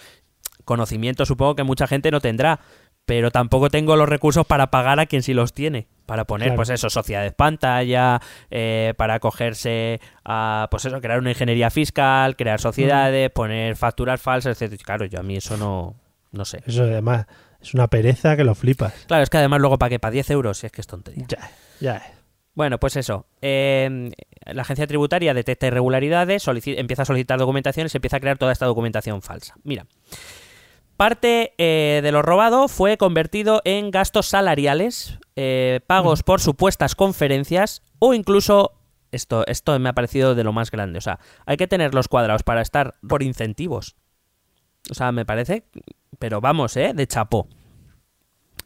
conocimientos 0.64 1.29
supongo 1.29 1.55
que 1.57 1.62
mucha 1.62 1.87
gente 1.87 2.11
no 2.11 2.20
tendrá, 2.20 2.61
pero 3.05 3.31
tampoco 3.33 3.68
tengo 3.68 3.96
los 3.96 4.09
recursos 4.09 4.46
para 4.46 4.70
pagar 4.70 5.01
a 5.01 5.07
quien 5.07 5.22
sí 5.22 5.35
los 5.35 5.53
tiene. 5.53 5.88
Para 6.07 6.25
poner, 6.25 6.48
Claro. 6.48 6.57
pues 6.57 6.70
eso, 6.70 6.88
sociedades 6.90 7.33
pantalla, 7.33 8.20
eh, 8.51 8.94
para 8.96 9.14
acogerse 9.14 10.01
a, 10.25 10.68
pues 10.70 10.85
eso, 10.85 11.01
crear 11.01 11.18
una 11.18 11.31
ingeniería 11.31 11.70
fiscal, 11.70 12.37
crear 12.37 12.61
sociedades, 12.61 13.31
poner 13.31 13.77
facturas 13.77 14.20
falsas, 14.20 14.61
etc. 14.61 14.81
Claro, 14.85 15.05
yo 15.07 15.18
a 15.20 15.22
mí 15.22 15.37
eso 15.37 15.57
no, 15.57 15.96
no 16.33 16.44
sé. 16.44 16.62
Eso 16.66 16.83
además 16.85 17.27
es 17.61 17.75
una 17.75 17.88
pereza 17.88 18.37
que 18.37 18.44
lo 18.44 18.55
flipas. 18.55 18.92
Claro, 19.07 19.22
es 19.22 19.31
que 19.31 19.38
además 19.38 19.61
luego 19.61 19.79
para 19.79 19.90
qué, 19.90 19.98
para 19.98 20.12
10 20.12 20.31
euros, 20.31 20.59
si 20.59 20.66
es 20.66 20.72
que 20.72 20.81
es 20.81 20.87
tontería. 20.87 21.25
Ya, 21.29 21.51
ya. 21.81 22.03
Bueno, 22.55 22.79
pues 22.79 22.96
eso. 22.96 23.27
eh, 23.40 24.11
la 24.44 24.62
agencia 24.62 24.87
tributaria 24.87 25.33
detecta 25.35 25.66
irregularidades, 25.68 26.46
empieza 26.48 27.03
a 27.03 27.05
solicitar 27.07 27.38
se 27.38 27.98
empieza 27.98 28.16
a 28.16 28.20
crear 28.20 28.37
toda 28.38 28.53
esta 28.53 28.66
documentación 28.66 29.22
falsa. 29.22 29.55
Mira, 29.64 29.87
parte 30.96 31.55
eh, 31.59 32.00
de 32.02 32.12
lo 32.12 32.22
robado 32.22 32.68
fue 32.68 32.96
convertido 32.96 33.61
en 33.64 33.90
gastos 33.90 34.26
salariales, 34.26 35.18
eh, 35.37 35.81
pagos 35.87 36.22
por 36.22 36.40
supuestas 36.40 36.94
conferencias 36.94 37.83
o 37.98 38.14
incluso... 38.14 38.72
Esto, 39.11 39.46
esto 39.46 39.78
me 39.78 39.90
ha 39.90 39.92
parecido 39.92 40.35
de 40.35 40.42
lo 40.42 40.55
más 40.55 40.70
grande. 40.70 40.96
O 40.96 41.02
sea, 41.02 41.18
hay 41.44 41.59
que 41.59 41.66
tener 41.66 41.92
los 41.92 42.09
cuadrados 42.09 42.44
para 42.44 42.62
estar 42.62 42.94
por 43.07 43.22
incentivos. 43.22 43.94
O 44.90 44.94
sea, 44.94 45.12
me 45.12 45.26
parece... 45.26 45.64
Pero 46.18 46.40
vamos, 46.40 46.78
¿eh? 46.78 46.92
De 46.94 47.07
chapó. 47.07 47.46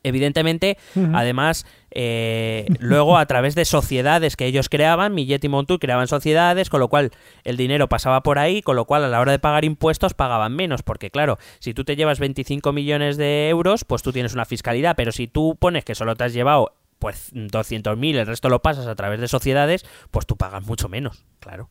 Evidentemente, 0.07 0.79
además, 1.15 1.67
eh, 1.91 2.65
luego 2.79 3.19
a 3.19 3.27
través 3.27 3.57
de 3.57 3.65
sociedades 3.65 4.37
que 4.37 4.47
ellos 4.47 4.69
creaban, 4.69 5.15
Millet 5.15 5.43
y 5.43 5.49
Montour 5.49 5.81
creaban 5.81 6.07
sociedades, 6.07 6.71
con 6.71 6.79
lo 6.79 6.87
cual 6.87 7.11
el 7.43 7.57
dinero 7.57 7.89
pasaba 7.89 8.23
por 8.23 8.39
ahí, 8.39 8.63
con 8.63 8.77
lo 8.77 8.85
cual 8.85 9.03
a 9.03 9.09
la 9.09 9.19
hora 9.19 9.33
de 9.33 9.41
pagar 9.41 9.65
impuestos 9.65 10.15
pagaban 10.15 10.55
menos, 10.55 10.85
porque 10.85 11.11
claro, 11.11 11.39
si 11.59 11.75
tú 11.75 11.83
te 11.83 11.97
llevas 11.97 12.21
25 12.21 12.73
millones 12.73 13.17
de 13.17 13.49
euros, 13.49 13.85
pues 13.85 14.05
tú 14.05 14.13
tienes 14.13 14.33
una 14.33 14.45
fiscalidad, 14.45 14.95
pero 14.95 15.11
si 15.11 15.27
tú 15.27 15.57
pones 15.59 15.85
que 15.85 15.97
solo 15.97 16.15
te 16.15 16.23
has 16.23 16.33
llevado 16.33 16.73
pues 17.01 17.35
200.000, 17.35 18.15
el 18.15 18.27
resto 18.29 18.49
lo 18.49 18.63
pasas 18.63 18.87
a 18.87 18.95
través 18.95 19.19
de 19.19 19.27
sociedades, 19.27 19.85
pues 20.13 20.25
tú 20.25 20.37
pagas 20.37 20.65
mucho 20.65 20.89
menos, 20.89 21.25
claro. 21.41 21.69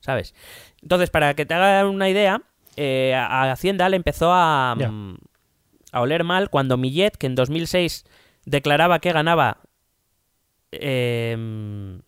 ¿Sabes? 0.00 0.34
Entonces, 0.80 1.10
para 1.10 1.34
que 1.34 1.44
te 1.44 1.52
hagan 1.52 1.88
una 1.88 2.08
idea, 2.08 2.40
eh, 2.76 3.14
a 3.14 3.52
Hacienda 3.52 3.86
le 3.90 3.96
empezó 3.96 4.32
a. 4.32 4.74
a 5.92 6.00
oler 6.00 6.24
mal 6.24 6.50
cuando 6.50 6.76
Millet, 6.76 7.16
que 7.16 7.26
en 7.26 7.34
2006 7.34 8.04
declaraba 8.44 8.98
que 8.98 9.12
ganaba... 9.12 9.58
em, 10.72 12.00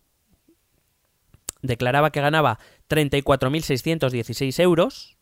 declaraba 1.62 2.10
que 2.10 2.20
ganaba 2.20 2.58
34.616 2.88 4.60
euros. 4.60 5.16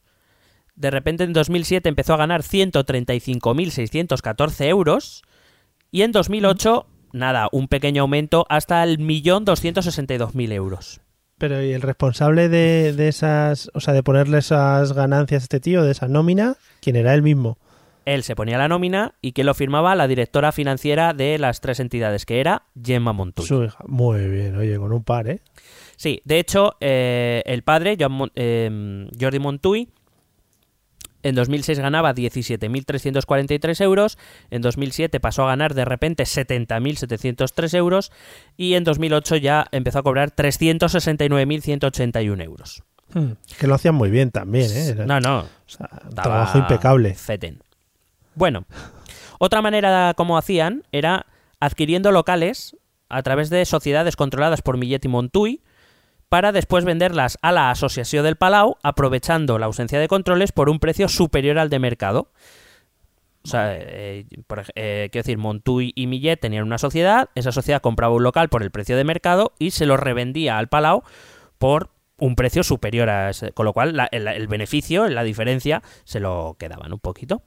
De 0.75 0.91
repente 0.91 1.25
en 1.25 1.33
2007 1.33 1.89
empezó 1.89 2.15
a 2.15 2.19
ganar 2.19 2.43
135.614 2.43 4.67
euros. 4.67 5.23
Y 5.91 6.03
en 6.03 6.13
2008, 6.13 6.87
nada, 7.13 7.49
un 7.51 7.69
pequeño 7.69 8.03
aumento 8.03 8.47
hasta 8.49 8.85
el 8.85 8.99
1.262.000 8.99 10.53
euros. 10.53 11.01
Pero 11.39 11.63
¿y 11.63 11.73
el 11.73 11.83
responsable 11.83 12.49
de, 12.49 12.93
de 12.93 13.09
esas, 13.09 13.71
o 13.75 13.81
sea, 13.81 13.95
de 13.95 14.03
ponerle 14.03 14.39
esas 14.39 14.93
ganancias 14.93 15.43
a 15.43 15.45
este 15.45 15.61
tío, 15.61 15.83
de 15.83 15.93
esa 15.93 16.09
nómina, 16.09 16.57
quién 16.81 16.97
era 16.97 17.15
él 17.15 17.23
mismo? 17.23 17.59
Él 18.15 18.23
se 18.23 18.35
ponía 18.35 18.59
la 18.59 18.69
nómina 18.69 19.15
y 19.21 19.33
que 19.33 19.45
lo 19.45 19.55
firmaba 19.55 19.95
la 19.95 20.09
directora 20.09 20.53
financiera 20.53 21.13
de 21.15 21.39
las 21.39 21.61
tres 21.61 21.81
entidades, 21.81 22.25
que 22.27 22.41
era 22.41 22.65
Gemma 22.83 23.13
Montuy. 23.13 23.47
Su 23.47 23.65
hija. 23.65 23.79
Muy 23.87 24.27
bien, 24.29 24.57
oye, 24.57 24.77
con 24.79 24.93
un 24.93 25.05
par, 25.05 25.29
¿eh? 25.29 25.41
Sí, 25.97 26.21
de 26.25 26.39
hecho, 26.39 26.77
eh, 26.81 27.43
el 27.47 27.63
padre, 27.63 27.97
eh, 28.35 29.09
Jordi 29.21 29.39
Montuy, 29.39 29.89
En 31.25 31.35
2006 31.35 31.81
ganaba 31.81 32.15
17.343 32.15 33.81
euros. 33.83 34.19
En 34.51 34.63
2007 34.63 35.19
pasó 35.19 35.43
a 35.43 35.49
ganar 35.49 35.75
de 35.75 35.85
repente 35.85 36.23
70.703 36.23 37.75
euros. 37.77 38.13
Y 38.57 38.75
en 38.75 38.85
2008 38.85 39.35
ya 39.37 39.67
empezó 39.73 39.99
a 39.99 40.03
cobrar 40.05 40.31
369.181 40.31 42.41
euros. 42.45 42.85
Hmm, 43.13 43.33
Que 43.59 43.67
lo 43.67 43.75
hacían 43.75 43.97
muy 43.97 44.11
bien 44.11 44.31
también, 44.31 44.71
¿eh? 44.71 44.89
Era- 44.91 45.07
No, 45.07 45.19
no. 45.21 45.41
o 45.41 45.47
sea, 45.67 45.89
trabajo 46.15 46.59
impecable. 46.59 47.15
feten. 47.15 47.59
Bueno, 48.39 48.67
otra 49.41 49.63
manera 49.63 50.15
como 50.17 50.39
hacían 50.39 50.85
era 50.93 51.27
adquiriendo 51.59 52.13
locales 52.13 52.77
a 53.09 53.21
través 53.25 53.51
de 53.51 53.65
sociedades 53.65 54.15
controladas 54.15 54.63
por 54.63 54.77
Millet 54.77 55.05
y 55.05 55.09
Montuy 55.09 55.61
para 56.29 56.53
después 56.53 56.85
venderlas 56.85 57.37
a 57.43 57.51
la 57.51 57.71
Asociación 57.73 58.23
del 58.25 58.37
Palau, 58.37 58.77
aprovechando 58.85 59.59
la 59.59 59.67
ausencia 59.67 59.99
de 59.99 60.07
controles 60.07 60.53
por 60.53 60.69
un 60.69 60.79
precio 60.79 61.09
superior 61.09 61.59
al 61.59 61.69
de 61.69 61.81
mercado. 61.81 62.31
O 63.45 63.49
sea, 63.49 63.75
eh, 63.75 64.25
por 64.47 64.63
eh, 64.77 65.09
quiero 65.11 65.25
decir, 65.25 65.39
Montuy 65.39 65.93
y 65.97 66.07
Millet 66.07 66.37
tenían 66.39 66.63
una 66.65 66.79
sociedad, 66.79 67.31
esa 67.35 67.51
sociedad 67.51 67.81
compraba 67.81 68.15
un 68.15 68.23
local 68.23 68.49
por 68.51 68.63
el 68.63 68.71
precio 68.71 68.97
de 68.97 69.03
mercado 69.03 69.53
y 69.59 69.73
se 69.73 69.85
lo 69.85 69.97
revendía 69.97 70.59
al 70.59 70.69
Palau 70.69 71.03
por 71.59 71.91
un 72.19 72.37
precio 72.37 72.63
superior 72.63 73.09
a 73.09 73.31
ese, 73.31 73.51
con 73.53 73.65
lo 73.67 73.73
cual 73.73 73.97
la- 73.97 74.07
el 74.13 74.47
beneficio, 74.47 75.09
la 75.09 75.25
diferencia, 75.25 75.83
se 76.05 76.21
lo 76.21 76.55
quedaban 76.57 76.93
un 76.93 77.01
poquito. 77.01 77.43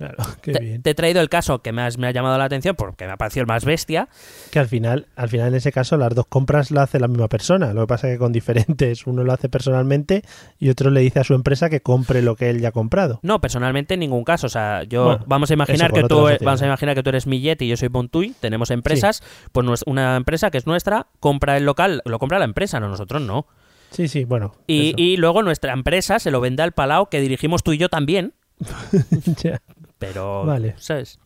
Claro, 0.00 0.16
qué 0.42 0.52
Te, 0.52 0.60
bien. 0.60 0.82
te 0.82 0.90
he 0.90 0.94
traído 0.94 1.20
el 1.20 1.28
caso 1.28 1.60
que 1.60 1.72
más 1.72 1.98
me 1.98 2.06
ha 2.06 2.10
llamado 2.10 2.38
la 2.38 2.44
atención 2.44 2.74
porque 2.74 3.04
me 3.04 3.12
ha 3.12 3.16
parecido 3.18 3.42
el 3.42 3.46
más 3.48 3.66
bestia. 3.66 4.08
Que 4.50 4.58
al 4.58 4.66
final, 4.66 5.08
al 5.14 5.28
final 5.28 5.48
en 5.48 5.56
ese 5.56 5.72
caso 5.72 5.98
las 5.98 6.14
dos 6.14 6.24
compras 6.26 6.70
la 6.70 6.84
hace 6.84 6.98
la 6.98 7.06
misma 7.06 7.28
persona. 7.28 7.74
Lo 7.74 7.82
que 7.82 7.86
pasa 7.88 8.08
es 8.08 8.14
que 8.14 8.18
con 8.18 8.32
diferentes, 8.32 9.06
uno 9.06 9.24
lo 9.24 9.32
hace 9.34 9.50
personalmente 9.50 10.22
y 10.58 10.70
otro 10.70 10.88
le 10.90 11.00
dice 11.02 11.20
a 11.20 11.24
su 11.24 11.34
empresa 11.34 11.68
que 11.68 11.82
compre 11.82 12.22
lo 12.22 12.34
que 12.34 12.48
él 12.48 12.60
ya 12.62 12.68
ha 12.68 12.72
comprado. 12.72 13.20
No, 13.22 13.42
personalmente 13.42 13.92
en 13.92 14.00
ningún 14.00 14.24
caso. 14.24 14.46
O 14.46 14.50
sea, 14.50 14.84
yo 14.84 15.04
Bueno, 15.04 15.24
vamos 15.26 15.50
a 15.50 15.52
imaginar 15.52 15.92
que 15.92 16.04
tú 16.04 16.28
e- 16.28 16.38
vamos 16.40 16.62
a 16.62 16.66
imaginar 16.66 16.94
que 16.94 17.02
tú 17.02 17.10
eres 17.10 17.26
Millet 17.26 17.60
y 17.60 17.68
yo 17.68 17.76
soy 17.76 17.90
Montuy, 17.90 18.34
tenemos 18.40 18.70
empresas, 18.70 19.22
pues 19.52 19.66
nues- 19.66 19.82
una 19.84 20.16
empresa 20.16 20.50
que 20.50 20.56
es 20.56 20.66
nuestra 20.66 21.08
compra 21.20 21.58
el 21.58 21.66
local, 21.66 22.00
lo 22.06 22.18
compra 22.18 22.38
la 22.38 22.46
empresa, 22.46 22.80
no 22.80 22.88
nosotros 22.88 23.20
no. 23.20 23.46
Sí, 23.90 24.08
sí, 24.08 24.24
bueno. 24.24 24.54
Y 24.66 25.18
luego 25.18 25.42
nuestra 25.42 25.74
empresa 25.74 26.18
se 26.20 26.30
lo 26.30 26.40
vende 26.40 26.62
al 26.62 26.72
Palau 26.72 27.10
que 27.10 27.20
dirigimos 27.20 27.62
tú 27.62 27.74
y 27.74 27.76
yo 27.78 27.90
también, 27.90 28.32
Ya. 29.42 29.60
Pero 30.00 30.44
Vale. 30.44 30.74
¿sabes? 30.78 31.20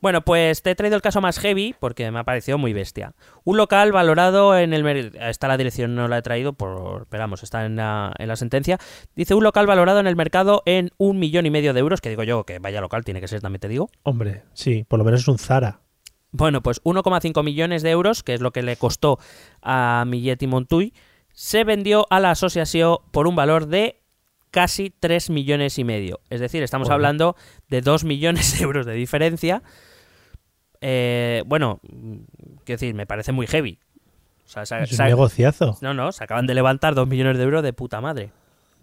Bueno, 0.00 0.20
pues 0.20 0.62
te 0.62 0.70
he 0.70 0.74
traído 0.76 0.94
el 0.94 1.02
caso 1.02 1.20
más 1.20 1.38
heavy 1.40 1.74
porque 1.80 2.08
me 2.12 2.20
ha 2.20 2.24
parecido 2.24 2.58
muy 2.58 2.72
bestia. 2.72 3.14
Un 3.44 3.56
local 3.56 3.90
valorado 3.90 4.56
en 4.56 4.72
el... 4.72 4.86
Está 5.20 5.48
la 5.48 5.56
dirección, 5.56 5.96
no 5.96 6.06
la 6.06 6.18
he 6.18 6.22
traído, 6.22 6.52
por, 6.52 7.02
esperamos, 7.02 7.42
está 7.42 7.64
en 7.64 7.76
la, 7.76 8.12
en 8.18 8.28
la 8.28 8.36
sentencia. 8.36 8.78
Dice 9.16 9.34
un 9.34 9.42
local 9.42 9.66
valorado 9.66 9.98
en 9.98 10.06
el 10.06 10.14
mercado 10.14 10.62
en 10.66 10.90
un 10.98 11.18
millón 11.18 11.46
y 11.46 11.50
medio 11.50 11.72
de 11.72 11.80
euros, 11.80 12.00
que 12.00 12.10
digo 12.10 12.22
yo 12.22 12.44
que 12.44 12.58
vaya 12.58 12.80
local, 12.80 13.04
tiene 13.04 13.20
que 13.20 13.26
ser, 13.26 13.40
también 13.40 13.60
te 13.60 13.68
digo. 13.68 13.88
Hombre, 14.04 14.44
sí, 14.52 14.84
por 14.86 14.98
lo 14.98 15.04
menos 15.04 15.22
es 15.22 15.28
un 15.28 15.38
Zara. 15.38 15.80
Bueno, 16.30 16.62
pues 16.62 16.82
1,5 16.82 17.42
millones 17.42 17.82
de 17.82 17.90
euros, 17.90 18.22
que 18.22 18.34
es 18.34 18.40
lo 18.40 18.52
que 18.52 18.62
le 18.62 18.76
costó 18.76 19.18
a 19.62 20.04
Millet 20.06 20.42
y 20.42 20.46
Montuy, 20.46 20.92
se 21.32 21.64
vendió 21.64 22.06
a 22.10 22.20
la 22.20 22.30
asociación 22.30 22.98
por 23.10 23.26
un 23.26 23.34
valor 23.34 23.66
de 23.66 24.02
casi 24.56 24.88
3 24.88 25.28
millones 25.28 25.78
y 25.78 25.84
medio. 25.84 26.20
Es 26.30 26.40
decir, 26.40 26.62
estamos 26.62 26.88
Bueno. 26.88 26.94
hablando 26.94 27.36
de 27.68 27.82
2 27.82 28.04
millones 28.04 28.56
de 28.58 28.64
euros 28.64 28.86
de 28.86 28.94
diferencia. 28.94 29.62
Eh, 30.80 31.42
bueno, 31.44 31.78
quiero 32.64 32.78
decir, 32.80 32.94
me 32.94 33.04
parece 33.06 33.32
muy 33.32 33.46
heavy. 33.46 33.78
O 34.46 34.48
sea, 34.48 34.64
sa- 34.64 34.80
Es 34.82 34.98
un 34.98 35.04
negociazo. 35.04 35.76
no, 35.82 35.92
no, 35.92 36.10
se 36.10 36.24
acaban 36.24 36.46
de 36.46 36.54
levantar 36.54 36.94
2 36.94 37.06
millones 37.06 37.36
de 37.36 37.44
euros 37.44 37.62
de 37.62 37.74
puta 37.74 38.00
madre. 38.00 38.30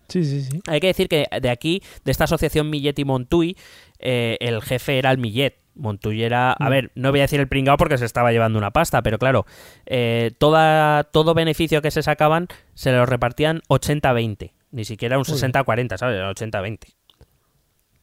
Sí, 0.09 0.23
sí, 0.25 0.43
sí. 0.43 0.59
Hay 0.67 0.79
que 0.79 0.87
decir 0.87 1.07
que 1.09 1.25
de 1.41 1.49
aquí, 1.49 1.81
de 2.05 2.11
esta 2.11 2.25
asociación 2.25 2.69
Millet 2.69 2.99
y 2.99 3.05
Montuy, 3.05 3.57
eh, 3.97 4.37
el 4.41 4.61
jefe 4.61 4.99
era 4.99 5.09
el 5.09 5.17
Millet. 5.17 5.57
Montuy 5.73 6.21
era, 6.21 6.51
a 6.53 6.67
Mm. 6.67 6.69
ver, 6.69 6.91
no 6.93 7.09
voy 7.09 7.21
a 7.21 7.23
decir 7.23 7.39
el 7.39 7.47
pringao 7.47 7.77
porque 7.77 7.97
se 7.97 8.05
estaba 8.05 8.31
llevando 8.31 8.59
una 8.59 8.69
pasta, 8.69 9.01
pero 9.01 9.17
claro, 9.17 9.47
eh, 9.87 10.29
toda, 10.37 11.03
todo 11.05 11.33
beneficio 11.33 11.81
que 11.81 11.89
se 11.89 12.03
sacaban 12.03 12.47
se 12.75 12.91
lo 12.91 13.07
repartían 13.07 13.61
80-20. 13.69 14.53
Ni 14.73 14.85
siquiera 14.85 15.19
un 15.19 15.23
bien. 15.23 15.37
60-40, 15.37 15.97
¿sabes? 15.97 16.15
Era 16.17 16.31
80-20. 16.31 16.79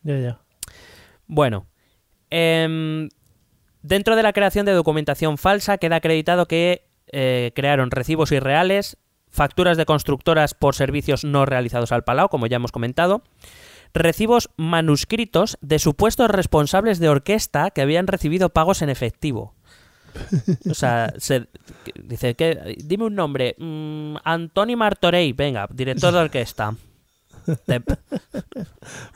Ya, 0.03 0.19
ya. 0.19 0.41
Bueno, 1.27 1.67
em, 2.31 3.09
dentro 3.83 4.15
de 4.15 4.23
la 4.23 4.33
creación 4.33 4.67
de 4.67 4.73
documentación 4.73 5.37
falsa 5.37 5.79
queda 5.79 5.97
acreditado 5.97 6.47
que 6.47 6.87
eh, 7.09 7.51
crearon 7.57 7.91
recibos 7.91 8.31
irreales, 8.31 8.97
facturas 9.29 9.77
de 9.77 9.85
constructoras 9.85 10.55
por 10.55 10.77
servicios 10.77 11.25
no 11.25 11.45
realizados 11.45 11.91
al 11.91 12.05
Palau, 12.05 12.29
como 12.29 12.47
ya 12.47 12.57
hemos 12.57 12.71
comentado, 12.71 13.25
recibos 13.93 14.49
manuscritos 14.57 15.59
de 15.61 15.81
supuestos 15.81 16.31
responsables 16.31 17.01
de 17.01 17.09
orquesta 17.09 17.73
que 17.73 17.83
habían 17.83 18.07
recibido 18.07 18.51
pagos 18.51 18.81
en 18.83 18.91
efectivo. 18.91 19.57
O 20.71 20.75
sea, 20.75 21.13
se, 21.19 21.47
dice 22.03 22.35
que 22.35 22.77
dime 22.85 23.05
un 23.05 23.15
nombre, 23.15 23.55
Mm, 23.59 24.17
Antoni 24.25 24.77
Martorell, 24.77 25.35
venga, 25.35 25.67
director 25.71 26.13
de 26.13 26.19
orquesta. 26.19 26.75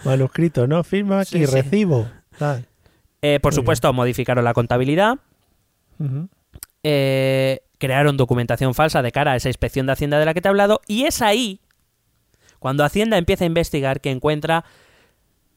Manuscrito, 0.05 0.66
¿no? 0.66 0.82
Firma 0.84 1.20
aquí, 1.20 1.38
Sí, 1.38 1.47
sí. 1.47 1.53
recibo. 1.53 2.09
Ah, 2.40 2.59
Eh, 3.22 3.40
por 3.40 3.53
Muy 3.53 3.57
supuesto, 3.57 3.92
modificaron 3.92 4.45
la 4.45 4.53
contabilidad, 4.53 5.18
eh, 6.82 7.61
crearon 7.78 8.16
documentación 8.18 8.74
falsa 8.74 9.01
de 9.01 9.12
cara 9.12 9.32
a 9.32 9.36
esa 9.36 9.49
inspección 9.49 9.86
de 9.86 9.92
Hacienda 9.92 10.18
de 10.18 10.26
la 10.26 10.34
que 10.34 10.42
te 10.42 10.49
he 10.49 10.51
hablado, 10.51 10.80
y 10.86 11.05
es 11.05 11.22
ahí 11.22 11.61
cuando 12.59 12.84
Hacienda 12.84 13.16
empieza 13.16 13.45
a 13.45 13.47
investigar 13.47 14.01
que 14.03 14.11
encuentra 14.11 14.64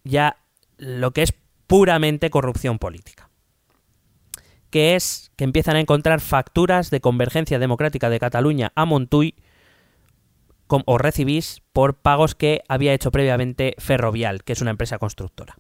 ya 0.06 0.38
lo 0.78 1.12
que 1.12 1.24
es 1.24 1.34
puramente 1.68 2.30
corrupción 2.30 2.80
política. 2.80 3.27
Que 4.70 4.96
es 4.96 5.32
que 5.36 5.44
empiezan 5.44 5.76
a 5.76 5.80
encontrar 5.80 6.20
facturas 6.20 6.90
de 6.90 7.00
Convergencia 7.02 7.60
Democrática 7.60 8.10
de 8.10 8.20
Cataluña 8.20 8.72
a 8.76 8.86
Montuy 8.86 9.36
com- 10.68 10.84
o 10.86 10.98
recibís 10.98 11.62
por 11.74 11.96
pagos 11.96 12.36
que 12.36 12.62
había 12.68 12.94
hecho 12.94 13.12
previamente 13.12 13.76
Ferrovial, 13.78 14.44
que 14.44 14.54
es 14.54 14.62
una 14.62 14.72
empresa 14.72 14.98
constructora. 15.00 15.56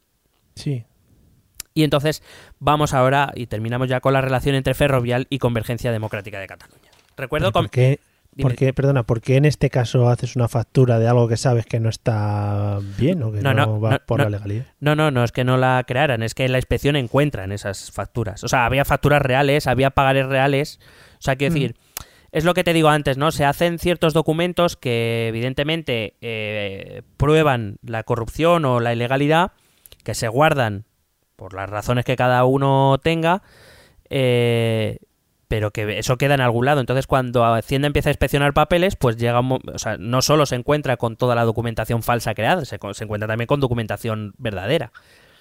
Sí. 0.56 0.86
Y 1.74 1.84
entonces 1.84 2.24
vamos 2.60 2.94
ahora 2.94 3.32
y 3.36 3.48
terminamos 3.48 3.88
ya 3.88 4.02
con 4.02 4.12
la 4.12 4.22
relación 4.22 4.56
entre 4.56 4.74
Ferrovial 4.74 5.28
y 5.30 5.38
Convergencia 5.38 5.92
Democrática 5.92 6.40
de 6.40 6.48
Cataluña. 6.48 6.90
Recuerdo 7.16 7.46
Pero 7.46 7.54
¿Por 7.54 7.62
con... 7.64 7.70
qué, 7.70 8.00
Dime. 8.38 8.50
por 8.50 8.56
qué- 8.56 8.72
perdona, 8.74 9.04
¿por 9.04 9.20
qué 9.20 9.36
en 9.36 9.46
este 9.46 9.70
caso 9.70 10.08
haces 10.10 10.36
una 10.36 10.48
factura 10.48 11.00
de 11.00 11.08
algo 11.08 11.28
que 11.28 11.38
sabes 11.38 11.66
que 11.66 11.80
no 11.80 11.90
está 11.90 12.80
bien 12.98 13.22
o 13.24 13.32
que 13.32 13.42
No, 13.42 13.54
no, 13.54 13.66
no, 13.66 13.82
va 13.82 13.90
no, 13.92 14.00
por 14.06 14.20
la 14.22 14.30
legalidad? 14.30 14.66
No, 14.80 14.96
no, 14.96 15.10
no 15.12 15.24
es 15.24 15.32
que 15.32 15.44
no 15.44 15.58
la 15.58 15.84
crearan, 15.88 16.22
es 16.24 16.34
que 16.36 16.46
en 16.46 16.52
la 16.52 16.60
inspección 16.60 16.96
encuentran 16.96 17.52
esas 17.52 17.92
facturas. 17.92 18.44
O 18.44 18.48
sea, 18.48 18.66
había 18.66 18.86
facturas 18.86 19.22
reales, 19.22 19.66
había 19.68 19.90
pagares 19.90 20.28
reales. 20.28 20.80
O 21.14 21.22
sea, 21.22 21.36
quiero 21.36 21.52
Mm. 21.52 21.56
decir, 21.56 21.76
es 22.32 22.44
lo 22.46 22.54
que 22.54 22.64
te 22.64 22.74
digo 22.74 22.90
antes, 22.90 23.18
¿no? 23.18 23.32
Se 23.32 23.44
hacen 23.46 23.80
ciertos 23.80 24.14
documentos 24.14 24.76
que 24.78 25.28
evidentemente 25.30 26.16
eh, 26.22 27.02
prueban 27.18 27.78
la 27.82 28.04
corrupción 28.04 28.66
o 28.66 28.80
la 28.80 28.94
ilegalidad, 28.94 29.54
que 30.04 30.14
se 30.14 30.28
guardan 30.28 30.86
por 31.36 31.54
las 31.54 31.70
razones 31.70 32.06
que 32.06 32.16
cada 32.16 32.44
uno 32.46 33.00
tenga, 33.04 33.42
eh, 34.10 35.00
pero 35.48 35.72
que 35.72 36.00
eso 36.00 36.18
queda 36.18 36.34
en 36.34 36.42
algún 36.42 36.66
lado. 36.66 36.80
Entonces, 36.82 37.08
cuando 37.08 37.46
Hacienda 37.46 37.88
empieza 37.88 38.10
a 38.10 38.12
inspeccionar 38.12 38.54
papeles, 38.54 38.96
pues 38.96 39.18
llega 39.18 39.40
un 39.40 39.60
o 39.74 39.80
sea, 39.80 39.98
no 39.98 40.22
solo 40.22 40.46
se 40.46 40.56
encuentra 40.56 40.98
con 40.98 41.16
toda 41.16 41.36
la 41.36 41.44
documentación 41.44 42.04
falsa 42.04 42.34
creada, 42.34 42.66
se, 42.66 42.80
se 42.92 43.04
encuentra 43.04 43.28
también 43.28 43.48
con 43.48 43.60
documentación 43.60 44.34
verdadera. 44.38 44.92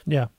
Ya. 0.05 0.31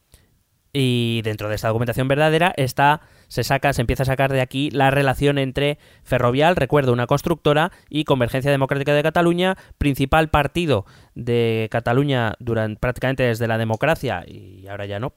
Y 0.79 1.21
dentro 1.23 1.49
de 1.49 1.55
esta 1.55 1.69
documentación 1.69 2.07
verdadera 2.07 2.53
está, 2.55 3.01
se 3.29 3.43
saca, 3.43 3.73
se 3.73 3.81
empieza 3.81 4.03
a 4.03 4.05
sacar 4.05 4.31
de 4.31 4.41
aquí 4.41 4.69
la 4.69 4.91
relación 4.91 5.37
entre 5.37 5.79
Ferrovial, 6.03 6.55
recuerdo, 6.55 6.93
una 6.93 7.07
constructora, 7.07 7.71
y 7.89 8.03
Convergencia 8.03 8.51
Democrática 8.51 8.93
de 8.93 9.01
Cataluña, 9.01 9.57
principal 9.77 10.29
partido 10.29 10.85
de 11.15 11.67
Cataluña 11.71 12.33
durante 12.39 12.79
prácticamente 12.79 13.23
desde 13.23 13.47
la 13.47 13.57
democracia, 13.57 14.23
y 14.27 14.67
ahora 14.67 14.85
ya 14.85 14.99
no, 14.99 15.13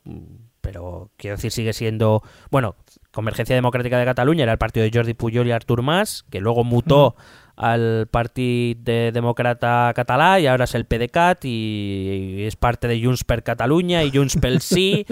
pero 0.60 1.10
quiero 1.16 1.36
decir, 1.36 1.50
sigue 1.50 1.72
siendo, 1.72 2.22
bueno, 2.50 2.76
Convergencia 3.12 3.56
Democrática 3.56 3.98
de 3.98 4.04
Cataluña 4.04 4.44
era 4.44 4.52
el 4.52 4.58
partido 4.58 4.84
de 4.84 4.90
Jordi 4.92 5.14
Pujol 5.14 5.46
y 5.46 5.52
Artur 5.52 5.82
Mas, 5.82 6.24
que 6.30 6.40
luego 6.40 6.62
mutó 6.64 7.16
al 7.56 8.06
Partit 8.10 8.78
de 8.78 9.12
Demòcrata 9.12 9.92
Català 9.94 10.40
y 10.40 10.46
ahora 10.46 10.64
es 10.64 10.74
el 10.74 10.86
PDeCAT 10.86 11.44
y, 11.44 12.44
es 12.46 12.56
parte 12.56 12.88
de 12.88 13.02
Junts 13.04 13.24
per 13.24 13.42
Catalunya 13.42 14.02
y 14.04 14.10
Junts 14.10 14.36
pel 14.36 14.60
Sí 14.60 15.04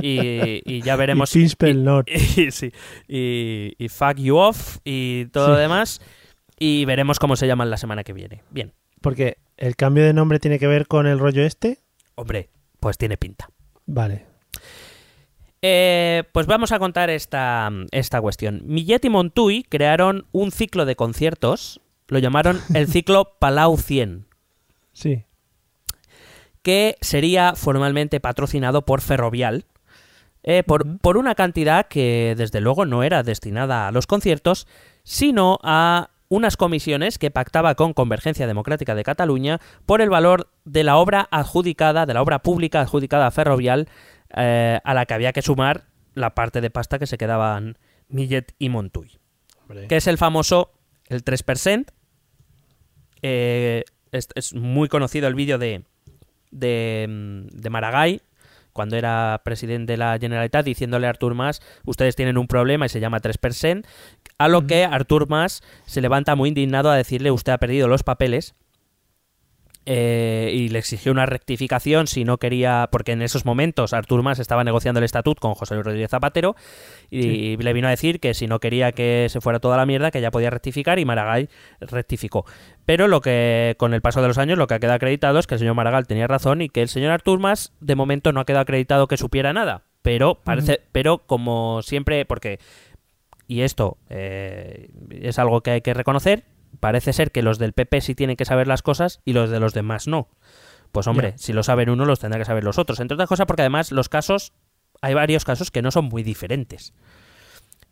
y, 0.00 0.62
y 0.64 0.80
ya 0.80 0.96
veremos 0.96 1.34
Y 1.36 1.40
Fins 1.40 1.56
pel 1.56 1.84
Nord. 1.84 2.06
y, 2.08 2.50
sí, 2.52 2.72
y, 3.06 3.74
y 3.78 3.88
Fuck 3.88 4.16
You 4.16 4.36
Off 4.36 4.78
y 4.84 5.26
todo 5.26 5.48
lo 5.48 5.56
demás 5.56 6.00
y 6.58 6.84
veremos 6.84 7.18
cómo 7.18 7.36
se 7.36 7.46
llaman 7.46 7.68
la 7.68 7.76
semana 7.76 8.04
que 8.04 8.12
viene. 8.12 8.42
Bien, 8.50 8.72
Porque 9.00 9.38
el 9.56 9.76
cambio 9.76 10.04
de 10.04 10.12
nombre 10.12 10.38
tiene 10.38 10.58
que 10.58 10.66
ver 10.66 10.86
con 10.86 11.06
el 11.06 11.18
rollo 11.18 11.42
este. 11.42 11.78
hombre, 12.14 12.50
pues 12.80 12.96
tiene 12.96 13.16
pinta. 13.16 13.50
Vale. 13.86 14.29
Eh, 15.62 16.24
pues 16.32 16.46
vamos 16.46 16.72
a 16.72 16.78
contar 16.78 17.10
esta, 17.10 17.70
esta 17.90 18.20
cuestión. 18.20 18.62
Millet 18.64 19.04
y 19.04 19.10
Montuy 19.10 19.62
crearon 19.64 20.26
un 20.32 20.52
ciclo 20.52 20.86
de 20.86 20.96
conciertos, 20.96 21.80
lo 22.08 22.18
llamaron 22.18 22.60
el 22.74 22.86
ciclo 22.90 23.36
Palau 23.38 23.76
100. 23.76 24.26
Sí. 24.92 25.24
que 26.62 26.96
sería 27.00 27.54
formalmente 27.54 28.20
patrocinado 28.20 28.84
por 28.84 29.00
Ferrovial, 29.00 29.64
eh, 30.42 30.62
por, 30.62 30.98
por 30.98 31.16
una 31.16 31.34
cantidad 31.34 31.86
que 31.86 32.34
desde 32.36 32.60
luego 32.60 32.84
no 32.84 33.02
era 33.02 33.22
destinada 33.22 33.88
a 33.88 33.92
los 33.92 34.06
conciertos, 34.06 34.66
sino 35.04 35.58
a 35.62 36.10
unas 36.28 36.56
comisiones 36.56 37.18
que 37.18 37.30
pactaba 37.30 37.74
con 37.74 37.92
Convergencia 37.92 38.46
Democrática 38.46 38.94
de 38.94 39.04
Cataluña 39.04 39.60
por 39.84 40.00
el 40.00 40.10
valor 40.10 40.48
de 40.64 40.84
la 40.84 40.96
obra 40.96 41.28
adjudicada, 41.30 42.06
de 42.06 42.14
la 42.14 42.22
obra 42.22 42.38
pública 42.38 42.80
adjudicada 42.80 43.26
a 43.26 43.30
Ferrovial, 43.32 43.88
eh, 44.36 44.80
a 44.82 44.94
la 44.94 45.06
que 45.06 45.14
había 45.14 45.32
que 45.32 45.42
sumar 45.42 45.84
la 46.14 46.34
parte 46.34 46.60
de 46.60 46.70
pasta 46.70 46.98
que 46.98 47.06
se 47.06 47.18
quedaban 47.18 47.78
Millet 48.08 48.54
y 48.58 48.68
Montuy, 48.68 49.18
que 49.88 49.96
es 49.96 50.06
el 50.06 50.18
famoso, 50.18 50.72
el 51.06 51.24
3%. 51.24 51.86
Eh, 53.22 53.84
es, 54.12 54.28
es 54.34 54.54
muy 54.54 54.88
conocido 54.88 55.28
el 55.28 55.34
vídeo 55.34 55.58
de, 55.58 55.84
de, 56.50 57.06
mm, 57.08 57.46
de 57.48 57.70
Maragall, 57.70 58.22
cuando 58.72 58.96
era 58.96 59.40
presidente 59.44 59.92
de 59.92 59.96
la 59.96 60.18
Generalitat, 60.18 60.64
diciéndole 60.64 61.06
a 61.06 61.10
Artur 61.10 61.34
Mas, 61.34 61.60
ustedes 61.84 62.16
tienen 62.16 62.38
un 62.38 62.46
problema 62.46 62.86
y 62.86 62.88
se 62.88 63.00
llama 63.00 63.20
3%, 63.20 63.84
a 64.38 64.48
lo 64.48 64.66
que 64.66 64.84
Artur 64.84 65.28
Mas 65.28 65.62
se 65.86 66.00
levanta 66.00 66.34
muy 66.34 66.48
indignado 66.48 66.90
a 66.90 66.96
decirle, 66.96 67.30
usted 67.30 67.52
ha 67.52 67.58
perdido 67.58 67.88
los 67.88 68.02
papeles, 68.02 68.54
eh, 69.92 70.52
y 70.54 70.68
le 70.68 70.78
exigió 70.78 71.10
una 71.10 71.26
rectificación 71.26 72.06
si 72.06 72.22
no 72.22 72.38
quería, 72.38 72.88
porque 72.92 73.10
en 73.10 73.22
esos 73.22 73.44
momentos 73.44 73.92
Artur 73.92 74.22
Mas 74.22 74.38
estaba 74.38 74.62
negociando 74.62 74.98
el 74.98 75.04
estatut 75.04 75.40
con 75.40 75.54
José 75.54 75.74
Luis 75.74 75.84
Rodríguez 75.84 76.12
Zapatero 76.12 76.54
y 77.10 77.56
le 77.56 77.72
vino 77.72 77.88
a 77.88 77.90
decir 77.90 78.20
que 78.20 78.32
si 78.32 78.46
no 78.46 78.60
quería 78.60 78.92
que 78.92 79.26
se 79.28 79.40
fuera 79.40 79.58
toda 79.58 79.76
la 79.76 79.86
mierda, 79.86 80.12
que 80.12 80.20
ya 80.20 80.30
podía 80.30 80.48
rectificar 80.48 81.00
y 81.00 81.04
Maragall 81.04 81.48
rectificó. 81.80 82.44
Pero 82.86 83.08
lo 83.08 83.20
que 83.20 83.74
con 83.78 83.92
el 83.92 84.00
paso 84.00 84.22
de 84.22 84.28
los 84.28 84.38
años 84.38 84.58
lo 84.58 84.68
que 84.68 84.74
ha 84.74 84.78
quedado 84.78 84.94
acreditado 84.94 85.40
es 85.40 85.48
que 85.48 85.56
el 85.56 85.58
señor 85.58 85.74
Maragall 85.74 86.06
tenía 86.06 86.28
razón 86.28 86.62
y 86.62 86.68
que 86.68 86.82
el 86.82 86.88
señor 86.88 87.10
Artur 87.10 87.40
Mas 87.40 87.72
de 87.80 87.96
momento 87.96 88.30
no 88.30 88.38
ha 88.38 88.46
quedado 88.46 88.62
acreditado 88.62 89.08
que 89.08 89.16
supiera 89.16 89.52
nada. 89.52 89.82
Pero 90.02 90.36
parece, 90.36 90.82
pero 90.92 91.18
como 91.18 91.82
siempre, 91.82 92.24
porque 92.26 92.60
y 93.48 93.62
esto 93.62 93.98
eh, 94.08 94.88
es 95.10 95.40
algo 95.40 95.62
que 95.62 95.72
hay 95.72 95.80
que 95.80 95.94
reconocer, 95.94 96.44
parece 96.78 97.12
ser 97.12 97.32
que 97.32 97.42
los 97.42 97.58
del 97.58 97.72
PP 97.72 98.00
sí 98.00 98.14
tienen 98.14 98.36
que 98.36 98.44
saber 98.44 98.66
las 98.68 98.82
cosas 98.82 99.20
y 99.24 99.32
los 99.32 99.50
de 99.50 99.60
los 99.60 99.74
demás 99.74 100.06
no. 100.06 100.28
Pues 100.92 101.06
hombre, 101.06 101.34
si 101.38 101.52
lo 101.52 101.62
saben 101.62 101.90
uno, 101.90 102.04
los 102.04 102.18
tendrá 102.20 102.38
que 102.38 102.44
saber 102.44 102.64
los 102.64 102.78
otros. 102.78 103.00
Entre 103.00 103.14
otras 103.14 103.28
cosas 103.28 103.46
porque 103.46 103.62
además 103.62 103.92
los 103.92 104.08
casos, 104.08 104.52
hay 105.00 105.14
varios 105.14 105.44
casos 105.44 105.70
que 105.70 105.82
no 105.82 105.90
son 105.90 106.06
muy 106.06 106.22
diferentes. 106.22 106.92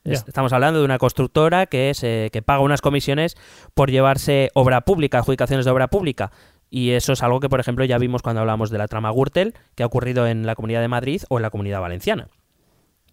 Es- 0.04 0.24
Estamos 0.26 0.52
hablando 0.52 0.78
de 0.80 0.84
una 0.84 0.98
constructora 0.98 1.66
que, 1.66 1.92
se, 1.94 2.30
que 2.32 2.42
paga 2.42 2.60
unas 2.60 2.80
comisiones 2.80 3.36
por 3.74 3.90
llevarse 3.90 4.50
obra 4.54 4.80
pública, 4.82 5.18
adjudicaciones 5.18 5.64
de 5.64 5.70
obra 5.70 5.88
pública. 5.88 6.30
Y 6.70 6.90
eso 6.90 7.12
es 7.12 7.22
algo 7.22 7.40
que, 7.40 7.48
por 7.48 7.60
ejemplo, 7.60 7.84
ya 7.84 7.98
vimos 7.98 8.22
cuando 8.22 8.40
hablamos 8.40 8.70
de 8.70 8.78
la 8.78 8.88
trama 8.88 9.10
Gürtel, 9.10 9.54
que 9.74 9.82
ha 9.82 9.86
ocurrido 9.86 10.26
en 10.26 10.44
la 10.46 10.54
Comunidad 10.54 10.80
de 10.80 10.88
Madrid 10.88 11.22
o 11.28 11.38
en 11.38 11.42
la 11.42 11.50
Comunidad 11.50 11.80
Valenciana 11.80 12.28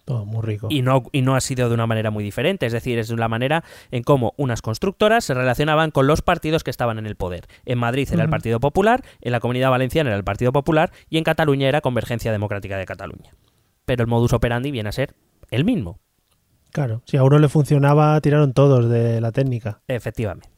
Todo 0.06 0.24
muy 0.26 0.42
rico. 0.44 0.68
y 0.70 0.84
no, 0.84 1.04
y 1.12 1.24
no 1.24 1.36
ha 1.36 1.42
sido 1.42 1.68
de 1.68 1.74
una 1.74 1.88
manera 1.88 2.12
muy 2.12 2.24
diferente. 2.24 2.68
Es 2.68 2.74
decir, 2.74 3.00
es 3.00 3.10
la 3.10 3.28
manera 3.28 3.64
en 3.90 4.04
cómo 4.04 4.34
unas 4.38 4.62
constructoras 4.62 5.26
se 5.26 5.34
relacionaban 5.34 5.90
con 5.92 6.06
los 6.06 6.22
partidos 6.22 6.64
que 6.64 6.70
estaban 6.72 7.00
en 7.00 7.08
el 7.08 7.16
poder. 7.16 7.48
En 7.66 7.80
Madrid 7.80 8.08
era 8.12 8.24
el. 8.24 8.30
Partido 8.30 8.60
Popular, 8.60 9.04
en 9.22 9.32
la 9.32 9.40
Comunidad 9.40 9.72
Valenciana 9.72 10.10
era 10.12 10.18
el 10.18 10.24
Partido 10.24 10.52
Popular 10.54 10.92
y 11.10 11.18
en 11.18 11.24
Cataluña 11.24 11.68
era 11.68 11.82
Convergencia 11.82 12.32
Democrática 12.32 12.78
de 12.78 12.86
Cataluña. 12.86 13.32
Pero 13.86 14.04
el 14.04 14.08
modus 14.08 14.34
operandi 14.34 14.72
viene 14.72 14.90
a 14.90 14.92
ser 14.92 15.16
el 15.52 15.66
mismo, 15.66 16.00
Claro, 16.72 17.02
si 17.06 17.16
a 17.18 17.24
uno 17.24 17.40
le 17.40 17.48
funcionaba, 17.48 18.20
tiraron 18.20 18.52
todos 18.54 18.90
de 18.90 19.22
la 19.22 19.32
técnica. 19.32 19.82
efectivamente. 19.88 20.50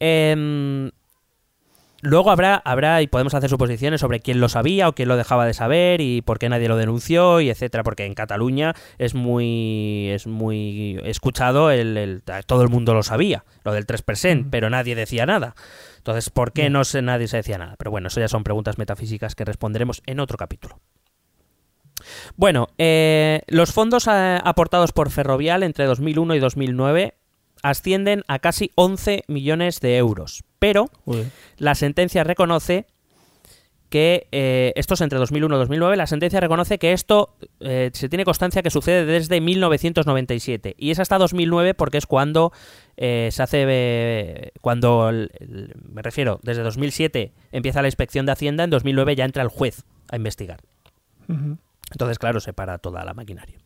Em, 0.00 0.90
Luego 2.00 2.30
habrá, 2.30 2.54
habrá 2.64 3.02
y 3.02 3.08
podemos 3.08 3.34
hacer 3.34 3.50
suposiciones 3.50 4.00
sobre 4.00 4.20
quién 4.20 4.38
lo 4.40 4.48
sabía 4.48 4.88
o 4.88 4.94
quién 4.94 5.08
lo 5.08 5.16
dejaba 5.16 5.46
de 5.46 5.52
saber 5.54 6.00
y 6.00 6.22
por 6.22 6.38
qué 6.38 6.48
nadie 6.48 6.68
lo 6.68 6.76
denunció 6.76 7.40
y 7.40 7.50
etcétera, 7.50 7.82
porque 7.82 8.04
en 8.04 8.14
Cataluña 8.14 8.74
es 8.98 9.14
muy 9.14 10.08
es 10.12 10.28
muy 10.28 11.00
escuchado 11.04 11.72
el, 11.72 11.96
el- 11.96 12.22
todo 12.46 12.62
el 12.62 12.68
mundo 12.68 12.94
lo 12.94 13.02
sabía, 13.02 13.44
lo 13.64 13.72
del 13.72 13.84
3%, 13.86 14.46
pero 14.50 14.70
nadie 14.70 14.94
decía 14.94 15.26
nada. 15.26 15.56
Entonces, 15.96 16.30
¿por 16.30 16.52
qué 16.52 16.70
no 16.70 16.84
sé, 16.84 17.02
nadie 17.02 17.26
se 17.26 17.38
decía 17.38 17.58
nada? 17.58 17.74
Pero 17.76 17.90
bueno, 17.90 18.06
eso 18.08 18.20
ya 18.20 18.28
son 18.28 18.44
preguntas 18.44 18.78
metafísicas 18.78 19.34
que 19.34 19.44
responderemos 19.44 20.00
en 20.06 20.20
otro 20.20 20.38
capítulo. 20.38 20.78
Bueno, 22.36 22.68
eh, 22.78 23.42
los 23.48 23.72
fondos 23.72 24.06
eh, 24.08 24.38
aportados 24.44 24.92
por 24.92 25.10
Ferrovial 25.10 25.64
entre 25.64 25.84
2001 25.86 26.36
y 26.36 26.38
2009 26.38 27.14
ascienden 27.62 28.22
a 28.28 28.38
casi 28.38 28.70
11 28.76 29.24
millones 29.26 29.80
de 29.80 29.96
euros, 29.96 30.44
pero 30.58 30.86
Uy. 31.04 31.26
la 31.58 31.74
sentencia 31.74 32.24
reconoce 32.24 32.86
que 33.90 34.26
eh, 34.32 34.74
esto 34.76 34.92
es 34.94 35.00
entre 35.00 35.18
2001 35.18 35.54
y 35.54 35.58
2009, 35.60 35.96
la 35.96 36.06
sentencia 36.06 36.40
reconoce 36.40 36.78
que 36.78 36.92
esto 36.92 37.34
eh, 37.60 37.88
se 37.94 38.10
tiene 38.10 38.26
constancia 38.26 38.62
que 38.62 38.68
sucede 38.68 39.06
desde 39.06 39.40
1997 39.40 40.74
y 40.76 40.90
es 40.90 40.98
hasta 40.98 41.16
2009 41.16 41.72
porque 41.72 41.96
es 41.96 42.04
cuando 42.04 42.52
eh, 42.98 43.30
se 43.32 43.42
hace, 43.42 43.64
eh, 43.66 44.50
cuando, 44.60 45.08
el- 45.08 45.30
el- 45.40 45.72
me 45.90 46.02
refiero, 46.02 46.38
desde 46.42 46.62
2007 46.64 47.32
empieza 47.50 47.80
la 47.80 47.88
inspección 47.88 48.26
de 48.26 48.32
Hacienda, 48.32 48.64
en 48.64 48.70
2009 48.70 49.16
ya 49.16 49.24
entra 49.24 49.42
el 49.42 49.48
juez 49.48 49.84
a 50.10 50.16
investigar. 50.16 50.60
Entonces, 51.90 52.18
claro, 52.18 52.40
se 52.40 52.52
para 52.52 52.76
toda 52.76 53.04
la 53.06 53.14
maquinaria. 53.14 53.56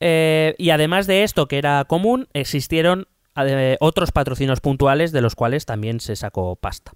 Eh, 0.00 0.54
y 0.58 0.70
además 0.70 1.06
de 1.06 1.22
esto, 1.22 1.46
que 1.46 1.58
era 1.58 1.84
común, 1.84 2.26
existieron 2.32 3.06
eh, 3.36 3.76
otros 3.80 4.12
patrocinios 4.12 4.60
puntuales 4.60 5.12
de 5.12 5.20
los 5.20 5.34
cuales 5.34 5.66
también 5.66 6.00
se 6.00 6.16
sacó 6.16 6.56
pasta. 6.56 6.92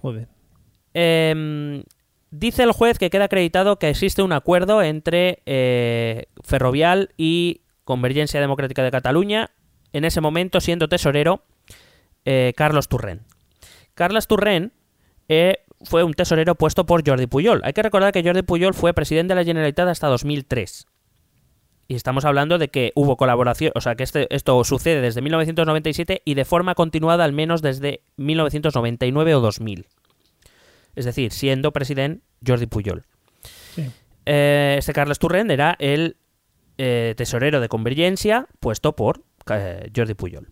Joder. 0.00 0.28
Eh, 0.94 1.82
dice 2.32 2.64
el 2.64 2.72
juez 2.72 2.98
que 2.98 3.10
queda 3.10 3.24
acreditado 3.24 3.78
que 3.78 3.88
existe 3.88 4.22
un 4.22 4.32
acuerdo 4.32 4.82
entre 4.82 5.42
eh, 5.46 6.26
Ferrovial 6.42 7.10
y 7.16 7.60
Convergencia 7.84 8.40
Democrática 8.40 8.82
de 8.82 8.90
Cataluña, 8.90 9.50
en 9.92 10.04
ese 10.04 10.20
momento 10.20 10.60
siendo 10.60 10.88
tesorero 10.88 11.44
eh, 12.24 12.52
Carlos 12.56 12.88
Turren. 12.88 13.20
Carlos 13.94 14.26
Turren 14.26 14.72
eh, 15.28 15.58
fue 15.82 16.02
un 16.02 16.14
tesorero 16.14 16.54
puesto 16.54 16.86
por 16.86 17.06
Jordi 17.06 17.26
Puyol. 17.26 17.60
Hay 17.64 17.74
que 17.74 17.82
recordar 17.82 18.12
que 18.12 18.22
Jordi 18.24 18.42
Puyol 18.42 18.74
fue 18.74 18.94
presidente 18.94 19.34
de 19.34 19.40
la 19.40 19.44
Generalitat 19.44 19.88
hasta 19.88 20.08
2003. 20.08 20.86
Y 21.88 21.94
estamos 21.94 22.24
hablando 22.24 22.58
de 22.58 22.68
que 22.68 22.92
hubo 22.94 23.16
colaboración, 23.16 23.72
o 23.74 23.80
sea, 23.80 23.94
que 23.94 24.04
este, 24.04 24.34
esto 24.34 24.62
sucede 24.64 25.00
desde 25.00 25.20
1997 25.20 26.22
y 26.24 26.34
de 26.34 26.44
forma 26.44 26.74
continuada 26.74 27.24
al 27.24 27.32
menos 27.32 27.60
desde 27.60 28.02
1999 28.16 29.34
o 29.34 29.40
2000. 29.40 29.86
Es 30.94 31.04
decir, 31.04 31.32
siendo 31.32 31.72
presidente 31.72 32.24
Jordi 32.46 32.66
Puyol. 32.66 33.04
Sí. 33.74 33.90
Eh, 34.26 34.76
este 34.78 34.92
Carlos 34.92 35.18
Turren 35.18 35.50
era 35.50 35.76
el 35.78 36.16
eh, 36.78 37.14
tesorero 37.16 37.60
de 37.60 37.68
Convergencia 37.68 38.46
puesto 38.60 38.94
por 38.94 39.22
eh, 39.50 39.90
Jordi 39.94 40.14
Puyol. 40.14 40.48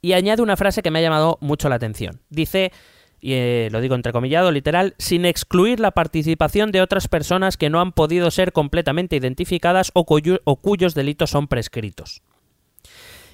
Y 0.00 0.12
añade 0.12 0.42
una 0.42 0.56
frase 0.56 0.82
que 0.82 0.90
me 0.90 1.00
ha 1.00 1.02
llamado 1.02 1.38
mucho 1.40 1.68
la 1.68 1.74
atención. 1.74 2.20
Dice, 2.30 2.72
y 3.20 3.32
eh, 3.32 3.68
lo 3.72 3.80
digo 3.80 3.94
entrecomillado, 3.94 4.50
literal, 4.52 4.94
sin 4.98 5.24
excluir 5.24 5.80
la 5.80 5.90
participación 5.90 6.70
de 6.72 6.80
otras 6.82 7.08
personas 7.08 7.56
que 7.56 7.70
no 7.70 7.80
han 7.80 7.92
podido 7.92 8.30
ser 8.30 8.52
completamente 8.52 9.16
identificadas 9.16 9.90
o, 9.94 10.04
cuyo- 10.06 10.40
o 10.44 10.56
cuyos 10.56 10.94
delitos 10.94 11.30
son 11.30 11.48
prescritos. 11.48 12.22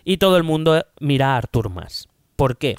Y 0.05 0.19
todo 0.19 0.37
el 0.37 0.43
mundo 0.43 0.85
mira 1.01 1.35
a 1.35 1.37
Artur 1.39 1.71
Mas. 1.71 2.09
¿Por 2.37 2.57
qué? 2.59 2.77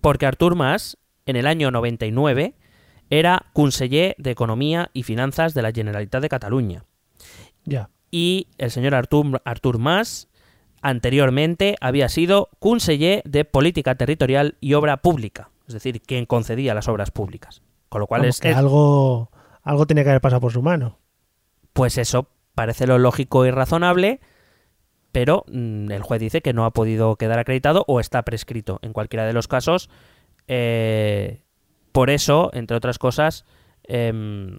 Porque 0.00 0.26
Artur 0.26 0.54
Mas, 0.54 0.96
en 1.26 1.36
el 1.36 1.46
año 1.46 1.70
99, 1.70 2.54
era 3.10 3.46
conseller 3.52 4.14
de 4.18 4.30
Economía 4.30 4.90
y 4.92 5.02
Finanzas 5.02 5.54
de 5.54 5.62
la 5.62 5.72
Generalitat 5.72 6.22
de 6.22 6.28
Cataluña. 6.28 6.84
Ya. 7.64 7.90
Y 8.10 8.48
el 8.58 8.70
señor 8.70 8.94
Artur, 8.94 9.42
Artur 9.44 9.78
Mas, 9.78 10.28
anteriormente, 10.80 11.76
había 11.80 12.08
sido 12.08 12.48
conseller 12.58 13.22
de 13.24 13.44
Política 13.44 13.94
Territorial 13.96 14.56
y 14.60 14.74
Obra 14.74 14.98
Pública. 14.98 15.50
Es 15.68 15.74
decir, 15.74 16.00
quien 16.02 16.26
concedía 16.26 16.74
las 16.74 16.88
obras 16.88 17.10
públicas. 17.12 17.62
Con 17.88 18.00
lo 18.00 18.06
cual 18.06 18.22
Vamos, 18.22 18.36
es, 18.36 18.40
que 18.40 18.50
es- 18.50 18.56
algo, 18.56 19.30
algo 19.62 19.86
tenía 19.86 20.02
que 20.02 20.10
haber 20.10 20.20
pasado 20.22 20.40
por 20.40 20.52
su 20.52 20.62
mano. 20.62 20.98
pues 21.74 21.96
eso 21.98 22.28
parece 22.54 22.86
lo 22.88 22.98
lógico 22.98 23.46
y 23.46 23.50
razonable, 23.52 24.20
pero 25.12 25.44
mm, 25.46 25.90
el 25.92 26.02
juez 26.02 26.20
dice 26.20 26.42
que 26.42 26.52
no 26.52 26.64
ha 26.64 26.72
podido 26.72 27.14
quedar 27.16 27.38
acreditado 27.38 27.84
o 27.86 28.00
está 28.00 28.22
prescrito. 28.22 28.78
En 28.82 28.92
cualquiera 28.92 29.24
de 29.26 29.32
los 29.32 29.46
casos, 29.46 29.88
eh, 30.48 31.42
por 31.92 32.10
eso, 32.10 32.50
entre 32.52 32.76
otras 32.76 32.98
cosas, 32.98 33.44
em, 33.84 34.58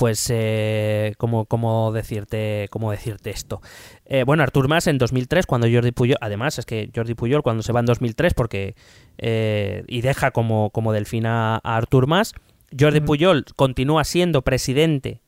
pues, 0.00 0.28
eh, 0.32 1.12
¿cómo, 1.18 1.44
cómo 1.44 1.92
decirte, 1.92 2.68
¿cómo 2.70 2.90
decirte 2.90 3.28
esto? 3.28 3.60
Eh, 4.06 4.24
bueno, 4.24 4.42
Artur 4.42 4.66
Mas 4.66 4.86
en 4.86 4.96
2003, 4.96 5.44
cuando 5.44 5.68
Jordi 5.70 5.92
Puyol, 5.92 6.16
además 6.22 6.58
es 6.58 6.64
que 6.64 6.90
Jordi 6.96 7.12
Puyol 7.14 7.42
cuando 7.42 7.62
se 7.62 7.70
va 7.74 7.80
en 7.80 7.86
2003 7.86 8.32
porque 8.32 8.76
eh, 9.18 9.84
y 9.88 10.00
deja 10.00 10.30
como, 10.30 10.70
como 10.70 10.94
delfín 10.94 11.26
a, 11.26 11.56
Artur 11.56 12.06
Mas, 12.06 12.32
Jordi 12.78 13.00
Ujú. 13.00 13.08
Puyol 13.08 13.44
continúa 13.56 14.04
siendo 14.04 14.40
presidente 14.40 15.20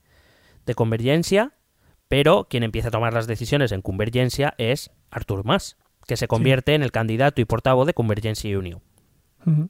de 0.65 0.75
Convergencia, 0.75 1.53
pero 2.09 2.47
quien 2.49 2.63
empieza 2.63 2.89
a 2.89 2.93
tomar 2.93 3.13
las 3.13 3.27
decisiones 3.27 3.73
en 3.73 3.83
Convergencia 3.83 4.55
es 4.57 4.91
Artur 5.11 5.45
Mas, 5.45 5.77
que 6.07 6.17
se 6.17 6.29
convierte 6.29 6.75
en 6.75 6.83
el 6.83 6.93
candidato 6.93 7.43
y 7.43 7.45
portavoz 7.45 7.87
de 7.87 7.93
Convergencia 7.93 8.49
y 8.51 8.55
Unión. 8.55 8.81
Ujú. 9.45 9.69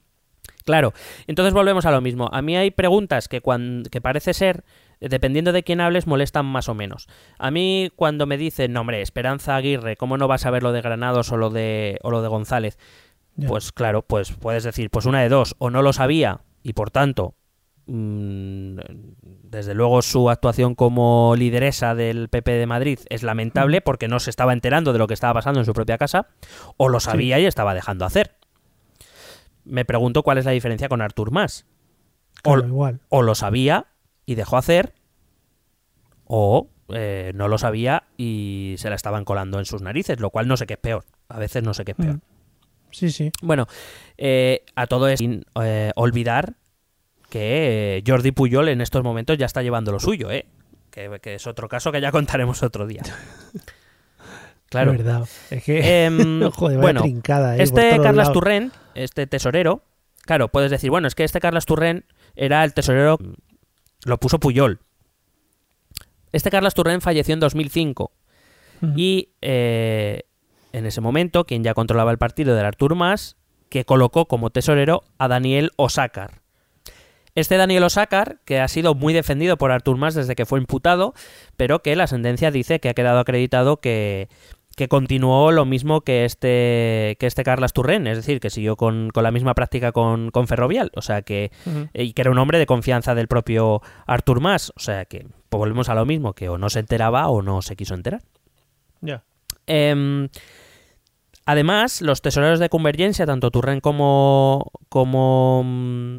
Claro, 0.65 0.93
entonces 1.27 1.53
volvemos 1.53 1.85
a 1.85 1.91
lo 1.91 1.99
mismo. 1.99 2.29
A 2.31 2.41
mí 2.41 2.55
hay 2.55 2.71
preguntas 2.71 3.27
que, 3.27 3.41
cuan- 3.41 3.83
que 3.91 3.99
parece 3.99 4.33
ser, 4.33 4.63
dependiendo 5.09 5.51
de 5.51 5.63
quién 5.63 5.81
hables, 5.81 6.07
molestan 6.07 6.45
más 6.45 6.69
o 6.69 6.73
menos. 6.73 7.07
A 7.37 7.51
mí 7.51 7.91
cuando 7.95 8.25
me 8.25 8.37
dicen, 8.37 8.73
no 8.73 8.81
hombre, 8.81 9.01
Esperanza 9.01 9.55
Aguirre, 9.55 9.97
¿cómo 9.97 10.17
no 10.17 10.27
vas 10.27 10.45
a 10.45 10.51
ver 10.51 10.63
lo 10.63 10.71
de 10.71 10.81
Granados 10.81 11.31
o 11.31 11.37
lo 11.37 11.49
de, 11.49 11.99
o 12.03 12.11
lo 12.11 12.21
de 12.21 12.27
González? 12.27 12.77
Pues 13.47 13.71
claro, 13.71 14.03
pues 14.03 14.31
puedes 14.31 14.63
decir, 14.63 14.89
pues 14.89 15.05
una 15.05 15.21
de 15.21 15.29
dos, 15.29 15.55
o 15.57 15.69
no 15.69 15.81
lo 15.81 15.91
sabía 15.91 16.41
y 16.61 16.73
por 16.73 16.91
tanto, 16.91 17.35
mm, 17.87 18.77
desde 19.43 19.73
luego 19.73 20.01
su 20.01 20.29
actuación 20.29 20.75
como 20.75 21.35
lideresa 21.35 21.95
del 21.95 22.29
PP 22.29 22.51
de 22.51 22.67
Madrid 22.67 22.99
es 23.09 23.23
lamentable 23.23 23.81
porque 23.81 24.07
no 24.07 24.19
se 24.19 24.29
estaba 24.29 24.53
enterando 24.53 24.93
de 24.93 24.99
lo 24.99 25.07
que 25.07 25.13
estaba 25.15 25.33
pasando 25.33 25.59
en 25.59 25.65
su 25.65 25.73
propia 25.73 25.97
casa, 25.97 26.27
o 26.77 26.89
lo 26.89 26.99
sabía 26.99 27.39
y 27.39 27.45
estaba 27.45 27.73
dejando 27.73 28.05
hacer. 28.05 28.35
Me 29.65 29.85
pregunto 29.85 30.23
cuál 30.23 30.37
es 30.37 30.45
la 30.45 30.51
diferencia 30.51 30.89
con 30.89 31.01
Artur 31.01 31.31
Mas. 31.31 31.65
O, 32.43 32.53
Claro, 32.53 32.67
igual. 32.67 32.99
o 33.09 33.21
lo 33.21 33.35
sabía 33.35 33.87
y 34.25 34.35
dejó 34.35 34.57
hacer, 34.57 34.93
o 36.25 36.69
eh, 36.89 37.31
no 37.35 37.47
lo 37.47 37.57
sabía 37.57 38.03
y 38.17 38.75
se 38.77 38.89
la 38.89 38.95
estaban 38.95 39.25
colando 39.25 39.59
en 39.59 39.65
sus 39.65 39.81
narices, 39.81 40.19
lo 40.19 40.29
cual 40.29 40.47
no 40.47 40.57
sé 40.57 40.65
qué 40.65 40.73
es 40.73 40.79
peor. 40.79 41.05
A 41.29 41.39
veces 41.39 41.63
no 41.63 41.73
sé 41.73 41.85
qué 41.85 41.91
es 41.91 41.97
peor. 41.97 42.15
Mm. 42.15 42.21
Sí, 42.91 43.11
sí. 43.11 43.31
Bueno, 43.41 43.67
eh, 44.17 44.63
a 44.75 44.87
todo 44.87 45.07
es 45.07 45.17
sin 45.19 45.45
eh, 45.61 45.91
olvidar 45.95 46.53
que 47.29 47.97
eh, 47.97 48.03
Jordi 48.05 48.31
Puyol 48.31 48.69
en 48.69 48.81
estos 48.81 49.03
momentos 49.03 49.37
ya 49.37 49.47
está 49.47 49.63
llevando 49.63 49.91
lo 49.91 49.99
suyo, 49.99 50.29
¿eh? 50.29 50.45
Que, 50.91 51.19
que 51.19 51.35
es 51.35 51.47
otro 51.47 51.67
caso 51.67 51.91
que 51.91 51.99
ya 51.99 52.11
contaremos 52.11 52.61
otro 52.61 52.85
día. 52.85 53.01
Claro. 54.73 54.93
Es 54.93 54.97
verdad. 54.97 55.29
Es 55.51 55.63
que. 55.63 56.05
Em, 56.05 56.49
Joder, 56.51 56.79
bueno, 56.79 57.03
trincada, 57.03 57.57
este 57.57 57.99
Carlas. 58.01 58.31
Turren, 58.31 58.71
este 58.95 59.27
tesorero, 59.27 59.83
claro, 60.23 60.47
puedes 60.47 60.71
decir, 60.71 60.89
bueno, 60.89 61.07
es 61.07 61.13
que 61.13 61.23
este 61.23 61.39
Carlas 61.39 61.67
Turren 61.67 62.05
era 62.35 62.63
el 62.63 62.73
tesorero, 62.73 63.19
lo 64.05 64.19
puso 64.19 64.39
Puyol. 64.39 64.79
Este 66.31 66.49
Carlas 66.49 66.73
Turren 66.73 67.01
falleció 67.01 67.33
en 67.33 67.39
2005 67.39 68.11
Ujú. 68.81 68.93
y 68.95 69.29
eh, 69.41 70.23
en 70.71 70.85
ese 70.85 71.01
momento 71.01 71.45
quien 71.45 71.63
ya 71.63 71.73
controlaba 71.73 72.11
el 72.11 72.17
partido 72.17 72.57
era 72.57 72.67
Artur 72.67 72.95
Mas, 72.95 73.37
que 73.69 73.85
colocó 73.85 74.27
como 74.27 74.49
tesorero 74.49 75.03
a 75.17 75.27
Daniel 75.27 75.71
Osácar. 75.77 76.41
Este 77.35 77.57
Daniel 77.57 77.83
Osácar, 77.83 78.39
que 78.45 78.59
ha 78.59 78.67
sido 78.67 78.93
muy 78.93 79.13
defendido 79.13 79.57
por 79.57 79.71
Artur 79.71 79.97
Mas 79.97 80.13
desde 80.13 80.35
que 80.35 80.45
fue 80.45 80.59
imputado, 80.59 81.13
pero 81.57 81.81
que 81.81 81.95
la 81.95 82.05
sentencia 82.05 82.51
dice 82.51 82.79
que 82.79 82.89
ha 82.89 82.93
quedado 82.93 83.19
acreditado 83.19 83.77
que, 83.77 84.29
que 84.75 84.87
continuó 84.87 85.51
lo 85.51 85.65
mismo 85.65 86.01
que 86.01 86.25
este, 86.25 87.15
que 87.19 87.27
este 87.27 87.43
Carlas 87.43 87.73
Turren, 87.73 88.07
es 88.07 88.17
decir, 88.17 88.39
que 88.39 88.49
siguió 88.49 88.75
con, 88.75 89.09
con 89.11 89.23
la 89.23 89.31
misma 89.31 89.53
práctica 89.53 89.91
con, 89.91 90.31
con 90.31 90.47
Ferrovial, 90.47 90.91
o 90.95 91.01
sea 91.01 91.21
que, 91.21 91.51
Ujú. 91.65 91.89
y 91.93 92.13
que 92.13 92.21
era 92.21 92.31
un 92.31 92.39
hombre 92.39 92.57
de 92.57 92.65
confianza 92.65 93.13
del 93.13 93.27
propio 93.27 93.81
Artur 94.07 94.41
Mas, 94.41 94.71
o 94.75 94.79
sea 94.79 95.05
que 95.05 95.27
pues 95.49 95.59
volvemos 95.59 95.89
a 95.89 95.95
lo 95.95 96.05
mismo, 96.05 96.33
que 96.33 96.49
o 96.49 96.57
no 96.57 96.69
se 96.69 96.79
enteraba 96.79 97.29
o 97.29 97.41
no 97.41 97.61
se 97.61 97.75
quiso 97.75 97.93
enterar. 97.93 98.23
Ya. 99.01 99.23
Em, 99.67 100.29
además, 101.45 102.01
los 102.01 102.21
tesoreros 102.21 102.59
de 102.59 102.69
Convergencia, 102.69 103.25
tanto 103.25 103.51
Turren 103.51 103.79
como, 103.79 104.71
como 104.89 105.61
mm, 105.63 106.17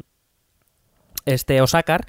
este 1.25 1.61
Osácar, 1.61 2.05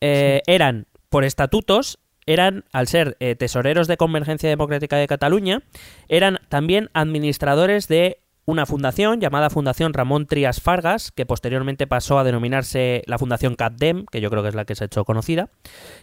eh, 0.00 0.40
eran 0.46 0.86
por 1.10 1.24
estatutos, 1.24 1.98
eran, 2.26 2.64
al 2.72 2.88
ser 2.88 3.16
eh, 3.20 3.34
tesoreros 3.36 3.86
de 3.88 3.96
Convergencia 3.96 4.48
Democrática 4.48 4.96
de 4.96 5.06
Cataluña, 5.06 5.62
eran 6.08 6.38
también 6.48 6.90
administradores 6.92 7.88
de 7.88 8.18
una 8.48 8.64
fundación 8.64 9.20
llamada 9.20 9.50
Fundación 9.50 9.92
Ramón 9.92 10.26
Trias 10.26 10.60
Fargas, 10.60 11.10
que 11.10 11.26
posteriormente 11.26 11.88
pasó 11.88 12.18
a 12.18 12.24
denominarse 12.24 13.02
la 13.06 13.18
Fundación 13.18 13.56
CAPDEM, 13.56 14.06
que 14.06 14.20
yo 14.20 14.30
creo 14.30 14.42
que 14.44 14.50
es 14.50 14.54
la 14.54 14.64
que 14.64 14.76
se 14.76 14.84
ha 14.84 14.86
hecho 14.86 15.04
conocida, 15.04 15.48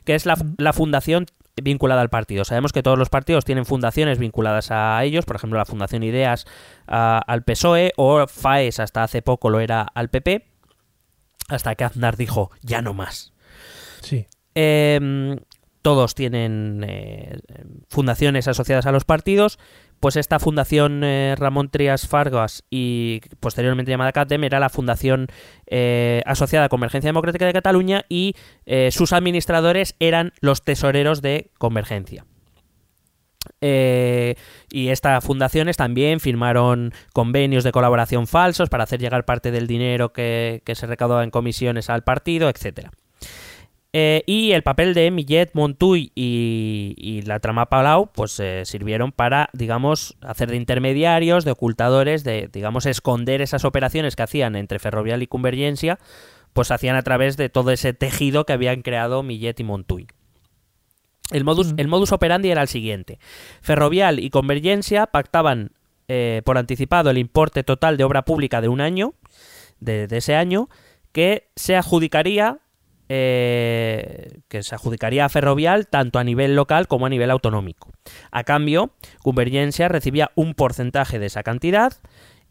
que 0.03 0.13
es 0.15 0.25
la, 0.25 0.37
la 0.57 0.73
fundación 0.73 1.25
vinculada 1.61 2.01
al 2.01 2.09
partido. 2.09 2.43
Sabemos 2.43 2.73
que 2.73 2.83
todos 2.83 2.99
los 2.99 3.07
partidos 3.09 3.45
tienen 3.45 3.65
fundaciones 3.65 4.17
vinculadas 4.19 4.71
a 4.71 5.01
ellos, 5.05 5.23
por 5.25 5.37
ejemplo 5.37 5.57
la 5.57 5.65
Fundación 5.65 6.03
Ideas 6.03 6.45
a- 6.85 7.19
al 7.25 7.43
PSOE 7.43 7.93
o 7.95 8.27
FAES 8.27 8.79
hasta 8.81 9.03
hace 9.03 9.21
poco 9.21 9.49
lo 9.49 9.61
era 9.61 9.81
al 9.81 10.09
PP, 10.09 10.45
hasta 11.47 11.75
que 11.75 11.83
Aznar 11.85 12.17
dijo 12.17 12.51
ya 12.61 12.81
no 12.81 12.93
más. 12.93 13.31
Sí. 14.01 14.27
Eh, 14.55 15.37
todos 15.83 16.15
tienen 16.15 16.83
eh, 16.87 17.37
fundaciones 17.89 18.47
asociadas 18.47 18.87
a 18.87 18.91
los 18.91 19.05
partidos. 19.05 19.59
Pues 19.99 20.17
esta 20.17 20.37
fundación 20.37 21.01
eh, 21.05 21.35
Ramón 21.37 21.69
Trias 21.69 22.09
Fargas 22.09 22.65
y 22.69 23.21
posteriormente 23.39 23.89
llamada 23.89 24.11
CATEM 24.11 24.43
era 24.43 24.59
la 24.59 24.69
fundación 24.69 25.27
eh, 25.65 26.21
asociada 26.25 26.65
a 26.65 26.69
Convergencia 26.69 27.07
Democrática 27.07 27.45
de 27.45 27.53
Cataluña 27.53 28.03
y 28.09 28.35
eh, 28.65 28.89
sus 28.91 29.13
administradores 29.13 29.95
eran 29.99 30.33
los 30.41 30.63
tesoreros 30.63 31.21
de 31.21 31.51
Convergencia. 31.57 32.25
Y 33.61 34.87
estas 34.89 35.23
fundaciones 35.23 35.77
también 35.77 36.19
firmaron 36.19 36.93
convenios 37.13 37.63
de 37.63 37.71
colaboración 37.71 38.27
falsos 38.27 38.69
para 38.69 38.83
hacer 38.83 38.99
llegar 38.99 39.23
parte 39.23 39.51
del 39.51 39.67
dinero 39.67 40.11
que, 40.11 40.63
que 40.65 40.75
se 40.75 40.85
recaudaba 40.85 41.23
en 41.23 41.29
comisiones 41.29 41.89
al 41.89 42.03
partido, 42.03 42.49
etcétera. 42.49 42.91
Eh, 43.95 44.23
y 44.25 44.53
el 44.53 44.63
papel 44.63 44.95
de 44.95 45.11
Millet, 45.11 45.51
Montuy 45.53 46.11
y, 46.15 46.95
y 46.97 47.21
la 47.21 47.39
trama 47.39 47.67
Palau, 47.67 48.11
pues 48.11 48.39
eh, 48.39 48.63
sirvieron 48.65 49.11
para, 49.11 49.49
digamos, 49.53 50.17
hacer 50.21 50.49
de 50.49 50.57
intermediarios, 50.57 51.45
de 51.45 51.51
ocultadores, 51.51 52.23
de, 52.23 52.49
digamos, 52.51 52.87
esconder 52.87 53.41
esas 53.41 53.65
operaciones 53.65 54.15
que 54.15 54.23
hacían 54.23 54.55
entre 54.55 54.79
Ferrovial 54.79 55.21
y 55.21 55.27
Convergencia, 55.27 55.99
pues 56.53 56.71
hacían 56.71 56.95
a 56.95 57.03
través 57.03 57.37
de 57.37 57.49
todo 57.49 57.69
ese 57.69 57.93
tejido 57.93 58.47
que 58.47 58.53
habían 58.53 58.81
creado 58.81 59.21
Millet 59.21 59.59
y 59.59 59.63
Montuy. 59.63 60.07
El 61.29 61.43
modus, 61.43 61.75
el 61.77 61.87
modus 61.87 62.11
operandi 62.11 62.49
era 62.49 62.63
el 62.63 62.67
siguiente. 62.67 63.19
Ferrovial 63.61 64.19
y 64.19 64.31
Convergencia 64.31 65.05
pactaban 65.05 65.71
eh, 66.07 66.41
por 66.45 66.57
anticipado 66.57 67.11
el 67.11 67.19
importe 67.19 67.63
total 67.63 67.97
de 67.97 68.03
obra 68.03 68.25
pública 68.25 68.59
de 68.59 68.69
un 68.69 68.81
año, 68.81 69.13
de, 69.79 70.07
de 70.07 70.17
ese 70.17 70.35
año, 70.35 70.67
que 71.11 71.49
se 71.55 71.75
adjudicaría 71.75 72.59
eh, 73.15 74.39
que 74.47 74.63
se 74.63 74.73
adjudicaría 74.73 75.25
a 75.25 75.29
Ferrovial 75.29 75.85
tanto 75.85 76.17
a 76.17 76.23
nivel 76.23 76.55
local 76.55 76.87
como 76.87 77.05
a 77.05 77.09
nivel 77.09 77.29
autonómico. 77.29 77.91
A 78.31 78.43
cambio, 78.43 78.91
Convergencia 79.21 79.87
recibía 79.87 80.31
un 80.33 80.55
porcentaje 80.55 81.19
de 81.19 81.27
esa 81.27 81.43
cantidad 81.43 81.93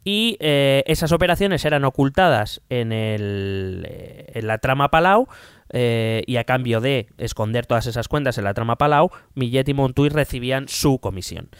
y 0.04 0.36
eh, 0.38 0.84
esas 0.86 1.10
operaciones 1.10 1.64
eran 1.64 1.84
ocultadas 1.84 2.62
en, 2.68 2.92
el, 2.92 3.84
eh, 3.88 4.26
en 4.34 4.46
la 4.46 4.58
trama 4.58 4.90
Palau 4.90 5.26
eh, 5.70 6.22
y 6.28 6.36
a 6.36 6.44
cambio 6.44 6.80
de 6.80 7.08
esconder 7.18 7.66
todas 7.66 7.86
esas 7.88 8.06
cuentas 8.06 8.38
en 8.38 8.44
la 8.44 8.54
trama 8.54 8.76
Palau, 8.76 9.10
Millet 9.34 9.68
y 9.68 9.74
Montuy 9.74 10.10
recibían 10.10 10.68
su 10.68 11.00
comisión. 11.00 11.50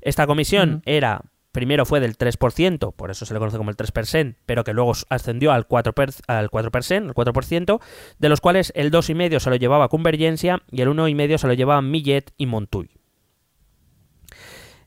Esta 0.00 0.26
comisión 0.26 0.82
era 0.84 1.22
primero 1.52 1.86
fue 1.86 2.00
del 2.00 2.16
3%, 2.16 2.92
por 2.94 3.10
eso 3.10 3.24
se 3.26 3.32
le 3.34 3.40
conoce 3.40 3.56
como 3.56 3.70
el 3.70 3.76
3%, 3.76 4.36
pero 4.46 4.64
que 4.64 4.72
luego 4.74 4.92
ascendió 5.08 5.52
al 5.52 5.66
4%, 5.66 5.92
per- 5.94 6.10
al 6.26 6.50
4%, 6.50 7.08
al 7.08 7.14
4%, 7.14 7.80
de 8.18 8.28
los 8.28 8.40
cuales 8.40 8.72
el 8.76 8.90
2,5% 8.90 9.38
se 9.40 9.50
lo 9.50 9.56
llevaba 9.56 9.88
Convergencia 9.88 10.62
y 10.70 10.82
el 10.82 10.88
1,5% 10.88 11.38
se 11.38 11.46
lo 11.46 11.54
llevaban 11.54 11.90
Millet 11.90 12.32
y 12.36 12.46
Montuy. 12.46 12.90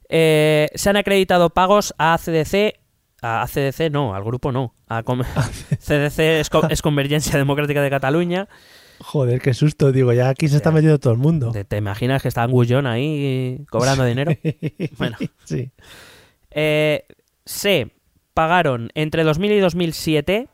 Eh, 0.09 0.67
se 0.75 0.89
han 0.89 0.97
acreditado 0.97 1.49
pagos 1.51 1.93
a 1.97 2.17
CDC, 2.17 2.73
a 3.21 3.45
CDC 3.47 3.89
no, 3.91 4.13
al 4.13 4.23
grupo 4.23 4.51
no, 4.51 4.73
a 4.87 5.03
Com- 5.03 5.23
CDC 5.79 6.19
es, 6.39 6.49
co- 6.49 6.67
es 6.69 6.81
Convergencia 6.81 7.37
Democrática 7.37 7.81
de 7.81 7.89
Cataluña. 7.89 8.47
Joder, 8.99 9.41
qué 9.41 9.53
susto, 9.55 9.91
digo, 9.91 10.13
ya 10.13 10.29
aquí 10.29 10.47
se 10.47 10.57
está 10.57 10.69
metiendo 10.71 10.99
todo 10.99 11.13
el 11.13 11.19
mundo. 11.19 11.51
¿Te, 11.51 11.63
te 11.65 11.77
imaginas 11.77 12.21
que 12.21 12.27
está 12.27 12.43
Angullón 12.43 12.85
ahí 12.85 13.65
cobrando 13.69 14.03
dinero? 14.05 14.31
Bueno. 14.97 15.17
sí. 15.45 15.71
Eh, 16.51 17.05
se 17.45 17.91
pagaron 18.33 18.89
entre 18.93 19.23
2000 19.23 19.51
y 19.51 19.59
2007 19.59 20.49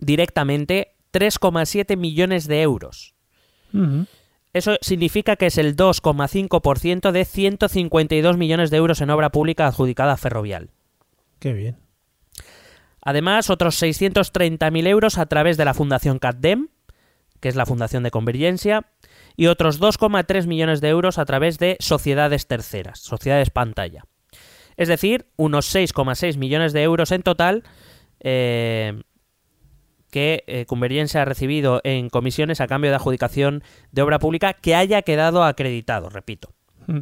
directamente 0.00 0.94
3,7 1.12 1.96
millones 1.96 2.46
de 2.46 2.62
euros. 2.62 3.14
Eso 4.52 4.76
significa 4.80 5.36
que 5.36 5.46
es 5.46 5.58
el 5.58 5.76
2,5% 5.76 7.10
de 7.10 7.24
152 7.24 8.36
millones 8.36 8.70
de 8.70 8.76
euros 8.76 9.00
en 9.00 9.10
obra 9.10 9.30
pública 9.30 9.66
adjudicada 9.66 10.12
a 10.12 10.16
Ferrovial. 10.16 10.70
Qué 11.38 11.52
bien. 11.52 11.76
Además, 13.02 13.50
otros 13.50 13.80
630.000 13.80 14.86
euros 14.86 15.18
a 15.18 15.26
través 15.26 15.56
de 15.56 15.64
la 15.64 15.74
Fundación 15.74 16.18
CATDEM, 16.18 16.68
que 17.40 17.48
es 17.48 17.56
la 17.56 17.66
Fundación 17.66 18.02
de 18.02 18.10
Convergencia, 18.10 18.86
y 19.36 19.46
otros 19.46 19.80
2,3 19.80 20.46
millones 20.46 20.80
de 20.80 20.88
euros 20.88 21.18
a 21.18 21.24
través 21.24 21.58
de 21.58 21.76
sociedades 21.78 22.46
terceras, 22.46 22.98
sociedades 22.98 23.50
pantalla. 23.50 24.04
Es 24.78 24.88
decir, 24.88 25.26
unos 25.36 25.74
6,6 25.74 26.38
millones 26.38 26.72
de 26.72 26.82
euros 26.82 27.12
en 27.12 27.22
total 27.22 27.64
eh, 28.20 29.02
que 30.10 30.44
eh, 30.46 30.64
Convergencia 30.66 31.22
ha 31.22 31.24
recibido 31.26 31.82
en 31.84 32.08
comisiones 32.08 32.62
a 32.62 32.66
cambio 32.66 32.90
de 32.90 32.96
adjudicación 32.96 33.62
de 33.92 34.02
obra 34.02 34.18
pública 34.18 34.54
que 34.54 34.74
haya 34.74 35.02
quedado 35.02 35.44
acreditado, 35.44 36.08
repito. 36.08 36.54
Mm. 36.86 37.00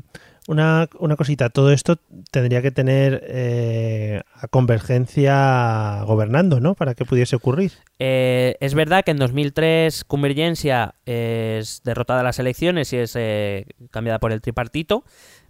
Una, 0.48 0.88
una 1.00 1.16
cosita, 1.16 1.50
todo 1.50 1.72
esto 1.72 1.96
tendría 2.30 2.62
que 2.62 2.70
tener 2.70 3.24
eh, 3.26 4.22
a 4.32 4.46
Convergencia 4.46 6.02
gobernando, 6.04 6.60
¿no? 6.60 6.74
Para 6.74 6.94
que 6.94 7.04
pudiese 7.04 7.34
ocurrir. 7.34 7.72
Eh, 7.98 8.54
es 8.60 8.74
verdad 8.74 9.04
que 9.04 9.10
en 9.10 9.16
2003 9.16 10.04
Convergencia 10.04 10.94
es 11.04 11.82
derrotada 11.82 12.20
en 12.20 12.26
las 12.26 12.38
elecciones 12.38 12.92
y 12.92 12.98
es 12.98 13.16
eh, 13.16 13.66
cambiada 13.90 14.20
por 14.20 14.30
el 14.30 14.40
tripartito, 14.40 15.04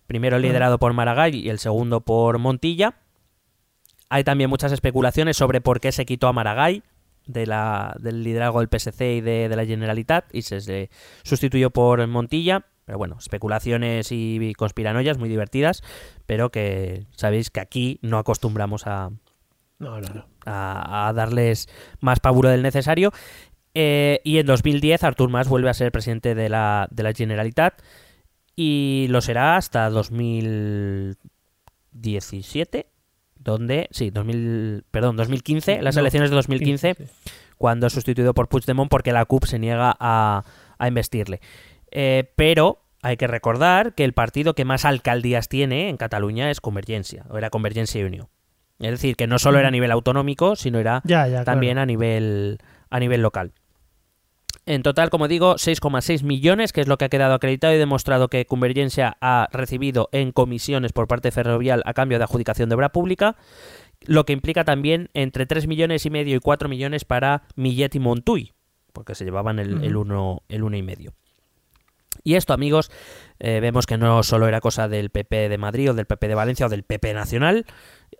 primero 0.06 0.38
liderado 0.38 0.78
por 0.78 0.92
Maragall 0.92 1.34
y 1.34 1.48
el 1.48 1.58
segundo 1.58 2.00
por 2.00 2.38
Montilla. 2.38 2.94
Hay 4.08 4.24
también 4.24 4.50
muchas 4.50 4.72
especulaciones 4.72 5.36
sobre 5.36 5.60
por 5.60 5.80
qué 5.80 5.92
se 5.92 6.06
quitó 6.06 6.28
a 6.28 6.32
Maragall 6.32 6.84
de 7.26 7.46
la, 7.46 7.96
del 7.98 8.22
liderazgo 8.22 8.60
del 8.60 8.68
PSC 8.68 9.16
y 9.16 9.20
de, 9.20 9.48
de 9.48 9.56
la 9.56 9.66
Generalitat 9.66 10.32
y 10.32 10.42
se, 10.42 10.60
se 10.60 10.90
sustituyó 11.24 11.70
por 11.70 12.06
Montilla. 12.06 12.64
Pero 12.84 12.98
bueno, 12.98 13.16
especulaciones 13.18 14.12
y 14.12 14.52
conspiranoias 14.56 15.18
muy 15.18 15.28
divertidas, 15.28 15.82
pero 16.24 16.50
que 16.50 17.04
sabéis 17.16 17.50
que 17.50 17.58
aquí 17.58 17.98
no 18.00 18.18
acostumbramos 18.18 18.86
a, 18.86 19.10
No, 19.80 20.00
no, 20.00 20.08
no. 20.14 20.26
a, 20.44 21.08
a 21.08 21.12
darles 21.12 21.68
más 21.98 22.20
pavuro 22.20 22.48
del 22.48 22.62
necesario. 22.62 23.10
Eh, 23.74 24.20
y 24.22 24.38
en 24.38 24.46
2010 24.46 25.02
Artur 25.02 25.28
Mas 25.28 25.48
vuelve 25.48 25.68
a 25.68 25.74
ser 25.74 25.90
presidente 25.92 26.34
de 26.36 26.48
la, 26.48 26.86
de 26.92 27.02
la 27.02 27.12
Generalitat 27.12 27.82
y 28.56 29.06
lo 29.10 29.20
será 29.20 29.56
hasta 29.56 29.88
2017, 29.90 32.86
donde, 33.38 33.88
sí, 33.90 34.10
2000, 34.10 34.84
perdón, 34.90 35.16
2015, 35.16 35.82
las 35.82 35.94
No, 35.94 36.00
elecciones 36.00 36.30
de 36.30 36.36
2015, 36.36 36.94
sí. 36.94 37.04
cuando 37.58 37.86
es 37.86 37.92
sustituido 37.92 38.34
por 38.34 38.48
Puigdemont 38.48 38.90
porque 38.90 39.12
la 39.12 39.24
CUP 39.24 39.44
se 39.44 39.58
niega 39.58 39.94
a, 39.98 40.44
a 40.78 40.88
investirle. 40.88 41.40
Eh, 41.90 42.30
pero 42.36 42.82
hay 43.02 43.16
que 43.16 43.26
recordar 43.26 43.94
que 43.94 44.04
el 44.04 44.12
partido 44.14 44.54
que 44.54 44.64
más 44.64 44.84
alcaldías 44.84 45.48
tiene 45.48 45.88
en 45.88 45.96
Cataluña 45.96 46.50
es 46.50 46.60
Convergencia, 46.60 47.24
o 47.30 47.38
era 47.38 47.50
Convergencia 47.50 48.00
y 48.00 48.04
Unió. 48.04 48.28
Es 48.78 48.90
decir, 48.90 49.16
que 49.16 49.26
no 49.26 49.38
solo 49.38 49.58
era 49.58 49.68
a 49.68 49.70
nivel 49.70 49.90
autonómico, 49.90 50.54
sino 50.56 50.78
era 50.78 51.00
Ya, 51.04 51.26
ya, 51.28 51.44
también 51.44 51.74
claro. 51.74 51.82
a 51.84 51.86
nivel 51.86 52.58
a 52.90 53.00
nivel 53.00 53.22
local. 53.22 53.52
En 54.68 54.82
total, 54.82 55.10
como 55.10 55.28
digo, 55.28 55.54
6,6 55.54 56.24
millones, 56.24 56.72
que 56.72 56.80
es 56.80 56.88
lo 56.88 56.98
que 56.98 57.04
ha 57.04 57.08
quedado 57.08 57.34
acreditado 57.34 57.72
y 57.72 57.78
demostrado 57.78 58.26
que 58.26 58.46
Convergencia 58.46 59.16
ha 59.20 59.48
recibido 59.52 60.08
en 60.10 60.32
comisiones 60.32 60.92
por 60.92 61.06
parte 61.06 61.30
Ferrovial 61.30 61.84
a 61.86 61.94
cambio 61.94 62.18
de 62.18 62.24
adjudicación 62.24 62.68
de 62.68 62.74
obra 62.74 62.90
pública, 62.90 63.36
lo 64.00 64.26
que 64.26 64.32
implica 64.32 64.64
también 64.64 65.08
entre 65.14 65.46
3 65.46 65.68
millones 65.68 66.04
y 66.04 66.10
medio 66.10 66.34
y 66.34 66.40
4 66.40 66.68
millones 66.68 67.04
para 67.04 67.44
Millet 67.54 67.94
y 67.94 68.00
Montuy, 68.00 68.54
porque 68.92 69.14
se 69.14 69.24
llevaban 69.24 69.60
el, 69.60 69.84
el, 69.84 69.96
uno, 69.96 70.42
el 70.48 70.64
uno 70.64 70.76
y 70.76 70.82
medio. 70.82 71.14
Y 72.24 72.34
esto, 72.34 72.52
amigos, 72.52 72.90
eh, 73.38 73.60
vemos 73.60 73.86
que 73.86 73.98
no 73.98 74.24
solo 74.24 74.48
era 74.48 74.60
cosa 74.60 74.88
del 74.88 75.10
PP 75.10 75.48
de 75.48 75.58
Madrid 75.58 75.90
o 75.90 75.94
del 75.94 76.06
PP 76.06 76.26
de 76.26 76.34
Valencia 76.34 76.66
o 76.66 76.68
del 76.68 76.82
PP 76.82 77.14
nacional 77.14 77.66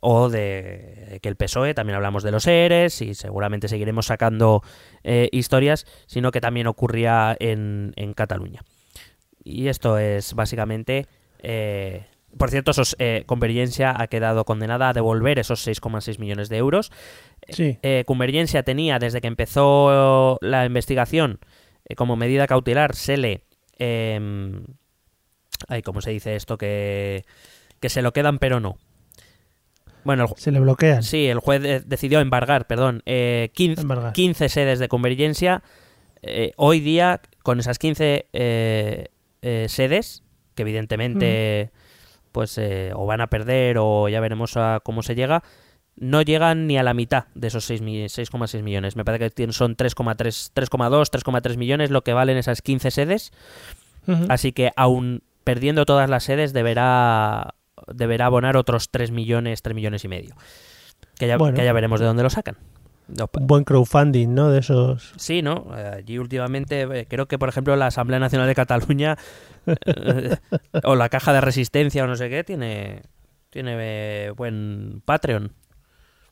o 0.01 0.28
de 0.28 1.18
que 1.22 1.28
el 1.28 1.36
PSOE, 1.36 1.74
también 1.74 1.97
hablamos 1.97 2.22
de 2.22 2.30
los 2.30 2.47
ERES 2.47 3.03
y 3.03 3.14
seguramente 3.14 3.68
seguiremos 3.68 4.07
sacando 4.07 4.62
eh, 5.03 5.28
historias, 5.32 5.86
sino 6.07 6.30
que 6.30 6.40
también 6.40 6.66
ocurría 6.66 7.36
en, 7.38 7.92
en 7.97 8.12
Cataluña. 8.14 8.62
Y 9.42 9.68
esto 9.68 9.99
es 9.99 10.34
básicamente... 10.34 11.07
eh, 11.38 12.07
por 12.36 12.51
cierto, 12.51 12.72
esos, 12.72 12.97
eh, 12.99 13.22
Convergencia 13.24 13.94
ha 13.99 14.09
quedado 14.09 14.44
condenada 14.44 14.90
a 14.90 14.92
devolver 14.92 15.38
esos 15.38 15.66
6,6 15.66 16.18
millones 16.18 16.51
de 16.51 16.59
euros. 16.59 16.92
Sí. 17.49 17.78
Eh, 17.82 18.05
Convergencia 18.07 18.62
tenía, 18.62 18.99
desde 18.99 19.22
que 19.22 19.26
empezó 19.28 20.36
la 20.42 20.66
investigación, 20.66 21.38
como 21.97 22.16
medida 22.16 22.47
cautelar, 22.47 22.94
se 22.94 23.16
le... 23.16 23.44
Eh, 23.78 24.20
ay, 25.68 25.80
¿Cómo 25.80 26.03
se 26.03 26.11
dice 26.11 26.36
esto? 26.36 26.59
Que, 26.59 27.24
que 27.80 27.88
se 27.88 28.03
lo 28.03 28.12
quedan, 28.12 28.38
pero 28.38 28.61
no. 28.61 28.76
Bueno, 30.07 30.25
el, 30.25 30.31
Se 30.41 30.51
le 30.53 30.61
bloquean. 30.61 31.03
sí, 31.03 31.27
el 31.27 31.41
juez 31.41 31.87
decidió 31.87 32.21
embargar, 32.21 32.67
perdón, 32.67 33.03
eh, 33.07 33.51
15, 33.55 33.83
Embargar. 33.83 34.13
15 34.13 34.49
sedes 34.49 34.79
de 34.79 34.89
Convergencia. 34.89 35.63
Eh, 36.23 36.53
hoy 36.57 36.81
día, 36.81 37.21
con 37.43 37.61
esas 37.61 37.79
15 37.79 38.27
eh, 38.33 39.09
eh, 39.43 39.67
sedes, 39.69 40.23
que 40.55 40.63
evidentemente 40.63 41.71
pues 42.33 42.59
eh, 42.59 42.93
o 42.95 43.07
van 43.07 43.21
a 43.21 43.29
perder 43.29 43.77
o 43.79 44.09
ya 44.09 44.21
veremos 44.21 44.57
a 44.57 44.81
cómo 44.83 45.03
se 45.03 45.15
llega, 45.15 45.43
no 45.97 46.21
llegan 46.23 46.67
ni 46.67 46.77
a 46.77 46.83
la 46.83 46.93
mitad 46.93 47.25
de 47.35 47.49
esos 47.49 47.65
6 47.65 47.81
mi- 47.81 48.05
6,6 48.05 48.63
millones. 48.63 48.95
Me 48.97 49.05
parece 49.05 49.31
que 49.31 49.53
son 49.53 49.77
3,3, 49.77 50.51
3,2, 50.55 51.11
3,3 51.11 51.57
millones 51.57 51.91
lo 51.91 52.03
que 52.03 52.13
valen 52.13 52.37
esas 52.37 52.61
15 52.63 52.91
sedes. 52.91 53.33
Así 54.29 54.53
que 54.53 54.71
aún 54.77 55.23
perdiendo 55.45 55.85
todas 55.87 56.09
las 56.11 56.25
sedes 56.25 56.53
deberá 56.53 57.55
deberá 57.93 58.26
abonar 58.26 58.57
otros 58.57 58.91
3 58.91 59.11
millones, 59.11 59.62
3 59.62 59.74
millones 59.74 60.05
y 60.05 60.09
medio. 60.09 60.34
Que 61.18 61.26
ya, 61.26 61.37
Bueno. 61.37 61.57
que 61.57 61.64
ya 61.64 61.72
veremos 61.72 62.01
de 62.01 62.07
dónde 62.07 62.22
lo 62.22 62.30
sacan. 62.30 62.57
No, 63.09 63.30
Un 63.39 63.47
buen 63.47 63.62
crowdfunding, 63.64 64.34
¿no? 64.34 64.51
De 64.51 64.59
esos. 64.59 65.12
Sí, 65.16 65.41
¿no? 65.41 65.68
Allí 65.72 66.18
últimamente 66.18 66.82
eh, 66.82 67.07
creo 67.09 67.26
que, 67.26 67.39
por 67.39 67.49
ejemplo, 67.49 67.76
la 67.76 67.87
Asamblea 67.87 68.18
Nacional 68.18 68.49
de 68.49 68.55
Cataluña 68.57 69.16
eh, 69.66 70.37
o 70.84 70.97
la 70.97 71.09
Caja 71.09 71.32
de 71.32 71.41
Resistencia 71.41 72.03
o 72.03 72.07
no 72.09 72.16
sé 72.16 72.28
qué 72.28 72.43
tiene, 72.43 73.03
tiene 73.51 73.76
eh, 73.78 74.30
buen 74.30 75.03
Patreon. 75.05 75.53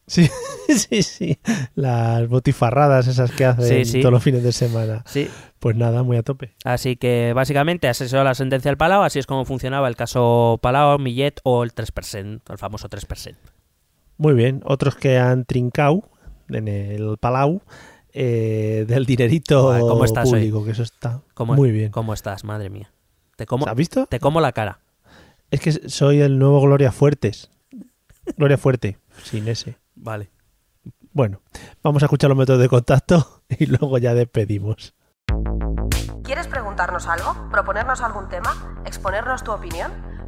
Sí, 0.06 0.28
sí, 0.68 1.02
sí. 1.02 1.38
Las 1.74 2.28
botifarradas 2.28 3.06
esas 3.06 3.30
que 3.32 3.44
hacen 3.44 3.84
Sí, 3.86 3.92
sí. 3.92 4.00
todos 4.00 4.12
los 4.12 4.22
fines 4.22 4.42
de 4.42 4.52
semana. 4.52 5.02
Sí. 5.06 5.28
Pues 5.58 5.76
nada, 5.76 6.02
muy 6.02 6.16
a 6.18 6.22
tope. 6.22 6.54
Así 6.64 6.96
que 6.96 7.32
básicamente 7.34 7.88
asesoró 7.88 8.22
la 8.24 8.34
sentencia 8.34 8.70
del 8.70 8.76
Palau, 8.76 9.02
así 9.02 9.18
es 9.18 9.26
como 9.26 9.44
funcionaba 9.46 9.88
el 9.88 9.96
caso 9.96 10.58
Palau, 10.62 10.98
Millet 10.98 11.40
o 11.42 11.64
el 11.64 11.74
3%, 11.74 12.42
el 12.50 12.58
famoso 12.58 12.88
3%. 12.88 13.36
Muy 14.18 14.34
bien. 14.34 14.60
Otros 14.64 14.94
que 14.96 15.18
han 15.18 15.44
trincado 15.46 16.02
en 16.50 16.68
el 16.68 17.16
Palau 17.18 17.62
eh, 18.12 18.84
del 18.86 19.06
dinerito 19.06 19.74
¿cómo 19.80 20.04
estás 20.04 20.26
hoy? 20.32 20.40
público, 20.40 20.64
que 20.64 20.70
eso 20.72 20.82
está 20.82 21.22
¿Cómo, 21.32 21.54
muy 21.54 21.72
bien. 21.72 21.90
¿Cómo 21.90 22.12
estás? 22.14 22.44
Madre 22.44 22.68
mía. 22.70 22.92
Te 23.36 23.46
como, 23.46 23.66
¿Has 23.66 23.74
visto? 23.74 24.06
te 24.06 24.20
como 24.20 24.40
la 24.40 24.52
cara. 24.52 24.80
Es 25.50 25.60
que 25.60 25.72
soy 25.88 26.20
el 26.20 26.38
nuevo 26.38 26.60
Gloria 26.60 26.92
Fuertes. 26.92 27.50
Gloria 28.36 28.56
Fuerte, 28.58 28.98
sin 29.24 29.48
ese. 29.48 29.76
Vale. 30.04 30.30
Bueno, 31.12 31.40
vamos 31.82 32.02
a 32.02 32.06
escuchar 32.06 32.28
los 32.28 32.36
métodos 32.36 32.60
de 32.60 32.68
contacto 32.68 33.42
y 33.48 33.64
luego 33.66 33.96
ya 33.96 34.12
despedimos. 34.12 34.94
¿Quieres 36.22 36.46
preguntarnos 36.46 37.06
algo? 37.06 37.48
¿Proponernos 37.50 38.02
algún 38.02 38.28
tema? 38.28 38.82
¿Exponernos 38.84 39.42
tu 39.42 39.52
opinión? 39.52 39.92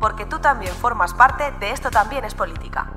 Porque 0.00 0.24
tú 0.26 0.38
también 0.38 0.72
formas 0.72 1.12
parte 1.14 1.44
de 1.60 1.70
Esto 1.72 1.90
también 1.90 2.24
es 2.24 2.34
política. 2.34 2.90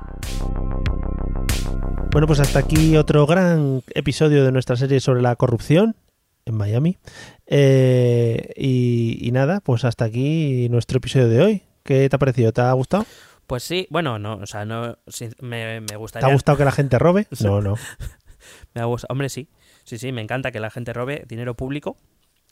Bueno, 2.12 2.26
pues 2.26 2.40
hasta 2.40 2.60
aquí 2.60 2.96
otro 2.96 3.26
gran 3.26 3.82
episodio 3.94 4.44
de 4.44 4.52
nuestra 4.52 4.76
serie 4.76 5.00
sobre 5.00 5.20
la 5.20 5.34
corrupción 5.36 5.96
en 6.44 6.54
Miami. 6.56 6.98
Eh, 7.46 8.52
y, 8.56 9.18
y 9.20 9.32
nada, 9.32 9.60
pues 9.60 9.84
hasta 9.84 10.04
aquí 10.04 10.68
nuestro 10.70 10.98
episodio 10.98 11.28
de 11.28 11.42
hoy. 11.42 11.62
¿Qué 11.82 12.08
te 12.08 12.16
ha 12.16 12.18
parecido? 12.18 12.52
¿Te 12.52 12.60
ha 12.62 12.72
gustado? 12.72 13.04
Pues 13.46 13.62
sí, 13.62 13.86
bueno, 13.90 14.18
no, 14.18 14.36
o 14.36 14.46
sea, 14.46 14.64
no, 14.64 14.96
sí, 15.06 15.28
me, 15.40 15.80
me 15.80 15.86
¿Te 15.86 15.96
gustaría... 15.96 16.28
ha 16.28 16.32
gustado 16.32 16.56
que 16.56 16.64
la 16.64 16.72
gente 16.72 16.98
robe? 16.98 17.26
No, 17.40 17.60
no. 17.60 17.74
Me 18.74 18.80
ha 18.82 18.84
gustado- 18.84 19.12
Hombre, 19.12 19.28
sí. 19.28 19.48
Sí, 19.84 19.98
sí, 19.98 20.12
me 20.12 20.20
encanta 20.22 20.50
que 20.52 20.60
la 20.60 20.70
gente 20.70 20.92
robe 20.92 21.24
dinero 21.28 21.54
público. 21.54 21.96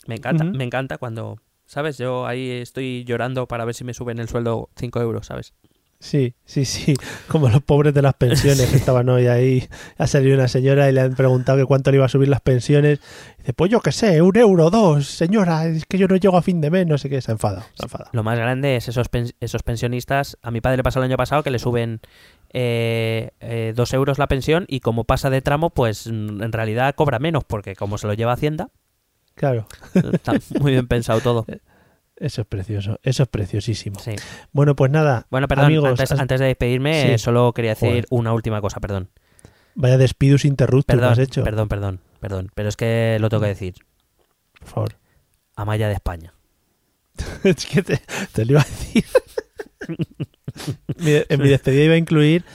Me 0.07 0.15
encanta, 0.15 0.43
me 0.43 0.63
encanta 0.63 0.97
cuando, 0.97 1.39
¿sabes? 1.65 1.97
Yo 1.97 2.25
ahí 2.27 2.49
estoy 2.51 3.03
llorando 3.05 3.47
para 3.47 3.65
ver 3.65 3.75
si 3.75 3.83
me 3.83 3.93
suben 3.93 4.19
el 4.19 4.27
sueldo 4.29 4.69
5 4.77 5.01
euros, 5.01 5.27
¿sabes? 5.27 5.53
Sí, 5.99 6.33
sí, 6.43 6.65
sí. 6.65 6.95
Como 7.29 7.47
los 7.47 7.61
pobres 7.63 7.93
de 7.93 8.01
las 8.01 8.13
pensiones 8.15 8.69
que 8.69 8.75
estaban 8.75 9.07
hoy 9.07 9.27
ahí. 9.27 9.65
Ha 9.97 10.05
salido 10.05 10.35
una 10.35 10.49
señora 10.49 10.89
y 10.89 10.91
le 10.91 10.99
han 10.99 11.15
preguntado 11.15 11.57
que 11.57 11.65
cuánto 11.65 11.91
le 11.91 11.95
iba 11.97 12.05
a 12.05 12.09
subir 12.09 12.27
las 12.27 12.41
pensiones. 12.41 12.99
dice, 13.37 13.53
pues 13.53 13.71
yo 13.71 13.79
qué 13.79 13.93
sé, 13.93 14.21
un 14.21 14.35
euro, 14.35 14.69
dos, 14.69 15.07
señora, 15.07 15.65
es 15.65 15.85
que 15.85 15.97
yo 15.97 16.09
no 16.09 16.17
llego 16.17 16.35
a 16.35 16.41
fin 16.41 16.59
de 16.59 16.69
mes, 16.71 16.85
no 16.87 16.97
sé 16.97 17.09
qué. 17.09 17.21
Se 17.21 17.31
ha 17.31 17.35
enfadado, 17.35 17.61
se 17.75 17.83
ha 17.83 17.85
enfadado. 17.85 18.09
Lo 18.11 18.21
más 18.21 18.37
grande 18.37 18.75
es 18.75 18.89
esos, 18.89 19.07
pen- 19.07 19.31
esos 19.39 19.63
pensionistas. 19.63 20.37
A 20.41 20.51
mi 20.51 20.59
padre 20.59 20.75
le 20.75 20.83
pasó 20.83 20.99
el 20.99 21.05
año 21.05 21.15
pasado 21.15 21.41
que 21.41 21.51
le 21.51 21.59
suben 21.59 22.01
eh, 22.51 23.31
eh, 23.39 23.71
dos 23.73 23.93
euros 23.93 24.19
la 24.19 24.27
pensión 24.27 24.65
y 24.67 24.81
como 24.81 25.05
pasa 25.05 25.29
de 25.29 25.41
tramo, 25.41 25.69
pues 25.69 26.07
en 26.07 26.51
realidad 26.51 26.95
cobra 26.95 27.19
menos 27.19 27.45
porque 27.45 27.75
como 27.77 27.97
se 27.97 28.07
lo 28.07 28.13
lleva 28.13 28.33
Hacienda, 28.33 28.69
Claro. 29.35 29.67
está 30.13 30.33
muy 30.59 30.71
bien 30.73 30.87
pensado 30.87 31.19
todo. 31.21 31.45
Eso 32.15 32.41
es 32.41 32.47
precioso, 32.47 32.99
eso 33.01 33.23
es 33.23 33.29
preciosísimo. 33.29 33.99
Sí. 33.99 34.11
Bueno, 34.51 34.75
pues 34.75 34.91
nada, 34.91 35.25
Bueno, 35.31 35.47
perdón, 35.47 35.65
amigos, 35.65 35.89
antes, 35.89 36.11
has- 36.11 36.19
antes 36.19 36.39
de 36.39 36.45
despedirme, 36.45 37.01
Sí. 37.01 37.11
eh, 37.13 37.17
solo 37.17 37.51
quería 37.53 37.71
decir 37.71 37.89
Joder. 37.89 38.05
una 38.11 38.33
última 38.33 38.61
cosa, 38.61 38.79
perdón. 38.79 39.09
vaya 39.75 39.97
despidos 39.97 40.45
interruptus 40.45 40.85
que 40.93 40.97
Perdón, 40.97 41.11
has 41.13 41.17
hecho. 41.19 41.43
perdón, 41.43 41.67
perdón, 41.67 41.99
perdón. 42.19 42.51
Pero 42.53 42.69
es 42.69 42.77
que 42.77 43.17
lo 43.19 43.29
tengo 43.29 43.41
que 43.41 43.47
decir. 43.49 43.73
Por 44.59 44.67
favor. 44.67 44.95
Amaya 45.55 45.87
de 45.87 45.95
España. 45.95 46.33
es 47.43 47.65
que 47.65 47.81
te, 47.81 47.99
te 48.31 48.45
lo 48.45 48.51
iba 48.53 48.61
a 48.61 48.63
decir. 48.65 49.05
En 51.29 51.41
mi 51.41 51.49
despedida 51.49 51.83
iba 51.85 51.95
a 51.95 51.97
incluir, 51.97 52.45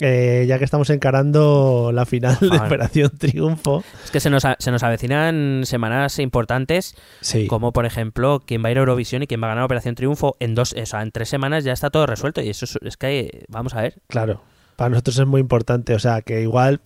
eh, 0.00 0.44
ya 0.48 0.58
que 0.58 0.64
estamos 0.64 0.90
encarando 0.90 1.90
la 1.92 2.06
final 2.06 2.36
de. 2.40 2.48
Operación 2.56 3.10
Triunfo. 3.18 3.82
Es 4.04 4.10
que 4.10 4.20
se 4.20 4.30
nos, 4.30 4.44
a- 4.44 4.56
se 4.58 4.70
nos 4.70 4.82
avecinan 4.82 5.62
semanas 5.64 6.18
importantes, 6.18 6.94
Sí. 7.20 7.46
como 7.46 7.72
por 7.72 7.86
ejemplo 7.86 8.42
quién 8.46 8.62
va 8.64 8.68
a 8.68 8.70
ir 8.72 8.78
a 8.78 8.80
Eurovisión 8.80 9.22
y 9.22 9.26
quién 9.26 9.42
va 9.42 9.46
a 9.46 9.50
ganar 9.50 9.64
Operación 9.64 9.94
Triunfo. 9.94 10.36
En 10.40 10.54
dos, 10.54 10.72
o 10.80 10.86
sea, 10.86 11.02
en 11.02 11.10
tres 11.10 11.28
semanas 11.28 11.64
ya 11.64 11.72
está 11.72 11.90
todo 11.90 12.06
resuelto. 12.06 12.40
Y 12.40 12.48
eso 12.50 12.64
es, 12.64 12.78
es 12.82 12.96
que, 12.96 13.44
vamos 13.48 13.74
a 13.74 13.82
ver. 13.82 13.94
Claro, 14.06 14.42
para 14.76 14.90
nosotros 14.90 15.18
es 15.18 15.26
muy 15.26 15.40
importante, 15.40 15.94
o 15.94 15.98
sea, 15.98 16.22
que 16.22 16.42
igual 16.42 16.80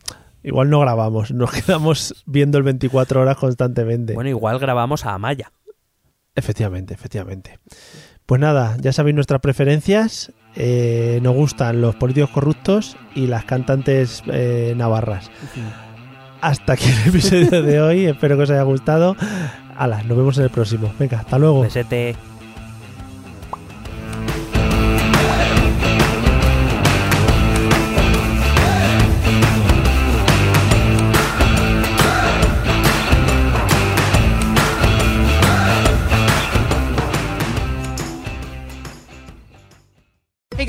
igual 0.45 0.71
no 0.71 0.81
grabamos, 0.81 1.31
nos 1.31 1.51
quedamos 1.67 2.23
viendo 2.27 2.59
el 2.59 2.65
24 2.65 3.21
horas 3.21 3.37
constantemente. 3.37 4.15
Bueno, 4.15 4.31
igual 4.31 4.59
grabamos 4.59 5.05
a 5.07 5.15
Amaya. 5.15 5.53
Efectivamente, 6.35 6.95
efectivamente. 6.95 7.59
Pues 8.27 8.41
nada, 8.41 8.77
ya 8.81 8.93
sabéis 8.93 9.15
nuestras 9.15 9.41
preferencias. 9.41 10.33
Eh, 10.55 11.21
nos 11.23 11.35
gustan 11.35 11.81
los 11.81 11.95
políticos 11.95 12.31
corruptos 12.31 12.97
y 13.15 13.27
las 13.27 13.45
cantantes 13.45 14.23
eh, 14.27 14.75
navarras. 14.77 15.31
Hasta 16.41 16.75
aquí 16.75 16.87
el 16.87 17.09
episodio 17.15 17.63
de 17.63 17.81
hoy. 17.81 18.07
Espero 18.07 18.37
que 18.37 18.43
os 18.45 18.51
haya 18.51 18.63
gustado. 18.63 19.17
Hala, 19.77 20.03
nos 20.03 20.17
vemos 20.17 20.39
en 20.39 20.45
el 20.45 20.51
próximo. 20.51 20.93
Venga, 20.99 21.21
hasta 21.21 21.39
luego. 21.39 21.65